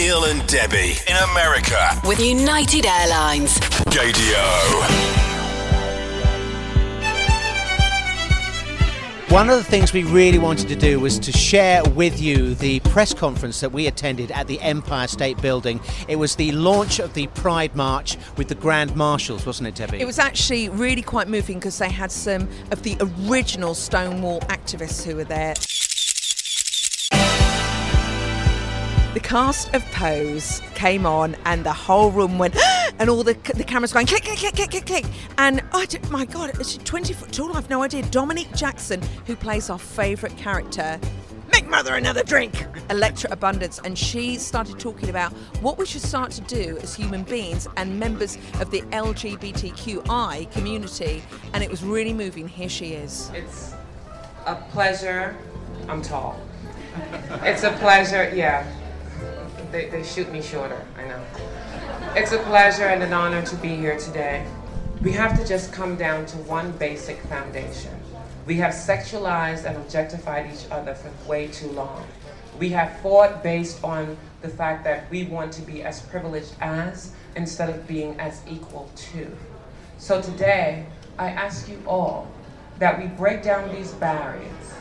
Neil 0.00 0.24
and 0.24 0.46
Debbie 0.46 0.94
in 1.08 1.16
America. 1.30 2.00
With 2.06 2.18
United 2.20 2.86
Airlines. 2.86 3.58
Gaydio. 3.90 4.40
One 9.30 9.50
of 9.50 9.58
the 9.58 9.64
things 9.64 9.92
we 9.92 10.04
really 10.04 10.38
wanted 10.38 10.68
to 10.68 10.74
do 10.74 10.98
was 11.00 11.18
to 11.18 11.32
share 11.32 11.82
with 11.84 12.18
you 12.18 12.54
the 12.54 12.80
press 12.80 13.12
conference 13.12 13.60
that 13.60 13.72
we 13.72 13.88
attended 13.88 14.30
at 14.30 14.46
the 14.46 14.58
Empire 14.62 15.06
State 15.06 15.40
Building. 15.42 15.78
It 16.08 16.16
was 16.16 16.34
the 16.34 16.50
launch 16.52 16.98
of 16.98 17.12
the 17.12 17.26
Pride 17.26 17.76
March 17.76 18.16
with 18.38 18.48
the 18.48 18.54
Grand 18.54 18.96
Marshals, 18.96 19.44
wasn't 19.44 19.68
it, 19.68 19.74
Debbie? 19.74 20.00
It 20.00 20.06
was 20.06 20.18
actually 20.18 20.70
really 20.70 21.02
quite 21.02 21.28
moving 21.28 21.58
because 21.58 21.76
they 21.76 21.90
had 21.90 22.10
some 22.10 22.48
of 22.70 22.82
the 22.84 22.96
original 23.28 23.74
Stonewall 23.74 24.40
activists 24.48 25.04
who 25.04 25.16
were 25.16 25.24
there. 25.24 25.56
The 29.12 29.18
cast 29.18 29.74
of 29.74 29.84
Pose 29.86 30.62
came 30.76 31.04
on, 31.04 31.34
and 31.44 31.66
the 31.66 31.72
whole 31.72 32.12
room 32.12 32.38
went, 32.38 32.56
and 33.00 33.10
all 33.10 33.24
the 33.24 33.34
the 33.56 33.64
cameras 33.64 33.92
going 33.92 34.06
click, 34.06 34.22
click, 34.22 34.38
click, 34.38 34.54
click, 34.54 34.70
click, 34.70 34.86
click. 34.86 35.04
And 35.36 35.62
oh 35.72 35.84
my 36.10 36.24
God, 36.24 36.50
it's 36.60 36.76
20 36.76 37.12
foot 37.14 37.32
tall. 37.32 37.56
I've 37.56 37.68
no 37.68 37.82
idea. 37.82 38.04
Dominique 38.10 38.54
Jackson, 38.54 39.02
who 39.26 39.34
plays 39.34 39.68
our 39.68 39.80
favourite 39.80 40.36
character, 40.36 41.00
make 41.52 41.68
mother 41.68 41.96
another 41.96 42.22
drink, 42.22 42.64
Elektra 42.88 43.32
Abundance, 43.32 43.80
and 43.80 43.98
she 43.98 44.36
started 44.36 44.78
talking 44.78 45.10
about 45.10 45.32
what 45.60 45.76
we 45.76 45.86
should 45.86 46.02
start 46.02 46.30
to 46.30 46.40
do 46.42 46.78
as 46.80 46.94
human 46.94 47.24
beings 47.24 47.66
and 47.78 47.98
members 47.98 48.38
of 48.60 48.70
the 48.70 48.82
LGBTQI 48.92 50.52
community. 50.52 51.20
And 51.52 51.64
it 51.64 51.70
was 51.70 51.82
really 51.82 52.12
moving. 52.12 52.46
Here 52.46 52.68
she 52.68 52.92
is. 52.92 53.28
It's 53.34 53.74
a 54.46 54.54
pleasure. 54.70 55.36
I'm 55.88 56.00
tall. 56.00 56.40
It's 57.42 57.64
a 57.64 57.72
pleasure, 57.72 58.32
yeah. 58.32 58.72
They, 59.70 59.88
they 59.88 60.02
shoot 60.02 60.30
me 60.32 60.42
shorter, 60.42 60.84
I 60.98 61.04
know. 61.06 61.24
It's 62.16 62.32
a 62.32 62.38
pleasure 62.38 62.84
and 62.84 63.02
an 63.02 63.12
honor 63.12 63.42
to 63.42 63.56
be 63.56 63.76
here 63.76 63.98
today. 63.98 64.46
We 65.00 65.12
have 65.12 65.38
to 65.38 65.46
just 65.46 65.72
come 65.72 65.96
down 65.96 66.26
to 66.26 66.36
one 66.38 66.72
basic 66.72 67.18
foundation. 67.22 67.94
We 68.46 68.56
have 68.56 68.72
sexualized 68.72 69.64
and 69.64 69.76
objectified 69.76 70.50
each 70.52 70.70
other 70.70 70.94
for 70.94 71.10
way 71.28 71.48
too 71.48 71.70
long. 71.70 72.04
We 72.58 72.70
have 72.70 73.00
fought 73.00 73.42
based 73.42 73.82
on 73.84 74.16
the 74.42 74.48
fact 74.48 74.82
that 74.84 75.08
we 75.10 75.24
want 75.24 75.52
to 75.52 75.62
be 75.62 75.82
as 75.82 76.02
privileged 76.02 76.54
as 76.60 77.12
instead 77.36 77.70
of 77.70 77.86
being 77.86 78.18
as 78.18 78.42
equal 78.48 78.90
to. 79.12 79.30
So 79.98 80.20
today, 80.20 80.86
I 81.18 81.30
ask 81.30 81.68
you 81.68 81.80
all 81.86 82.28
that 82.78 82.98
we 82.98 83.06
break 83.06 83.42
down 83.42 83.72
these 83.72 83.92
barriers 83.92 84.74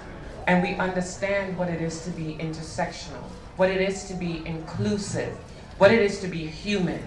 and 0.47 0.63
we 0.63 0.73
understand 0.75 1.57
what 1.57 1.69
it 1.69 1.81
is 1.81 2.03
to 2.05 2.09
be 2.11 2.35
intersectional, 2.39 3.29
what 3.59 3.69
it 3.69 3.81
is 3.81 4.05
to 4.05 4.13
be 4.13 4.41
inclusive, 4.45 5.35
what 5.79 5.91
it 5.91 5.99
is 5.99 6.21
to 6.21 6.29
be 6.29 6.47
human. 6.47 7.05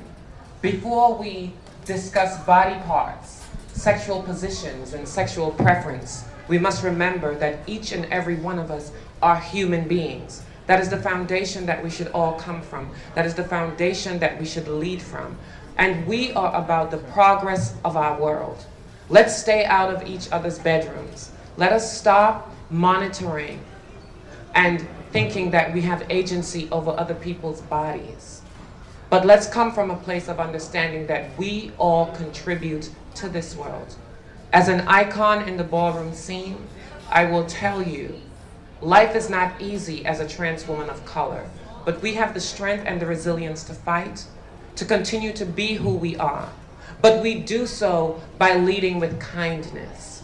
Before 0.61 1.17
we 1.17 1.55
discuss 1.87 2.45
body 2.45 2.79
parts, 2.83 3.43
sexual 3.73 4.23
positions, 4.23 4.93
and 4.93 5.09
sexual 5.09 5.53
preference, 5.53 6.25
we 6.49 6.59
must 6.59 6.85
remember 6.85 7.35
that 7.37 7.61
each 7.67 7.93
and 7.93 8.05
every 8.13 8.35
one 8.35 8.59
of 8.59 8.71
us 8.71 8.93
are 9.23 9.41
human 9.41 9.89
beings. 9.89 10.43
That 10.67 10.79
is 10.79 10.91
the 10.91 10.99
foundation 10.99 11.65
that 11.65 11.83
we 11.83 11.89
should 11.89 12.09
all 12.09 12.35
come 12.35 12.61
from. 12.61 12.91
That 13.15 13.25
is 13.25 13.35
the 13.35 13.45
foundation 13.45 14.19
that 14.19 14.39
we 14.39 14.45
should 14.45 14.69
lead 14.69 15.01
from. 15.01 15.39
And 15.79 16.07
we 16.07 16.35
are 16.35 16.55
about 16.55 16.91
the 16.91 16.99
progress 16.99 17.75
of 17.83 17.97
our 17.97 18.21
world. 18.21 18.63
Let's 19.09 19.35
stay 19.35 19.65
out 19.65 19.93
of 19.93 20.07
each 20.07 20.31
other's 20.31 20.59
bedrooms. 20.59 21.31
Let 21.57 21.73
us 21.73 21.99
stop 21.99 22.55
monitoring 22.69 23.59
and 24.55 24.87
thinking 25.13 25.51
that 25.51 25.73
we 25.73 25.83
have 25.83 26.07
agency 26.11 26.69
over 26.73 26.91
other 26.91 27.15
people's 27.15 27.61
bodies. 27.61 28.43
But 29.11 29.27
let's 29.27 29.47
come 29.47 29.73
from 29.73 29.91
a 29.91 29.97
place 29.97 30.29
of 30.29 30.41
understanding 30.41 31.07
that 31.07 31.37
we 31.37 31.71
all 31.77 32.07
contribute 32.13 32.91
to 33.17 33.29
this 33.29 33.55
world. 33.55 33.95
As 34.55 34.69
an 34.69 34.81
icon 34.89 35.47
in 35.47 35.59
the 35.59 35.65
ballroom 35.65 36.15
scene, 36.15 36.57
I 37.11 37.27
will 37.27 37.45
tell 37.45 37.83
you 37.83 38.21
life 38.81 39.15
is 39.15 39.29
not 39.29 39.61
easy 39.61 40.05
as 40.07 40.21
a 40.21 40.29
trans 40.29 40.67
woman 40.67 40.89
of 40.89 41.05
color, 41.05 41.49
but 41.85 42.01
we 42.01 42.15
have 42.15 42.33
the 42.33 42.41
strength 42.41 42.85
and 42.87 43.01
the 43.01 43.07
resilience 43.07 43.65
to 43.65 43.75
fight, 43.75 44.25
to 44.77 44.85
continue 44.87 45.33
to 45.35 45.45
be 45.45 45.75
who 45.75 45.91
we 45.91 46.17
are. 46.17 46.49
But 47.03 47.23
we 47.23 47.35
do 47.35 47.67
so 47.67 48.23
by 48.39 48.57
leading 48.57 48.99
with 48.99 49.21
kindness. 49.21 50.23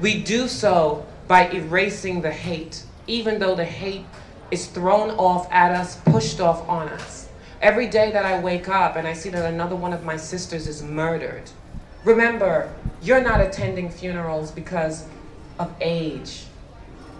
We 0.00 0.22
do 0.22 0.46
so 0.46 1.06
by 1.26 1.48
erasing 1.50 2.20
the 2.20 2.32
hate, 2.32 2.82
even 3.10 3.38
though 3.38 3.54
the 3.54 3.64
hate 3.64 4.06
is 4.50 4.66
thrown 4.66 5.10
off 5.10 5.50
at 5.50 5.72
us, 5.72 5.96
pushed 6.06 6.40
off 6.40 6.66
on 6.68 6.88
us. 6.88 7.28
Every 7.60 7.88
day 7.88 8.10
that 8.12 8.24
I 8.24 8.40
wake 8.40 8.68
up 8.68 8.96
and 8.96 9.06
I 9.06 9.12
see 9.12 9.28
that 9.30 9.52
another 9.52 9.76
one 9.76 9.92
of 9.92 10.04
my 10.04 10.16
sisters 10.16 10.66
is 10.66 10.82
murdered, 10.82 11.50
remember, 12.04 12.72
you're 13.02 13.22
not 13.22 13.40
attending 13.40 13.90
funerals 13.90 14.50
because 14.50 15.06
of 15.58 15.74
age 15.80 16.44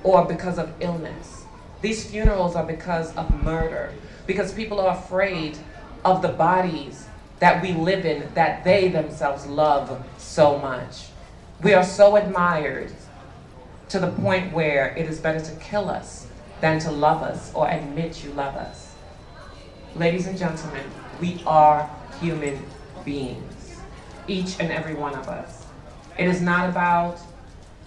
or 0.02 0.24
because 0.24 0.58
of 0.58 0.72
illness. 0.80 1.44
These 1.82 2.10
funerals 2.10 2.56
are 2.56 2.64
because 2.64 3.14
of 3.16 3.42
murder, 3.42 3.92
because 4.26 4.52
people 4.52 4.80
are 4.80 4.96
afraid 4.96 5.58
of 6.04 6.22
the 6.22 6.28
bodies 6.28 7.06
that 7.40 7.62
we 7.62 7.72
live 7.72 8.04
in 8.06 8.32
that 8.34 8.64
they 8.64 8.88
themselves 8.88 9.46
love 9.46 10.04
so 10.18 10.58
much. 10.58 11.08
We 11.62 11.74
are 11.74 11.84
so 11.84 12.16
admired 12.16 12.92
to 13.90 13.98
the 13.98 14.10
point 14.12 14.52
where 14.52 14.94
it 14.96 15.06
is 15.06 15.18
better 15.18 15.40
to 15.40 15.54
kill 15.56 15.90
us 15.90 16.28
than 16.60 16.78
to 16.78 16.90
love 16.92 17.22
us 17.22 17.52
or 17.54 17.68
admit 17.68 18.24
you 18.24 18.30
love 18.32 18.54
us. 18.54 18.94
Ladies 19.96 20.28
and 20.28 20.38
gentlemen, 20.38 20.84
we 21.20 21.42
are 21.44 21.90
human 22.20 22.64
beings, 23.04 23.80
each 24.28 24.60
and 24.60 24.70
every 24.70 24.94
one 24.94 25.14
of 25.14 25.28
us. 25.28 25.66
It 26.16 26.28
is 26.28 26.40
not 26.40 26.68
about 26.70 27.18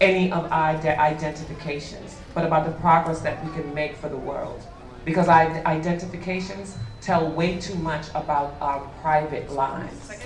any 0.01 0.29
of 0.29 0.51
our 0.51 0.75
identifications, 0.75 2.17
but 2.33 2.45
about 2.45 2.65
the 2.65 2.73
progress 2.73 3.21
that 3.21 3.43
we 3.45 3.53
can 3.53 3.73
make 3.73 3.95
for 3.95 4.09
the 4.09 4.17
world. 4.17 4.61
Because 5.05 5.29
our 5.29 5.51
identifications 5.65 6.77
tell 6.99 7.29
way 7.31 7.59
too 7.59 7.75
much 7.75 8.09
about 8.09 8.55
our 8.59 8.81
private 9.01 9.51
lives 9.51 10.21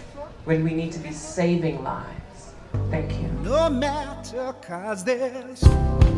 when 0.45 0.63
we 0.63 0.73
need 0.73 0.91
to 0.93 0.99
be 0.99 1.11
saving 1.11 1.83
lives. 1.83 2.26
Thank 2.89 3.11
you. 3.19 3.27
No 3.43 3.69
matter, 3.69 4.53
cause 4.61 5.03
there's 5.03 5.59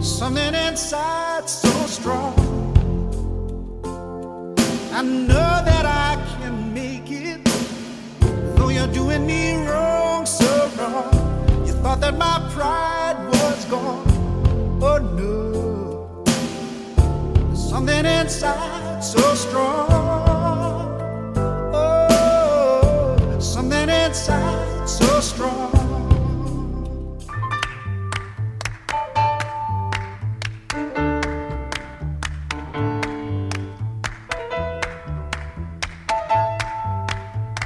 something 0.01 0.53
inside 0.53 1.49
so 1.49 1.69
strong. 1.87 2.35
I 4.91 5.01
know 5.01 5.61
that 5.65 5.85
I 5.85 6.15
can 6.37 6.73
make 6.73 7.09
it, 7.11 7.43
though 8.55 8.69
you're 8.69 8.87
doing 8.87 9.25
me 9.25 9.55
wrong, 9.67 10.25
so 10.25 10.69
wrong. 10.77 11.65
You 11.65 11.73
thought 11.73 11.99
that 12.01 12.17
my 12.17 12.39
pride 12.53 13.17
was 13.29 13.65
gone. 13.65 14.07
Oh 14.81 14.97
no, 15.19 16.23
something 17.55 18.05
inside 18.05 19.03
so 19.03 19.35
strong. 19.35 20.01
Oh, 21.73 23.37
something 23.39 23.89
inside 23.89 24.87
so 24.89 25.19
strong. 25.19 25.68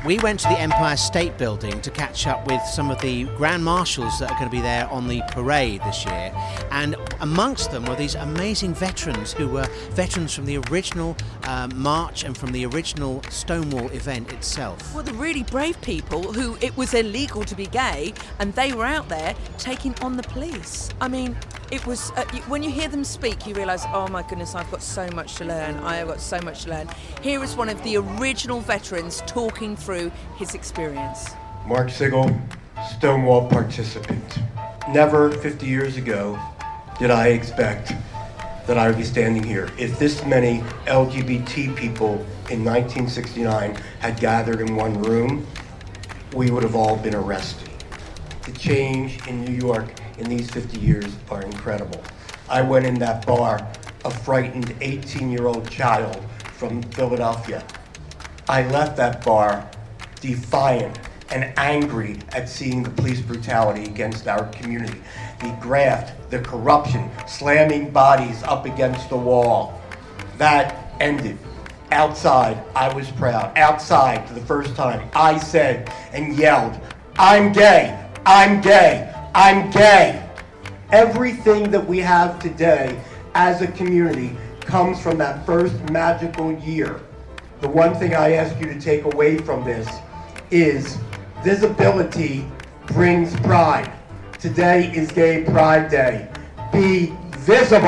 We 0.06 0.20
went 0.20 0.42
to 0.42 0.50
the 0.50 0.60
Empire 0.60 0.98
State 0.98 1.38
Building 1.38 1.80
to 1.80 1.90
catch 1.90 2.28
up 2.28 2.46
with 2.46 2.62
some 2.64 2.92
of 2.92 3.00
the 3.00 3.24
Grand 3.38 3.64
Marshals 3.64 4.20
that 4.20 4.30
are 4.30 4.38
going 4.38 4.50
to 4.50 4.56
be 4.56 4.60
there 4.60 4.86
on 4.90 5.08
the 5.08 5.22
parade 5.32 5.82
this 5.86 6.06
year. 6.06 6.34
And 6.72 6.98
amongst 7.24 7.72
them 7.72 7.86
were 7.86 7.96
these 7.96 8.16
amazing 8.16 8.74
veterans 8.74 9.32
who 9.32 9.48
were 9.48 9.66
veterans 9.92 10.34
from 10.34 10.46
the 10.46 10.58
original 10.70 11.16
um, 11.46 11.72
march 11.82 12.26
and 12.26 12.38
from 12.38 12.52
the 12.52 12.66
original 12.66 13.24
Stonewall 13.30 13.90
event 13.92 14.34
itself. 14.34 14.94
Well, 14.94 15.04
the 15.04 15.14
really 15.14 15.44
brave 15.44 15.80
people 15.82 16.34
who 16.34 16.58
it 16.60 16.76
was 16.76 16.94
illegal 16.94 17.46
to 17.46 17.56
be 17.56 17.66
gay 17.68 18.14
and 18.40 18.54
they 18.56 18.74
were 18.74 18.86
out 18.86 19.08
there 19.08 19.36
taking 19.58 19.96
on 20.02 20.18
the 20.18 20.24
police. 20.24 20.90
I 21.00 21.08
mean, 21.08 21.38
it 21.72 21.86
was 21.88 22.12
uh, 22.12 22.26
you, 22.34 22.42
when 22.42 22.62
you 22.62 22.70
hear 22.70 22.90
them 22.90 23.06
speak, 23.06 23.48
you 23.48 23.56
realise, 23.56 23.86
oh 23.94 24.10
my 24.10 24.22
goodness, 24.24 24.54
I've 24.54 24.70
got 24.70 24.84
so 24.84 25.08
much 25.12 25.36
to 25.36 25.46
learn. 25.46 25.76
I 25.78 25.96
have 25.96 26.10
got 26.10 26.20
so 26.20 26.42
much 26.42 26.64
to 26.64 26.72
learn. 26.72 26.90
Here 27.22 27.42
is 27.42 27.56
one 27.56 27.70
of 27.70 27.82
the 27.84 27.96
original 27.98 28.60
veterans 28.60 29.24
talking 29.26 29.78
through 29.78 30.12
his 30.36 30.56
experience. 30.56 31.30
Mark 31.66 31.88
Segal, 31.88 32.38
Stonewall 32.98 33.48
participant. 33.48 34.40
Never 34.90 35.32
50 35.32 35.66
years 35.66 35.96
ago 35.96 36.38
did 37.00 37.12
I 37.12 37.30
expect 37.30 37.94
that 38.68 38.78
I 38.78 38.88
would 38.88 38.98
be 38.98 39.04
standing 39.04 39.44
here. 39.44 39.70
If 39.78 40.00
this 40.00 40.24
many 40.26 40.60
LGBT 40.86 41.76
people 41.76 42.14
in 42.50 42.64
1969 42.64 43.76
had 44.00 44.20
gathered 44.20 44.62
in 44.62 44.76
one 44.76 45.02
room, 45.02 45.46
we 46.34 46.50
would 46.50 46.64
have 46.64 46.76
all 46.76 46.96
been 46.96 47.16
arrested. 47.16 47.70
The 48.44 48.52
change 48.54 49.26
in 49.28 49.44
New 49.44 49.54
York 49.54 49.94
in 50.18 50.30
these 50.30 50.50
50 50.50 50.80
years 50.80 51.16
are 51.30 51.42
incredible. 51.42 52.02
I 52.50 52.62
went 52.62 52.86
in 52.86 52.96
that 53.00 53.26
bar, 53.26 53.68
a 54.06 54.12
frightened 54.12 54.76
18 54.82 55.30
year 55.30 55.48
old 55.48 55.70
child 55.70 56.24
from 56.54 56.82
Philadelphia. 56.84 57.66
I 58.48 58.68
left 58.68 58.98
that 58.98 59.24
bar 59.24 59.70
defiant 60.22 61.00
and 61.32 61.52
angry 61.58 62.20
at 62.34 62.48
seeing 62.48 62.84
the 62.84 62.90
police 62.90 63.20
brutality 63.20 63.86
against 63.86 64.28
our 64.28 64.46
community. 64.50 65.02
The 65.44 65.58
graft, 65.60 66.30
the 66.30 66.40
corruption, 66.40 67.12
slamming 67.28 67.92
bodies 67.92 68.42
up 68.44 68.66
against 68.66 69.10
the 69.10 69.18
wall. 69.18 69.82
That 70.38 70.96
ended. 71.02 71.38
Outside, 71.92 72.64
I 72.76 72.94
was 72.94 73.12
proud. 73.12 73.58
Outside, 73.58 74.26
for 74.26 74.34
the 74.34 74.46
first 74.46 74.74
time, 74.78 75.10
I 75.14 75.38
said 75.38 75.92
and 76.14 76.38
yelled, 76.38 76.80
I'm 77.18 77.52
gay, 77.52 78.10
I'm 78.26 78.62
gay, 78.62 79.14
I'm 79.36 79.70
gay. 79.70 80.26
Everything 80.94 81.70
that 81.72 81.86
we 81.86 82.00
have 82.00 82.40
today 82.40 82.98
as 83.36 83.62
a 83.62 83.68
community 83.68 84.38
comes 84.62 85.02
from 85.02 85.18
that 85.18 85.46
first 85.46 85.78
magical 85.90 86.54
year. 86.60 87.02
The 87.60 87.68
one 87.68 87.96
thing 87.96 88.16
I 88.16 88.32
ask 88.32 88.58
you 88.62 88.68
to 88.68 88.80
take 88.80 89.04
away 89.04 89.40
from 89.40 89.66
this 89.66 89.90
is 90.52 90.98
visibility 91.44 92.48
brings 92.88 93.36
pride. 93.42 93.92
Today 94.44 94.92
is 94.94 95.10
Gay 95.10 95.46
Pride 95.46 95.90
Day. 95.90 96.28
Be 96.74 97.14
visible. 97.38 97.88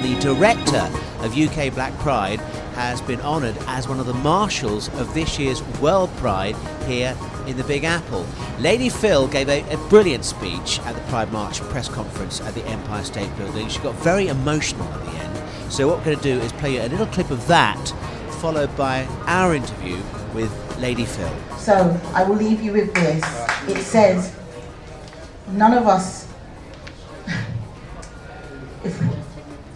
The 0.00 0.18
director 0.18 0.90
of 1.20 1.36
UK 1.36 1.74
Black 1.74 1.92
Pride 1.98 2.40
has 2.74 3.02
been 3.02 3.20
honoured 3.20 3.58
as 3.66 3.86
one 3.86 4.00
of 4.00 4.06
the 4.06 4.14
marshals 4.14 4.88
of 4.98 5.12
this 5.12 5.38
year's 5.38 5.62
World 5.78 6.08
Pride 6.16 6.56
here 6.86 7.14
in 7.46 7.58
the 7.58 7.64
Big 7.64 7.84
Apple. 7.84 8.26
Lady 8.60 8.88
Phyll 8.88 9.30
gave 9.30 9.50
a, 9.50 9.60
a 9.74 9.76
brilliant 9.90 10.24
speech 10.24 10.80
at 10.86 10.94
the 10.94 11.02
Pride 11.10 11.30
March 11.30 11.60
press 11.60 11.86
conference 11.86 12.40
at 12.40 12.54
the 12.54 12.64
Empire 12.64 13.04
State 13.04 13.36
Building. 13.36 13.68
She 13.68 13.78
got 13.80 13.94
very 13.96 14.28
emotional 14.28 14.88
at 14.90 15.04
the 15.04 15.10
end. 15.10 15.70
So 15.70 15.86
what 15.86 15.98
we're 15.98 16.04
going 16.04 16.16
to 16.16 16.22
do 16.22 16.40
is 16.40 16.52
play 16.52 16.76
you 16.76 16.80
a 16.80 16.88
little 16.88 17.06
clip 17.08 17.30
of 17.30 17.46
that, 17.48 17.92
followed 18.42 18.76
by 18.76 19.06
our 19.28 19.54
interview 19.54 19.96
with 20.34 20.50
Lady 20.80 21.04
Phyll. 21.04 21.32
So 21.58 21.96
I 22.12 22.24
will 22.24 22.34
leave 22.34 22.60
you 22.60 22.72
with 22.72 22.92
this. 22.92 23.22
It 23.68 23.80
says, 23.80 24.34
none 25.52 25.72
of 25.74 25.86
us. 25.86 26.26
if, 28.84 29.00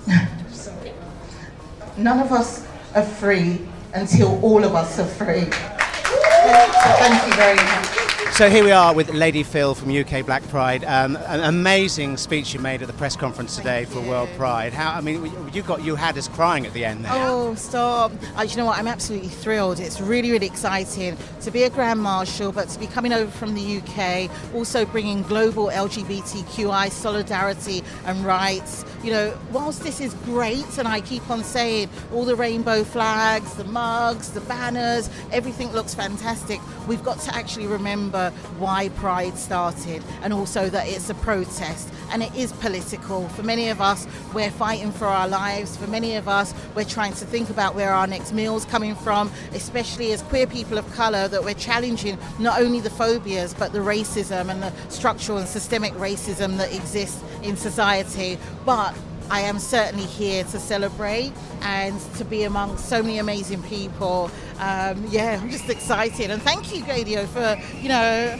none 1.96 2.18
of 2.18 2.32
us 2.32 2.66
are 2.96 3.04
free 3.04 3.60
until 3.94 4.44
all 4.44 4.64
of 4.64 4.74
us 4.74 4.98
are 4.98 5.06
free. 5.06 5.44
So 5.44 6.88
thank 6.98 7.24
you 7.24 7.34
very 7.34 7.54
much. 7.54 7.95
So 8.36 8.50
here 8.50 8.64
we 8.64 8.70
are 8.70 8.92
with 8.92 9.14
Lady 9.14 9.42
Phyll 9.42 9.74
from 9.74 9.90
UK 9.90 10.26
Black 10.26 10.46
Pride. 10.48 10.84
Um, 10.84 11.16
an 11.16 11.40
amazing 11.40 12.18
speech 12.18 12.52
you 12.52 12.60
made 12.60 12.82
at 12.82 12.86
the 12.86 12.92
press 12.92 13.16
conference 13.16 13.56
today 13.56 13.86
for 13.86 14.02
World 14.02 14.28
Pride. 14.36 14.74
How 14.74 14.92
I 14.92 15.00
mean, 15.00 15.32
you 15.54 15.62
got 15.62 15.82
you 15.82 15.96
had 15.96 16.18
us 16.18 16.28
crying 16.28 16.66
at 16.66 16.74
the 16.74 16.84
end 16.84 17.06
there. 17.06 17.12
Oh, 17.14 17.54
stop. 17.54 18.12
Uh, 18.36 18.42
you 18.42 18.58
know 18.58 18.66
what? 18.66 18.76
I'm 18.76 18.88
absolutely 18.88 19.30
thrilled. 19.30 19.80
It's 19.80 20.02
really, 20.02 20.32
really 20.32 20.44
exciting 20.44 21.16
to 21.40 21.50
be 21.50 21.62
a 21.62 21.70
Grand 21.70 21.98
Marshal, 22.02 22.52
but 22.52 22.68
to 22.68 22.78
be 22.78 22.86
coming 22.86 23.14
over 23.14 23.30
from 23.30 23.54
the 23.54 23.78
UK, 23.78 24.30
also 24.54 24.84
bringing 24.84 25.22
global 25.22 25.68
LGBTQI 25.68 26.90
solidarity 26.90 27.82
and 28.04 28.22
rights. 28.22 28.84
You 29.02 29.12
know, 29.12 29.38
whilst 29.50 29.82
this 29.82 29.98
is 29.98 30.12
great, 30.26 30.76
and 30.76 30.86
I 30.86 31.00
keep 31.00 31.30
on 31.30 31.42
saying 31.42 31.88
all 32.12 32.26
the 32.26 32.36
rainbow 32.36 32.84
flags, 32.84 33.54
the 33.54 33.64
mugs, 33.64 34.32
the 34.32 34.42
banners, 34.42 35.08
everything 35.32 35.72
looks 35.72 35.94
fantastic, 35.94 36.60
we've 36.86 37.02
got 37.02 37.18
to 37.20 37.34
actually 37.34 37.66
remember 37.66 38.25
why 38.58 38.88
Pride 38.90 39.36
started 39.36 40.02
and 40.22 40.32
also 40.32 40.68
that 40.68 40.86
it's 40.86 41.10
a 41.10 41.14
protest 41.14 41.88
and 42.10 42.22
it 42.22 42.34
is 42.34 42.52
political. 42.52 43.28
For 43.30 43.42
many 43.42 43.68
of 43.68 43.80
us, 43.80 44.06
we're 44.32 44.50
fighting 44.50 44.92
for 44.92 45.06
our 45.06 45.28
lives. 45.28 45.76
For 45.76 45.86
many 45.86 46.16
of 46.16 46.28
us, 46.28 46.54
we're 46.74 46.84
trying 46.84 47.12
to 47.14 47.24
think 47.24 47.50
about 47.50 47.74
where 47.74 47.92
our 47.92 48.06
next 48.06 48.32
meal's 48.32 48.64
coming 48.64 48.94
from, 48.94 49.30
especially 49.52 50.12
as 50.12 50.22
queer 50.22 50.46
people 50.46 50.78
of 50.78 50.90
colour, 50.94 51.28
that 51.28 51.44
we're 51.44 51.54
challenging 51.54 52.18
not 52.38 52.60
only 52.60 52.80
the 52.80 52.90
phobias 52.90 53.54
but 53.54 53.72
the 53.72 53.78
racism 53.78 54.50
and 54.50 54.62
the 54.62 54.72
structural 54.88 55.38
and 55.38 55.48
systemic 55.48 55.92
racism 55.94 56.56
that 56.58 56.74
exists 56.74 57.22
in 57.42 57.56
society. 57.56 58.38
But 58.64 58.94
I 59.30 59.40
am 59.40 59.58
certainly 59.58 60.06
here 60.06 60.44
to 60.44 60.58
celebrate 60.58 61.32
and 61.62 62.00
to 62.16 62.24
be 62.24 62.44
among 62.44 62.78
so 62.78 63.02
many 63.02 63.18
amazing 63.18 63.62
people. 63.64 64.30
Um, 64.58 65.04
yeah, 65.08 65.38
I'm 65.40 65.50
just 65.50 65.68
excited. 65.68 66.30
And 66.30 66.40
thank 66.42 66.74
you, 66.74 66.84
Radio, 66.84 67.26
for, 67.26 67.56
you 67.80 67.88
know, 67.88 68.38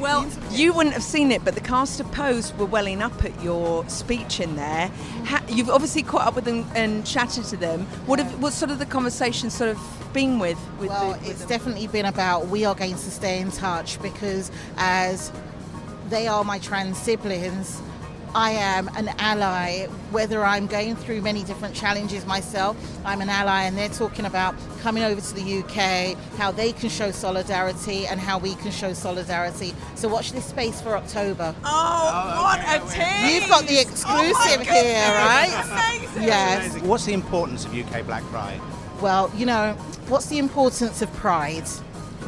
Well, 0.00 0.26
you 0.50 0.72
wouldn't 0.72 0.94
have 0.94 1.02
seen 1.04 1.30
it, 1.30 1.44
but 1.44 1.54
the 1.54 1.60
cast 1.60 2.00
of 2.00 2.10
Pose 2.10 2.54
were 2.54 2.64
welling 2.64 3.02
up 3.02 3.22
at 3.22 3.42
your 3.42 3.86
speech 3.90 4.40
in 4.40 4.56
there. 4.56 4.90
Ha- 5.26 5.44
you've 5.46 5.68
obviously 5.68 6.02
caught 6.02 6.26
up 6.26 6.34
with 6.34 6.46
them 6.46 6.66
and 6.74 7.06
chatted 7.06 7.44
to 7.44 7.56
them. 7.58 7.82
What 8.06 8.18
have, 8.18 8.42
what's 8.42 8.56
sort 8.56 8.70
of 8.70 8.78
the 8.78 8.86
conversation 8.86 9.50
sort 9.50 9.68
of 9.70 9.78
been 10.14 10.38
with? 10.38 10.58
with 10.78 10.88
well, 10.88 11.12
the, 11.12 11.18
with 11.18 11.28
it's 11.28 11.40
them? 11.40 11.48
definitely 11.50 11.86
been 11.86 12.06
about 12.06 12.48
we 12.48 12.64
are 12.64 12.74
going 12.74 12.94
to 12.94 13.10
stay 13.10 13.40
in 13.40 13.50
touch 13.52 14.00
because 14.00 14.50
as 14.78 15.30
they 16.08 16.26
are 16.26 16.44
my 16.44 16.58
trans 16.58 16.96
siblings, 16.96 17.82
I 18.34 18.52
am 18.52 18.88
an 18.96 19.08
ally, 19.18 19.86
whether 20.10 20.44
I'm 20.44 20.66
going 20.66 20.94
through 20.94 21.20
many 21.22 21.42
different 21.42 21.74
challenges 21.74 22.24
myself, 22.26 22.76
I'm 23.04 23.20
an 23.20 23.28
ally, 23.28 23.64
and 23.64 23.76
they're 23.76 23.88
talking 23.88 24.24
about 24.24 24.54
coming 24.80 25.02
over 25.02 25.20
to 25.20 25.34
the 25.34 25.58
UK, 25.58 26.16
how 26.36 26.52
they 26.52 26.72
can 26.72 26.88
show 26.88 27.10
solidarity 27.10 28.06
and 28.06 28.20
how 28.20 28.38
we 28.38 28.54
can 28.56 28.70
show 28.70 28.92
solidarity. 28.92 29.74
So 29.96 30.08
watch 30.08 30.32
this 30.32 30.44
space 30.44 30.80
for 30.80 30.96
October. 30.96 31.54
Oh, 31.64 32.42
what 32.42 32.60
a 32.60 32.82
oh, 32.82 32.88
tease! 32.88 33.34
You've 33.34 33.48
got 33.48 33.66
the 33.66 33.78
oh 33.78 33.80
exclusive 33.80 34.66
here, 34.66 35.08
right? 35.08 36.04
Yes. 36.20 36.80
What's 36.82 37.04
the 37.04 37.14
importance 37.14 37.64
of 37.64 37.76
UK 37.76 38.06
Black 38.06 38.22
Pride? 38.24 38.60
Well, 39.00 39.32
you 39.34 39.46
know, 39.46 39.72
what's 40.08 40.26
the 40.26 40.38
importance 40.38 41.02
of 41.02 41.12
pride? 41.14 41.66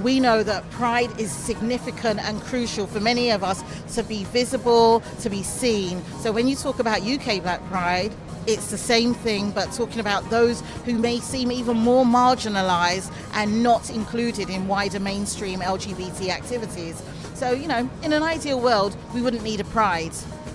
We 0.01 0.21
know 0.21 0.43
that 0.43 0.69
pride 0.71 1.21
is 1.21 1.31
significant 1.31 2.21
and 2.21 2.41
crucial 2.43 2.87
for 2.87 3.01
many 3.01 3.31
of 3.31 3.45
us 3.45 3.63
to 3.95 4.03
be 4.03 4.25
visible, 4.25 5.03
to 5.21 5.31
be 5.31 5.43
seen. 5.43 6.03
So 6.21 6.33
when 6.33 6.49
you 6.49 6.57
talk 6.57 6.79
about 6.79 7.03
UK 7.03 7.43
Black 7.43 7.65
Pride, 7.69 8.13
it's 8.47 8.71
the 8.71 8.79
same 8.79 9.15
thing, 9.15 9.51
but 9.53 9.71
talking 9.73 10.01
about 10.01 10.29
those 10.31 10.63
who 10.85 10.99
may 10.99 11.21
seem 11.21 11.53
even 11.53 11.77
more 11.77 12.05
marginalised 12.05 13.13
and 13.35 13.63
not 13.63 13.91
included 13.91 14.51
in 14.51 14.67
wider 14.67 14.99
mainstream 14.99 15.61
LGBT 15.61 16.31
activities. 16.31 17.03
So, 17.35 17.53
you 17.53 17.69
know, 17.69 17.89
in 18.03 18.13
an 18.13 18.23
ideal 18.23 18.61
world, 18.61 18.97
we 19.15 19.23
wouldn't 19.23 19.43
need 19.43 19.61
a 19.61 19.65
pride. 19.65 20.13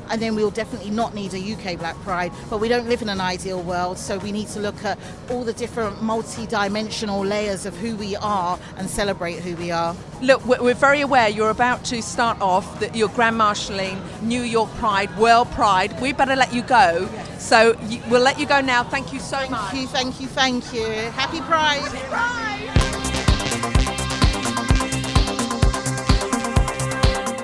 And 0.10 0.22
then 0.22 0.36
we'll 0.36 0.52
definitely 0.52 0.92
not 0.92 1.14
need 1.14 1.34
a 1.34 1.54
UK 1.54 1.78
Black 1.78 1.96
Pride, 2.04 2.32
but 2.50 2.60
we 2.60 2.68
don't 2.68 2.88
live 2.88 3.02
in 3.02 3.10
an 3.10 3.22
ideal 3.22 3.62
world, 3.62 3.98
so 3.98 4.18
we 4.18 4.32
need 4.32 4.48
to 4.50 4.60
look 4.60 4.84
at 4.84 4.98
all 5.30 5.44
the 5.44 5.54
different 5.54 6.02
multi 6.02 6.46
dimensional 6.48 7.24
layers 7.26 7.66
of 7.66 7.76
who 7.78 7.96
we 7.96 8.16
are 8.18 8.60
and 8.78 8.90
celebrate 8.90 9.40
who 9.40 9.56
we 9.56 9.72
are. 9.72 9.96
Look, 10.22 10.46
we're 10.46 10.74
very 10.74 11.02
aware 11.02 11.30
you're 11.30 11.50
about 11.50 11.84
to 11.86 12.02
start 12.02 12.42
off 12.42 12.80
that 12.80 12.96
you're 12.96 13.10
Grand 13.10 13.38
Marshalling 13.38 14.02
New 14.22 14.42
York 14.42 14.70
Pride, 14.76 15.16
World 15.18 15.52
Pride. 15.52 16.00
We 16.02 16.14
better 16.14 16.36
let 16.36 16.54
you 16.54 16.64
go. 16.64 17.08
So 17.38 17.78
we'll 18.10 18.22
let 18.22 18.40
you 18.40 18.46
go 18.46 18.62
now. 18.62 18.84
Thank 18.84 19.14
you 19.14 19.20
so 19.20 19.48
much. 19.50 19.72
Thank 19.72 19.82
you, 19.82 19.88
thank 19.88 20.22
you, 20.22 20.28
thank 20.28 20.74
you. 20.74 20.86
Happy 21.12 21.42
Pride. 21.42 22.87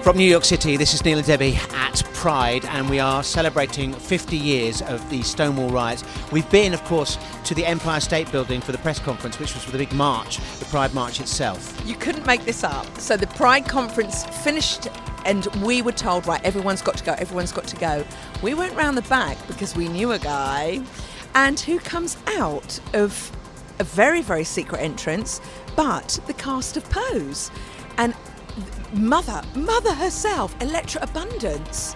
From 0.03 0.17
New 0.17 0.29
York 0.29 0.43
City, 0.43 0.75
this 0.75 0.93
is 0.93 1.05
Neil 1.05 1.17
and 1.17 1.25
Debbie 1.25 1.57
at 1.71 2.03
Pride, 2.13 2.65
and 2.65 2.89
we 2.89 2.99
are 2.99 3.23
celebrating 3.23 3.93
50 3.93 4.35
years 4.35 4.81
of 4.81 5.09
the 5.09 5.21
Stonewall 5.23 5.69
riots. 5.69 6.03
We've 6.29 6.49
been, 6.51 6.73
of 6.73 6.83
course, 6.83 7.17
to 7.45 7.55
the 7.55 7.65
Empire 7.65 8.01
State 8.01 8.29
Building 8.29 8.59
for 8.59 8.73
the 8.73 8.79
press 8.79 8.99
conference, 8.99 9.39
which 9.39 9.53
was 9.53 9.63
for 9.63 9.71
the 9.71 9.77
big 9.77 9.93
march, 9.93 10.39
the 10.59 10.65
Pride 10.65 10.93
March 10.93 11.21
itself. 11.21 11.81
You 11.85 11.95
couldn't 11.95 12.25
make 12.25 12.43
this 12.43 12.65
up. 12.65 12.85
So 12.99 13.15
the 13.15 13.27
Pride 13.27 13.65
conference 13.65 14.25
finished, 14.43 14.89
and 15.23 15.45
we 15.63 15.81
were 15.81 15.93
told, 15.93 16.27
right, 16.27 16.43
everyone's 16.43 16.81
got 16.81 16.97
to 16.97 17.03
go, 17.05 17.13
everyone's 17.13 17.53
got 17.53 17.67
to 17.67 17.77
go. 17.77 18.03
We 18.41 18.55
went 18.55 18.75
round 18.75 18.97
the 18.97 19.03
back 19.03 19.37
because 19.47 19.73
we 19.73 19.87
knew 19.87 20.11
a 20.11 20.19
guy, 20.19 20.81
and 21.33 21.57
who 21.57 21.79
comes 21.79 22.17
out 22.27 22.77
of 22.93 23.31
a 23.79 23.85
very, 23.85 24.21
very 24.21 24.43
secret 24.43 24.81
entrance, 24.81 25.39
but 25.77 26.19
the 26.27 26.33
cast 26.33 26.75
of 26.75 26.83
Pose. 26.89 27.51
And 27.97 28.13
mother, 28.93 29.41
mother 29.55 29.93
herself, 29.93 30.55
Elektra 30.61 31.01
Abundance, 31.03 31.95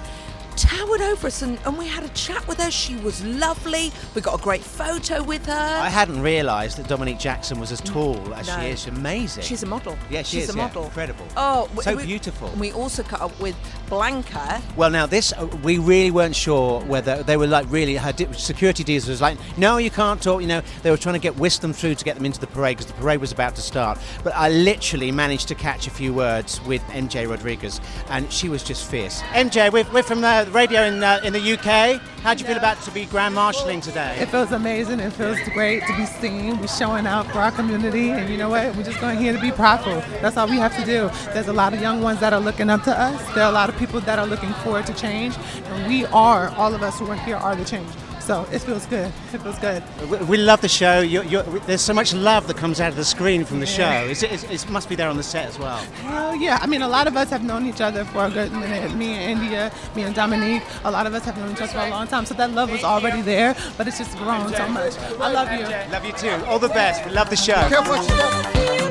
towered 0.58 1.02
over 1.02 1.28
us 1.28 1.42
and, 1.44 1.58
and 1.66 1.78
we 1.78 1.88
had 1.88 2.04
a 2.04 2.10
chat 2.10 2.46
with 2.48 2.58
her. 2.60 2.72
She 2.72 2.96
was 2.98 3.24
lovely. 3.24 3.92
We 4.16 4.22
got 4.22 4.40
a 4.40 4.44
great 4.44 4.64
photo 4.64 5.24
with 5.24 5.46
her. 5.46 5.54
I 5.54 5.90
hadn't 5.90 6.22
realised 6.22 6.78
that 6.78 6.88
Dominique 6.88 7.20
Jackson 7.20 7.60
was 7.60 7.72
as 7.72 7.80
tall 7.82 8.34
as 8.34 8.48
No. 8.48 8.60
she 8.60 8.68
is. 8.68 8.88
Amazing. 8.88 9.44
She's 9.44 9.64
a 9.64 9.68
model. 9.68 9.98
Yeah, 10.10 10.24
she 10.24 10.38
She's 10.38 10.50
is. 10.50 10.56
a 10.56 10.58
yeah. 10.58 10.64
model. 10.66 10.86
Incredible. 10.86 11.28
Oh, 11.38 11.70
so 11.82 11.96
we- 11.96 12.06
beautiful. 12.06 12.50
We 12.58 12.72
also 12.72 13.04
cut 13.04 13.22
up 13.22 13.40
with 13.40 13.56
Blanca. 13.88 14.62
Well, 14.76 14.90
now 14.90 15.06
this 15.06 15.32
uh, 15.34 15.46
we 15.64 15.78
really 15.78 16.12
weren't 16.12 16.36
sure 16.36 16.82
whether 16.82 17.24
they 17.24 17.38
were 17.38 17.48
like 17.48 17.66
really 17.70 17.96
her 17.96 18.12
di- 18.12 18.32
security 18.34 18.84
dealers 18.84 19.08
was 19.08 19.22
like, 19.22 19.38
no, 19.58 19.78
you 19.78 19.90
can't 19.92 20.22
talk. 20.22 20.42
You 20.42 20.48
know, 20.48 20.62
they 20.84 20.92
were 20.92 20.98
trying 20.98 21.14
to 21.16 21.20
get 21.20 21.36
whisk 21.38 21.62
them 21.62 21.72
through 21.74 21.96
to 21.96 22.04
get 22.06 22.16
them 22.16 22.26
into 22.26 22.40
the 22.40 22.48
parade 22.48 22.78
because 22.78 22.92
the 22.92 23.00
parade 23.00 23.20
was 23.22 23.32
about 23.32 23.56
to 23.56 23.62
start. 23.62 24.00
But 24.24 24.34
I 24.36 24.50
literally 24.50 25.12
managed 25.12 25.48
to 25.50 25.56
catch 25.56 25.88
a 25.88 25.90
few 25.92 26.14
words 26.14 26.62
with 26.64 26.82
MJ 26.88 27.30
Rodriguez, 27.30 27.80
and 28.10 28.32
she 28.32 28.50
was 28.50 28.64
just 28.64 28.90
fierce. 28.90 29.22
MJ, 29.34 29.72
we're, 29.72 29.86
we're 29.94 30.04
from 30.04 30.22
the 30.22 30.47
radio 30.52 30.84
in 30.84 31.04
uh, 31.04 31.20
in 31.24 31.34
the 31.34 31.54
UK. 31.54 32.02
How 32.22 32.34
do 32.34 32.42
you 32.42 32.48
feel 32.48 32.58
about 32.58 32.82
to 32.82 32.92
be 32.92 33.06
grand 33.06 33.36
marshalling 33.36 33.82
today? 33.82 34.18
It 34.20 34.28
feels 34.30 34.52
amazing. 34.52 35.00
It 35.00 35.14
feels 35.14 35.40
great 35.54 35.84
to 35.88 35.96
be 35.96 36.06
seen. 36.06 36.60
We're 36.60 36.68
showing 36.68 37.08
out 37.08 37.26
for 37.32 37.40
our 37.40 37.52
community, 37.52 38.10
and 38.10 38.30
you 38.30 38.38
know 38.38 38.50
what? 38.50 38.76
We're 38.76 38.84
just 38.84 39.00
going 39.00 39.18
here 39.18 39.34
to 39.34 39.40
be 39.40 39.52
prideful. 39.52 40.02
That's 40.22 40.38
all 40.38 40.48
we 40.48 40.58
have 40.58 40.76
to 40.78 40.86
do. 40.86 41.10
There's 41.34 41.48
a 41.48 41.54
lot 41.54 41.74
of 41.74 41.82
young 41.82 42.02
ones 42.02 42.20
that 42.20 42.34
are 42.34 42.40
looking 42.40 42.70
up 42.70 42.84
to 42.84 43.00
us. 43.00 43.22
There 43.34 43.44
are 43.44 43.50
a 43.50 43.54
lot 43.54 43.70
of 43.70 43.78
people 43.78 44.02
that 44.02 44.20
are 44.20 44.28
looking 44.28 44.54
forward 44.64 44.86
to 44.88 44.94
change, 44.94 45.36
and 45.66 45.88
we 45.88 46.06
are 46.08 46.50
all 46.58 46.74
of 46.74 46.84
us 46.84 47.00
who 47.00 47.08
are 47.08 47.16
here 47.16 47.38
are 47.38 47.56
the 47.56 47.66
change. 47.66 47.90
So 48.28 48.46
it 48.52 48.60
feels 48.60 48.86
good. 48.88 49.08
It 49.32 49.38
feels 49.42 49.58
good. 49.60 49.82
We, 50.12 50.18
we 50.32 50.38
love 50.38 50.60
the 50.60 50.68
show. 50.68 51.00
you 51.00 51.24
you're, 51.24 51.44
there's 51.66 51.80
so 51.82 51.94
much 51.94 52.14
love 52.14 52.46
that 52.48 52.58
comes 52.58 52.82
out 52.82 52.90
of 52.90 52.98
the 52.98 53.06
screen 53.06 53.46
from 53.46 53.62
the 53.62 53.66
Yeah. 53.66 54.04
show. 54.04 54.10
It's, 54.12 54.22
it's, 54.22 54.44
it 54.66 54.70
must 54.70 54.90
be 54.90 54.96
there 54.96 55.08
on 55.08 55.16
the 55.16 55.24
set 55.24 55.46
as 55.48 55.58
well. 55.58 55.78
Hell 55.78 56.36
yeah. 56.36 56.60
I 56.62 56.68
mean, 56.68 56.82
a 56.82 56.90
lot 56.90 57.08
of 57.08 57.16
us 57.16 57.30
have 57.30 57.42
known 57.46 57.66
each 57.66 57.80
other 57.80 58.04
for 58.04 58.26
a 58.26 58.30
good 58.30 58.52
minute. 58.52 58.94
Me 58.96 59.14
and 59.14 59.40
India, 59.40 59.72
me 59.96 60.04
and 60.04 60.14
Dominique, 60.14 60.64
a 60.84 60.92
lot 60.92 61.08
of 61.08 61.14
us 61.14 61.24
have 61.24 61.38
known 61.38 61.54
each 61.54 61.62
other 61.62 61.72
for 61.72 61.80
a 61.80 61.90
long 61.90 62.06
time. 62.08 62.26
So 62.26 62.34
that 62.34 62.52
love 62.52 62.70
was 62.70 62.84
already 62.84 63.22
there, 63.22 63.56
but 63.78 63.88
it's 63.88 63.98
just 63.98 64.18
grown 64.18 64.52
so 64.54 64.68
much. 64.68 64.98
I 65.22 65.32
love 65.32 65.50
you. 65.54 65.64
Love 65.94 66.04
you 66.04 66.12
too. 66.12 66.46
All 66.48 66.60
the 66.60 66.68
best. 66.68 67.06
We 67.06 67.12
love 67.12 67.30
the 67.30 67.38
show. 67.38 68.87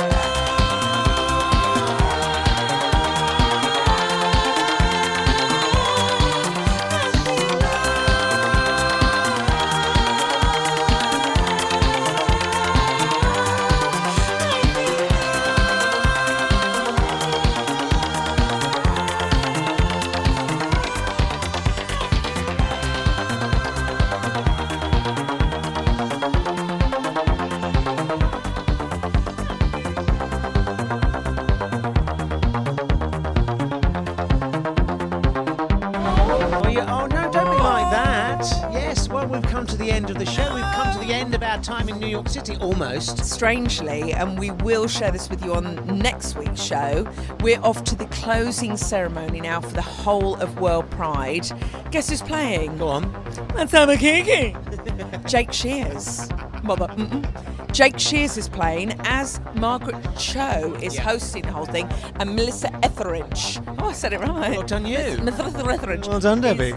Of 41.37 41.43
our 41.43 41.62
time 41.62 41.89
in 41.91 41.99
New 42.01 42.07
York 42.07 42.28
City, 42.30 42.57
almost. 42.62 43.22
Strangely, 43.22 44.14
and 44.14 44.39
we 44.39 44.51
will 44.53 44.89
share 44.89 45.11
this 45.11 45.28
with 45.28 45.45
you 45.45 45.55
on 45.55 45.74
next 45.99 46.34
week's 46.34 46.62
show, 46.62 47.07
we're 47.41 47.61
off 47.61 47.84
to 47.84 47.95
the 47.95 48.07
closing 48.07 48.74
ceremony 48.76 49.43
now 49.43 49.61
for 49.61 49.72
the 49.74 49.82
whole 49.82 50.37
of 50.37 50.59
World 50.59 50.91
Pride. 50.91 51.47
Guess 51.91 52.09
who's 52.09 52.22
playing? 52.22 52.78
Go 52.78 52.89
on. 52.89 53.12
That's 53.55 53.74
Emma 53.74 53.99
Kiki. 53.99 54.57
Jake 55.26 55.53
Shears. 55.53 56.26
Mother. 56.62 56.87
Mm-mm. 56.89 57.72
Jake 57.72 57.99
Shears 57.99 58.39
is 58.39 58.49
playing 58.49 58.93
as 59.01 59.39
Margaret 59.57 59.97
Cho 60.18 60.74
is 60.82 60.95
Yeah. 60.95 61.03
hosting 61.03 61.43
the 61.43 61.53
whole 61.53 61.66
thing, 61.66 61.87
and 62.18 62.34
Melissa 62.34 62.74
Etheridge. 62.82 63.61
Oh, 63.78 63.91
I 63.91 63.93
said 63.93 64.14
it 64.14 64.20
right. 64.20 64.53
Well 64.53 64.62
done, 64.62 64.87
you. 64.87 65.18
Melissa 65.22 65.66
Etheridge. 65.68 66.09
Well 66.09 66.20
done, 66.20 66.41
Debbie. 66.41 66.72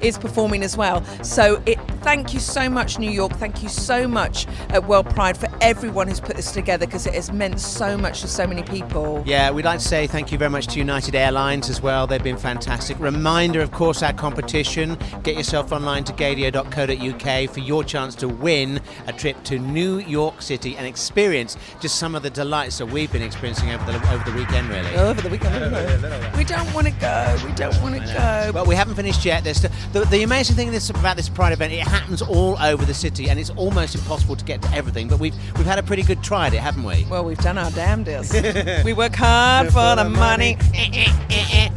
is 0.00 0.18
performing 0.26 0.64
as 0.64 0.76
well. 0.76 1.04
So 1.22 1.62
it 1.66 1.78
thank 2.08 2.32
you 2.32 2.40
so 2.40 2.70
much, 2.70 2.98
New 2.98 3.10
York. 3.10 3.32
Thank 3.34 3.62
you 3.62 3.68
so 3.68 4.08
much 4.08 4.46
at 4.70 4.88
World 4.88 5.10
Pride 5.10 5.36
for 5.36 5.46
everyone 5.60 6.08
who's 6.08 6.20
put 6.20 6.36
this 6.36 6.52
together 6.52 6.86
because 6.86 7.06
it 7.06 7.12
has 7.12 7.30
meant 7.30 7.60
so 7.60 7.98
much 7.98 8.22
to 8.22 8.28
so 8.28 8.46
many 8.46 8.62
people. 8.62 9.22
Yeah, 9.26 9.50
we'd 9.50 9.66
like 9.66 9.80
to 9.80 9.84
say 9.84 10.06
thank 10.06 10.32
you 10.32 10.38
very 10.38 10.50
much 10.50 10.68
to 10.68 10.78
United 10.78 11.14
Airlines 11.14 11.68
as 11.68 11.82
well. 11.82 12.06
They've 12.06 12.24
been 12.24 12.38
fantastic. 12.38 12.98
Reminder, 12.98 13.60
of 13.60 13.72
course, 13.72 14.02
our 14.02 14.14
competition. 14.14 14.96
Get 15.22 15.36
yourself 15.36 15.70
online 15.70 16.04
to 16.04 16.14
gaydio.co.uk 16.14 17.50
for 17.50 17.60
your 17.60 17.84
chance 17.84 18.14
to 18.14 18.26
win 18.26 18.80
a 19.06 19.12
trip 19.12 19.42
to 19.44 19.58
New 19.58 19.98
York 19.98 20.40
City 20.40 20.78
and 20.78 20.86
experience 20.86 21.58
just 21.78 21.96
some 21.96 22.14
of 22.14 22.22
the 22.22 22.30
delights 22.30 22.78
that 22.78 22.86
we've 22.86 23.12
been 23.12 23.20
experiencing 23.20 23.70
over 23.70 23.84
the 23.84 23.98
over 24.10 24.30
the 24.30 24.34
weekend, 24.34 24.66
really. 24.70 24.96
Over 24.96 25.20
the 25.20 25.28
weekend. 25.28 26.38
We 26.38 26.44
don't 26.44 26.72
want 26.72 26.86
to 26.86 26.92
go. 26.94 27.36
We 27.44 27.52
don't 27.52 27.78
want 27.82 27.96
to 27.96 28.00
go. 28.00 28.50
But 28.54 28.66
we 28.66 28.76
haven't 28.76 28.94
finished 28.94 29.26
yet. 29.26 29.44
There's 29.44 29.60
the, 29.60 29.70
the, 29.92 30.06
the 30.06 30.22
amazing 30.22 30.56
thing 30.56 30.70
this, 30.70 30.88
about 30.88 31.18
this 31.18 31.28
Pride 31.28 31.52
event, 31.52 31.74
it 31.74 31.97
happens 31.98 32.22
all 32.22 32.56
over 32.60 32.84
the 32.84 32.94
city, 32.94 33.28
and 33.28 33.38
it's 33.38 33.50
almost 33.50 33.94
impossible 33.94 34.36
to 34.36 34.44
get 34.44 34.62
to 34.62 34.70
everything. 34.72 35.08
But 35.08 35.18
we've 35.18 35.34
we've 35.56 35.66
had 35.66 35.78
a 35.78 35.82
pretty 35.82 36.02
good 36.02 36.22
try 36.22 36.46
at 36.46 36.54
it, 36.54 36.60
haven't 36.60 36.84
we? 36.84 37.04
Well, 37.10 37.24
we've 37.24 37.38
done 37.38 37.58
our 37.58 37.70
damnedest. 37.72 38.32
we 38.84 38.92
work 38.92 39.14
hard 39.14 39.66
for 39.72 39.96
the 39.96 40.08
money. 40.08 40.56
Eh, 40.74 40.90
eh, 40.92 41.46
eh, 41.52 41.68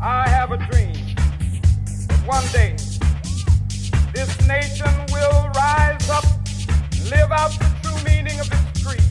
I 0.00 0.28
have 0.28 0.52
a 0.52 0.58
dream 0.70 0.94
that 2.08 2.20
one 2.26 2.44
day 2.52 2.76
this 4.14 4.46
nation 4.46 4.92
will 5.12 5.50
rise 5.54 6.08
up 6.10 6.24
live 7.10 7.32
out 7.32 7.50
the 7.58 7.70
true 7.82 8.04
meaning 8.04 8.38
of 8.40 8.48
its 8.50 8.84
creed. 8.84 9.02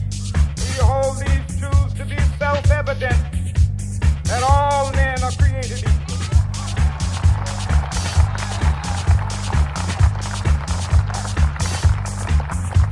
We 0.56 0.84
hold 0.84 1.18
these 1.18 1.60
truths 1.60 1.94
to 1.94 2.04
be 2.04 2.16
self 2.38 2.70
evident 2.70 3.18
that 4.24 4.42
all 4.42 4.90
men 4.92 5.22
are 5.22 5.32
created 5.32 5.78
equal. 5.80 6.03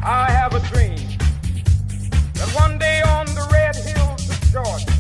I 0.05 0.31
have 0.33 0.53
a 0.53 0.61
dream 0.67 0.99
that 2.35 2.51
one 2.55 2.77
day 2.77 3.03
on 3.03 3.27
the 3.27 3.49
red 3.53 3.77
hills 3.77 4.29
of 4.29 4.41
Georgia, 4.51 4.92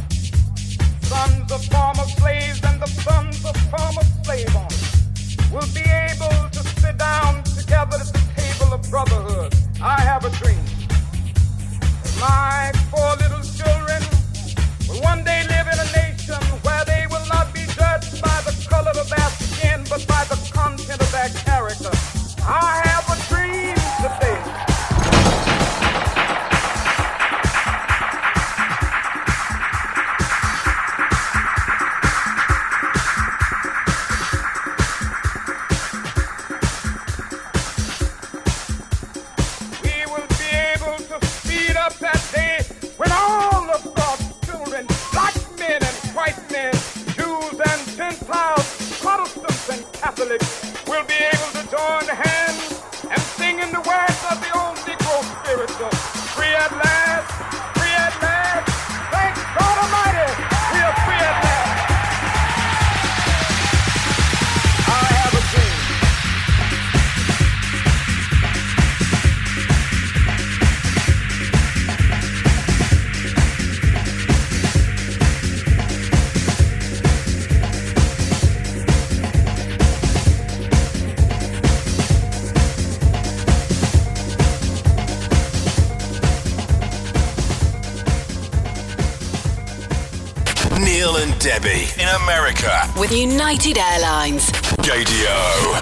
Debbie 91.42 91.88
in 92.00 92.08
America. 92.22 92.88
With 92.96 93.10
United 93.10 93.76
Airlines. 93.76 94.52
Gaydio. 94.86 95.81